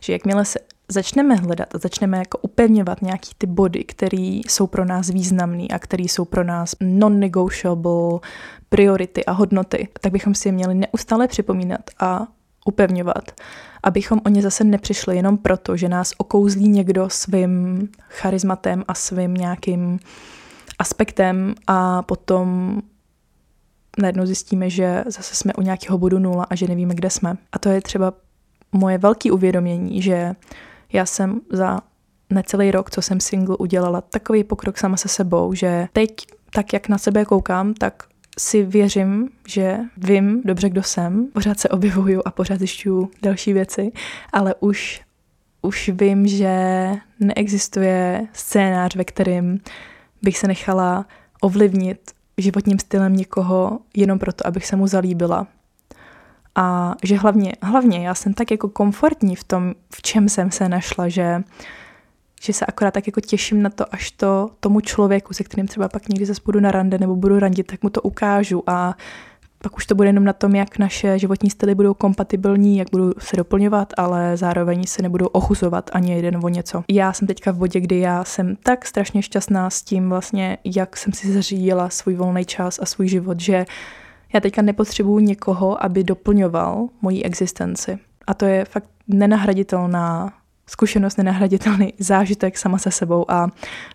Že 0.00 0.12
jakmile 0.12 0.44
se 0.44 0.58
začneme 0.88 1.34
hledat 1.34 1.74
a 1.74 1.78
začneme 1.78 2.18
jako 2.18 2.38
upevňovat 2.38 3.02
nějaký 3.02 3.30
ty 3.38 3.46
body, 3.46 3.84
které 3.84 4.40
jsou 4.48 4.66
pro 4.66 4.84
nás 4.84 5.08
významné 5.08 5.66
a 5.72 5.78
které 5.78 6.02
jsou 6.02 6.24
pro 6.24 6.44
nás 6.44 6.74
non-negotiable 6.80 8.18
priority 8.68 9.24
a 9.24 9.32
hodnoty, 9.32 9.88
tak 10.00 10.12
bychom 10.12 10.34
si 10.34 10.48
je 10.48 10.52
měli 10.52 10.74
neustále 10.74 11.28
připomínat 11.28 11.90
a 12.00 12.26
upevňovat, 12.66 13.40
abychom 13.82 14.20
o 14.26 14.28
ně 14.28 14.42
zase 14.42 14.64
nepřišli 14.64 15.16
jenom 15.16 15.38
proto, 15.38 15.76
že 15.76 15.88
nás 15.88 16.12
okouzlí 16.16 16.68
někdo 16.68 17.10
svým 17.10 17.88
charizmatem 18.08 18.84
a 18.88 18.94
svým 18.94 19.34
nějakým 19.34 19.98
aspektem 20.78 21.54
a 21.66 22.02
potom 22.02 22.78
najednou 23.98 24.26
zjistíme, 24.26 24.70
že 24.70 25.04
zase 25.06 25.34
jsme 25.34 25.54
u 25.54 25.62
nějakého 25.62 25.98
bodu 25.98 26.18
nula 26.18 26.46
a 26.50 26.54
že 26.54 26.68
nevíme, 26.68 26.94
kde 26.94 27.10
jsme. 27.10 27.36
A 27.52 27.58
to 27.58 27.68
je 27.68 27.80
třeba 27.80 28.12
moje 28.72 28.98
velké 28.98 29.32
uvědomění, 29.32 30.02
že 30.02 30.34
já 30.92 31.06
jsem 31.06 31.40
za 31.52 31.80
necelý 32.30 32.70
rok, 32.70 32.90
co 32.90 33.02
jsem 33.02 33.20
single, 33.20 33.56
udělala 33.56 34.00
takový 34.00 34.44
pokrok 34.44 34.78
sama 34.78 34.96
se 34.96 35.08
sebou, 35.08 35.54
že 35.54 35.88
teď 35.92 36.10
tak, 36.50 36.72
jak 36.72 36.88
na 36.88 36.98
sebe 36.98 37.24
koukám, 37.24 37.74
tak 37.74 38.02
si 38.38 38.62
věřím, 38.62 39.28
že 39.48 39.78
vím 39.96 40.42
dobře, 40.44 40.68
kdo 40.68 40.82
jsem. 40.82 41.28
Pořád 41.32 41.60
se 41.60 41.68
objevuju 41.68 42.22
a 42.24 42.30
pořád 42.30 42.58
zjišťuju 42.58 43.10
další 43.22 43.52
věci, 43.52 43.92
ale 44.32 44.54
už 44.60 45.06
už 45.66 45.90
vím, 45.94 46.26
že 46.26 46.54
neexistuje 47.20 48.26
scénář, 48.32 48.96
ve 48.96 49.04
kterém 49.04 49.58
bych 50.22 50.38
se 50.38 50.48
nechala 50.48 51.06
ovlivnit 51.40 52.10
životním 52.38 52.78
stylem 52.78 53.16
někoho 53.16 53.78
jenom 53.96 54.18
proto, 54.18 54.46
abych 54.46 54.66
se 54.66 54.76
mu 54.76 54.86
zalíbila. 54.86 55.46
A 56.54 56.94
že 57.04 57.16
hlavně, 57.16 57.52
hlavně 57.62 58.06
já 58.06 58.14
jsem 58.14 58.34
tak 58.34 58.50
jako 58.50 58.68
komfortní 58.68 59.36
v 59.36 59.44
tom, 59.44 59.74
v 59.94 60.02
čem 60.02 60.28
jsem 60.28 60.50
se 60.50 60.68
našla, 60.68 61.08
že, 61.08 61.42
že 62.46 62.52
se 62.52 62.66
akorát 62.66 62.90
tak 62.90 63.06
jako 63.06 63.20
těším 63.20 63.62
na 63.62 63.70
to, 63.70 63.94
až 63.94 64.10
to 64.10 64.50
tomu 64.60 64.80
člověku, 64.80 65.34
se 65.34 65.44
kterým 65.44 65.66
třeba 65.66 65.88
pak 65.88 66.08
někdy 66.08 66.26
zase 66.26 66.40
budu 66.44 66.60
na 66.60 66.70
rande 66.70 66.98
nebo 66.98 67.16
budu 67.16 67.38
randit, 67.38 67.66
tak 67.66 67.82
mu 67.82 67.90
to 67.90 68.02
ukážu 68.02 68.62
a 68.66 68.96
pak 69.58 69.76
už 69.76 69.86
to 69.86 69.94
bude 69.94 70.08
jenom 70.08 70.24
na 70.24 70.32
tom, 70.32 70.54
jak 70.54 70.78
naše 70.78 71.18
životní 71.18 71.50
styly 71.50 71.74
budou 71.74 71.94
kompatibilní, 71.94 72.78
jak 72.78 72.88
budou 72.90 73.12
se 73.18 73.36
doplňovat, 73.36 73.92
ale 73.96 74.36
zároveň 74.36 74.86
se 74.86 75.02
nebudou 75.02 75.26
ochuzovat 75.26 75.90
ani 75.92 76.12
jeden 76.12 76.40
o 76.44 76.48
něco. 76.48 76.84
Já 76.90 77.12
jsem 77.12 77.26
teďka 77.26 77.52
v 77.52 77.56
bodě, 77.56 77.80
kdy 77.80 77.98
já 77.98 78.24
jsem 78.24 78.56
tak 78.56 78.86
strašně 78.86 79.22
šťastná 79.22 79.70
s 79.70 79.82
tím 79.82 80.08
vlastně, 80.08 80.58
jak 80.64 80.96
jsem 80.96 81.12
si 81.12 81.32
zařídila 81.32 81.90
svůj 81.90 82.14
volný 82.14 82.44
čas 82.44 82.78
a 82.82 82.86
svůj 82.86 83.08
život, 83.08 83.40
že 83.40 83.64
já 84.34 84.40
teďka 84.40 84.62
nepotřebuju 84.62 85.18
někoho, 85.18 85.84
aby 85.84 86.04
doplňoval 86.04 86.88
moji 87.02 87.22
existenci. 87.22 87.98
A 88.26 88.34
to 88.34 88.44
je 88.44 88.64
fakt 88.64 88.88
nenahraditelná 89.08 90.32
zkušenost, 90.70 91.18
nenahraditelný 91.18 91.92
zážitek 91.98 92.58
sama 92.58 92.78
se 92.78 92.90
sebou 92.90 93.30
a 93.30 93.48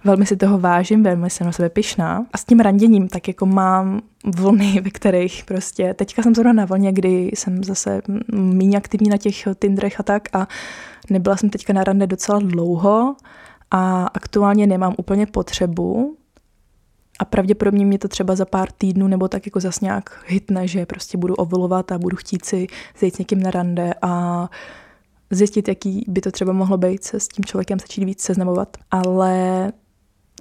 velmi 0.04 0.26
si 0.26 0.38
toho 0.38 0.60
vážím, 0.60 1.04
velmi 1.04 1.30
jsem 1.30 1.46
na 1.46 1.52
sebe 1.52 1.70
pyšná. 1.70 2.26
A 2.34 2.38
s 2.38 2.46
tím 2.46 2.60
randěním 2.60 3.08
tak 3.08 3.28
jako 3.28 3.46
mám 3.46 4.02
vlny, 4.36 4.82
ve 4.84 4.90
kterých 4.90 5.44
prostě, 5.46 5.94
teďka 5.94 6.24
jsem 6.24 6.36
zrovna 6.36 6.54
na 6.54 6.66
vlně, 6.66 6.92
kdy 6.92 7.32
jsem 7.34 7.64
zase 7.64 8.02
méně 8.32 8.78
aktivní 8.78 9.10
na 9.10 9.18
těch 9.18 9.48
Tindrech 9.60 10.00
a 10.00 10.04
tak 10.04 10.24
a 10.34 10.48
nebyla 11.10 11.38
jsem 11.38 11.50
teďka 11.50 11.74
na 11.74 11.84
rande 11.84 12.08
docela 12.08 12.40
dlouho 12.40 13.16
a 13.72 14.06
aktuálně 14.06 14.68
nemám 14.68 14.96
úplně 14.98 15.26
potřebu 15.26 16.18
a 17.20 17.26
pravděpodobně 17.26 17.86
mě 17.86 18.00
to 18.00 18.08
třeba 18.08 18.36
za 18.36 18.46
pár 18.46 18.72
týdnů 18.72 19.08
nebo 19.08 19.28
tak 19.28 19.46
jako 19.46 19.60
zas 19.60 19.82
nějak 19.82 20.24
hitne, 20.28 20.68
že 20.68 20.86
prostě 20.86 21.18
budu 21.18 21.36
ovolovat 21.36 21.92
a 21.92 21.98
budu 21.98 22.18
chtít 22.18 22.46
si 22.46 22.68
zajít 23.00 23.16
s 23.16 23.18
někým 23.18 23.44
na 23.44 23.52
rande 23.52 23.94
a 24.02 24.50
zjistit, 25.36 25.68
jaký 25.68 26.06
by 26.08 26.22
to 26.22 26.32
třeba 26.32 26.54
mohlo 26.54 26.78
být, 26.78 27.04
se 27.04 27.20
s 27.20 27.28
tím 27.28 27.46
člověkem 27.46 27.80
začít 27.80 28.04
víc 28.04 28.22
seznamovat. 28.22 28.78
Ale 28.92 29.72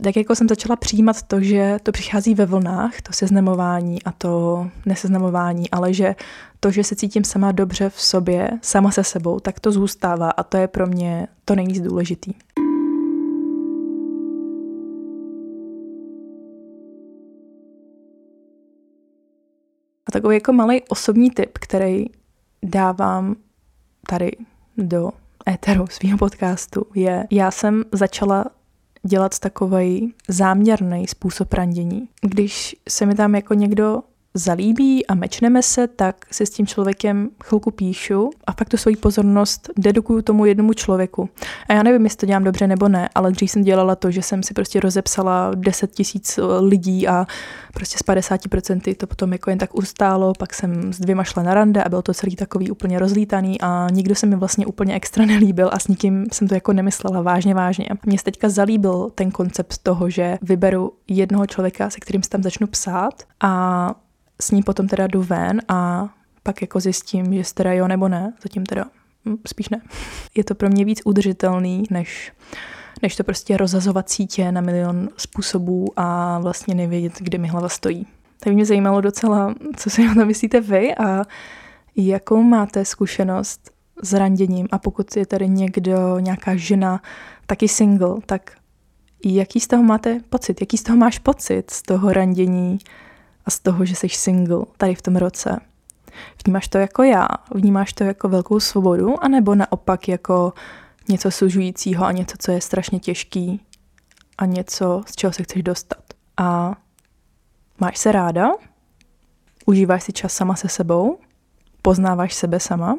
tak 0.03 0.17
jako 0.17 0.35
jsem 0.35 0.49
začala 0.49 0.77
přijímat 0.77 1.23
to, 1.23 1.41
že 1.41 1.77
to 1.83 1.93
přichází 1.93 2.35
ve 2.35 2.47
vlnách, 2.47 3.01
to 3.03 3.13
seznamování 3.13 4.03
a 4.03 4.13
to 4.13 4.67
neseznamování, 4.87 5.71
ale 5.71 5.95
že 5.95 6.15
to, 6.61 6.71
že 6.71 6.85
se 6.85 6.97
cítím 6.97 7.25
sama 7.25 7.53
dobře 7.53 7.91
v 7.91 8.01
sobě, 8.01 8.51
sama 8.63 8.91
se 8.91 9.05
sebou, 9.05 9.41
tak 9.41 9.61
to 9.61 9.73
zůstává 9.73 10.31
a 10.31 10.43
to 10.43 10.57
je 10.57 10.69
pro 10.69 10.87
mě 10.87 11.27
to 11.45 11.55
nejvíc 11.55 11.81
důležitý. 11.81 12.33
A 20.09 20.13
takový 20.13 20.37
jako 20.37 20.53
malý 20.53 20.83
osobní 20.89 21.31
tip, 21.31 21.59
který 21.59 22.05
dávám 22.63 23.37
tady 24.09 24.31
do 24.83 25.11
éteru 25.49 25.87
svého 25.91 26.19
podcastu, 26.19 26.87
je, 26.95 27.27
já 27.31 27.51
jsem 27.51 27.85
začala 27.93 28.45
dělat 29.03 29.39
takový 29.39 30.15
záměrný 30.29 31.07
způsob 31.07 31.53
randění. 31.53 32.09
Když 32.21 32.77
se 32.89 33.07
mi 33.07 33.15
tam 33.15 33.35
jako 33.35 33.55
někdo 33.55 34.03
zalíbí 34.35 35.07
a 35.07 35.15
mečneme 35.15 35.63
se, 35.63 35.89
tak 35.89 36.17
si 36.31 36.47
s 36.47 36.51
tím 36.51 36.67
člověkem 36.67 37.29
chvilku 37.45 37.71
píšu 37.71 38.31
a 38.47 38.53
pak 38.53 38.69
tu 38.69 38.77
svoji 38.77 38.97
pozornost 38.97 39.71
dedukuju 39.79 40.23
tomu 40.23 40.45
jednomu 40.45 40.73
člověku. 40.73 41.29
A 41.69 41.73
já 41.73 41.83
nevím, 41.83 42.05
jestli 42.05 42.17
to 42.17 42.27
dělám 42.27 42.45
dobře 42.45 42.67
nebo 42.67 42.89
ne, 42.89 43.09
ale 43.15 43.33
dřív 43.33 43.51
jsem 43.51 43.63
dělala 43.63 43.97
to, 43.97 44.11
že 44.11 44.23
jsem 44.23 44.43
si 44.43 44.55
prostě 44.55 44.81
rozepsala 44.81 45.51
10 45.55 45.91
tisíc 45.91 46.39
eh, 46.39 46.43
lidí 46.61 47.09
a 47.09 47.27
prostě 47.75 47.99
z 47.99 48.03
50% 48.03 48.95
to 48.97 49.07
potom 49.07 49.33
jako 49.33 49.51
jen 49.51 49.59
tak 49.59 49.75
ustálo, 49.75 50.33
pak 50.39 50.55
jsem 50.55 50.93
s 50.93 51.01
dvěma 51.01 51.25
šla 51.25 51.43
na 51.43 51.55
rande 51.55 51.85
a 51.85 51.89
byl 51.89 52.03
to 52.03 52.15
celý 52.15 52.37
takový 52.37 52.71
úplně 52.71 52.99
rozlítaný 52.99 53.61
a 53.61 53.87
nikdo 53.93 54.15
se 54.15 54.27
mi 54.27 54.37
vlastně 54.37 54.67
úplně 54.67 54.95
extra 54.95 55.27
nelíbil 55.27 55.71
a 55.73 55.79
s 55.79 55.89
nikým 55.89 56.27
jsem 56.33 56.49
to 56.49 56.55
jako 56.55 56.73
nemyslela 56.73 57.23
vážně, 57.23 57.55
vážně. 57.55 57.87
Mně 58.07 58.19
se 58.19 58.25
teďka 58.25 58.49
zalíbil 58.49 59.11
ten 59.15 59.31
koncept 59.31 59.79
toho, 59.83 60.11
že 60.11 60.39
vyberu 60.43 60.93
jednoho 61.09 61.47
člověka, 61.47 61.91
se 61.91 62.01
kterým 62.01 62.23
se 62.23 62.31
tam 62.31 62.43
začnu 62.43 62.67
psát 62.67 63.23
a 63.41 63.95
s 64.41 64.51
ní 64.51 64.63
potom 64.63 64.89
teda 64.89 65.07
jdu 65.07 65.23
ven 65.23 65.63
a 65.69 66.09
pak 66.43 66.63
jako 66.63 66.81
zjistím, 66.81 67.35
že 67.35 67.55
teda 67.55 67.73
jo 67.73 67.89
nebo 67.89 68.09
ne, 68.09 68.33
zatím 68.43 68.67
teda 68.67 68.85
hm, 69.25 69.37
spíš 69.47 69.69
ne. 69.69 69.81
Je 70.35 70.45
to 70.45 70.55
pro 70.55 70.69
mě 70.69 70.85
víc 70.85 71.03
udržitelný, 71.05 71.83
než, 71.91 72.33
než 73.03 73.17
to 73.17 73.25
prostě 73.25 73.57
rozhazovat 73.57 74.11
sítě 74.11 74.53
na 74.53 74.61
milion 74.61 75.09
způsobů 75.17 75.87
a 75.97 76.39
vlastně 76.39 76.75
nevědět, 76.75 77.13
kde 77.21 77.39
mi 77.39 77.49
hlava 77.49 77.69
stojí. 77.69 78.07
Tak 78.41 78.53
mě 78.53 78.65
zajímalo 78.65 79.01
docela, 79.01 79.55
co 79.77 79.91
si 79.91 80.09
o 80.11 80.15
tom 80.15 80.27
myslíte 80.27 80.61
vy 80.61 80.95
a 80.97 81.23
jakou 81.97 82.43
máte 82.43 82.85
zkušenost 82.85 83.71
s 84.03 84.13
randěním 84.13 84.69
a 84.73 84.79
pokud 84.79 85.17
je 85.17 85.27
tady 85.27 85.49
někdo, 85.49 86.19
nějaká 86.19 86.57
žena, 86.57 87.03
taky 87.47 87.69
single, 87.69 88.17
tak 88.27 88.53
jaký 89.25 89.61
z 89.61 89.67
toho 89.67 89.83
máte 89.83 90.21
pocit? 90.29 90.61
Jaký 90.61 90.77
z 90.77 90.83
toho 90.83 90.97
máš 90.97 91.19
pocit 91.19 91.71
z 91.71 91.83
toho 91.83 92.13
randění? 92.13 92.79
A 93.47 93.51
z 93.51 93.59
toho, 93.61 93.85
že 93.85 93.95
jsi 93.95 94.09
single 94.09 94.65
tady 94.77 94.95
v 94.95 95.03
tom 95.03 95.17
roce. 95.17 95.61
Vnímáš 96.45 96.69
to 96.69 96.79
jako 96.79 97.03
já? 97.03 97.29
Vnímáš 97.55 97.93
to 97.93 98.05
jako 98.05 98.29
velkou 98.29 98.61
svobodu? 98.61 99.25
anebo 99.25 99.55
naopak 99.55 100.09
jako 100.09 100.53
něco 101.09 101.31
sužujícího 101.31 102.05
a 102.05 102.13
něco, 102.13 102.37
co 102.39 102.53
je 102.53 102.61
strašně 102.61 103.01
těžký 103.01 103.61
a 104.39 104.47
něco, 104.47 105.03
z 105.07 105.17
čeho 105.17 105.33
se 105.33 105.43
chceš 105.43 105.63
dostat? 105.63 106.03
A 106.37 106.77
máš 107.79 107.99
se 107.99 108.13
ráda? 108.13 108.51
Užíváš 109.67 110.03
si 110.03 110.13
čas 110.13 110.33
sama 110.33 110.57
se 110.57 110.69
sebou? 110.69 111.19
Poznáváš 111.83 112.35
sebe 112.35 112.61
sama? 112.61 112.99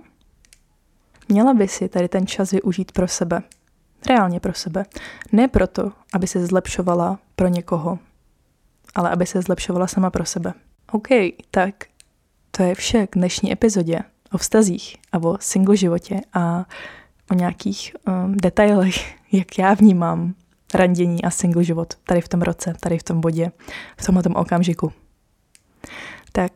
Měla 1.29 1.53
by 1.53 1.67
si 1.67 1.89
tady 1.89 2.07
ten 2.07 2.27
čas 2.27 2.51
využít 2.51 2.91
pro 2.91 3.07
sebe. 3.07 3.41
Reálně 4.07 4.39
pro 4.39 4.53
sebe. 4.53 4.85
Ne 5.31 5.47
proto, 5.47 5.91
aby 6.13 6.27
se 6.27 6.45
zlepšovala 6.45 7.19
pro 7.35 7.47
někoho, 7.47 7.99
ale 8.95 9.09
aby 9.09 9.25
se 9.25 9.41
zlepšovala 9.41 9.87
sama 9.87 10.09
pro 10.09 10.25
sebe. 10.25 10.53
OK, 10.91 11.07
tak 11.51 11.75
to 12.51 12.63
je 12.63 12.75
vše 12.75 13.07
k 13.07 13.15
dnešní 13.15 13.51
epizodě 13.51 13.99
o 14.33 14.37
vztazích 14.37 14.97
a 15.11 15.17
o 15.17 15.37
single 15.39 15.77
životě 15.77 16.21
a 16.33 16.65
o 17.31 17.33
nějakých 17.33 17.95
um, 18.07 18.37
detailech, 18.37 19.15
jak 19.31 19.59
já 19.59 19.73
vnímám 19.73 20.33
randění 20.73 21.23
a 21.23 21.29
single 21.29 21.63
život 21.63 21.93
tady 22.03 22.21
v 22.21 22.27
tom 22.27 22.41
roce, 22.41 22.73
tady 22.79 22.97
v 22.97 23.03
tom 23.03 23.21
bodě, 23.21 23.51
v 23.97 24.05
tomhle 24.05 24.23
okamžiku. 24.35 24.91
Tak 26.31 26.51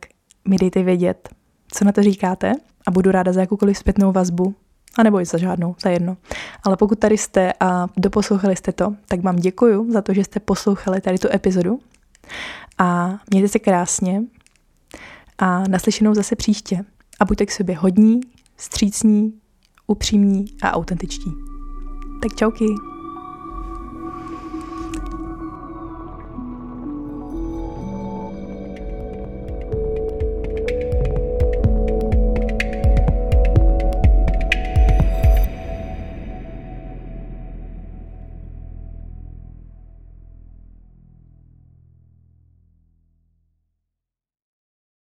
mi 0.48 0.56
dejte 0.56 0.82
vědět, 0.82 1.28
co 1.72 1.84
na 1.84 1.92
to 1.92 2.02
říkáte 2.02 2.52
a 2.86 2.90
budu 2.90 3.10
ráda 3.10 3.32
za 3.32 3.40
jakoukoliv 3.40 3.78
zpětnou 3.78 4.12
vazbu, 4.12 4.54
a 4.98 5.02
nebo 5.02 5.20
i 5.20 5.24
za 5.24 5.38
žádnou, 5.38 5.74
za 5.80 5.90
jedno. 5.90 6.16
Ale 6.62 6.76
pokud 6.76 6.98
tady 6.98 7.18
jste 7.18 7.52
a 7.60 7.86
doposlouchali 7.96 8.56
jste 8.56 8.72
to, 8.72 8.94
tak 9.08 9.20
vám 9.20 9.36
děkuju 9.36 9.92
za 9.92 10.02
to, 10.02 10.14
že 10.14 10.24
jste 10.24 10.40
poslouchali 10.40 11.00
tady 11.00 11.18
tu 11.18 11.28
epizodu 11.32 11.80
a 12.78 13.18
mějte 13.30 13.48
se 13.48 13.58
krásně 13.58 14.22
a 15.38 15.68
naslyšenou 15.68 16.14
zase 16.14 16.36
příště. 16.36 16.84
A 17.20 17.24
buďte 17.24 17.46
k 17.46 17.52
sobě 17.52 17.76
hodní, 17.76 18.20
střícní, 18.56 19.32
upřímní 19.86 20.44
a 20.62 20.72
autentičtí. 20.72 21.30
Tak 22.22 22.36
čauky. 22.36 22.95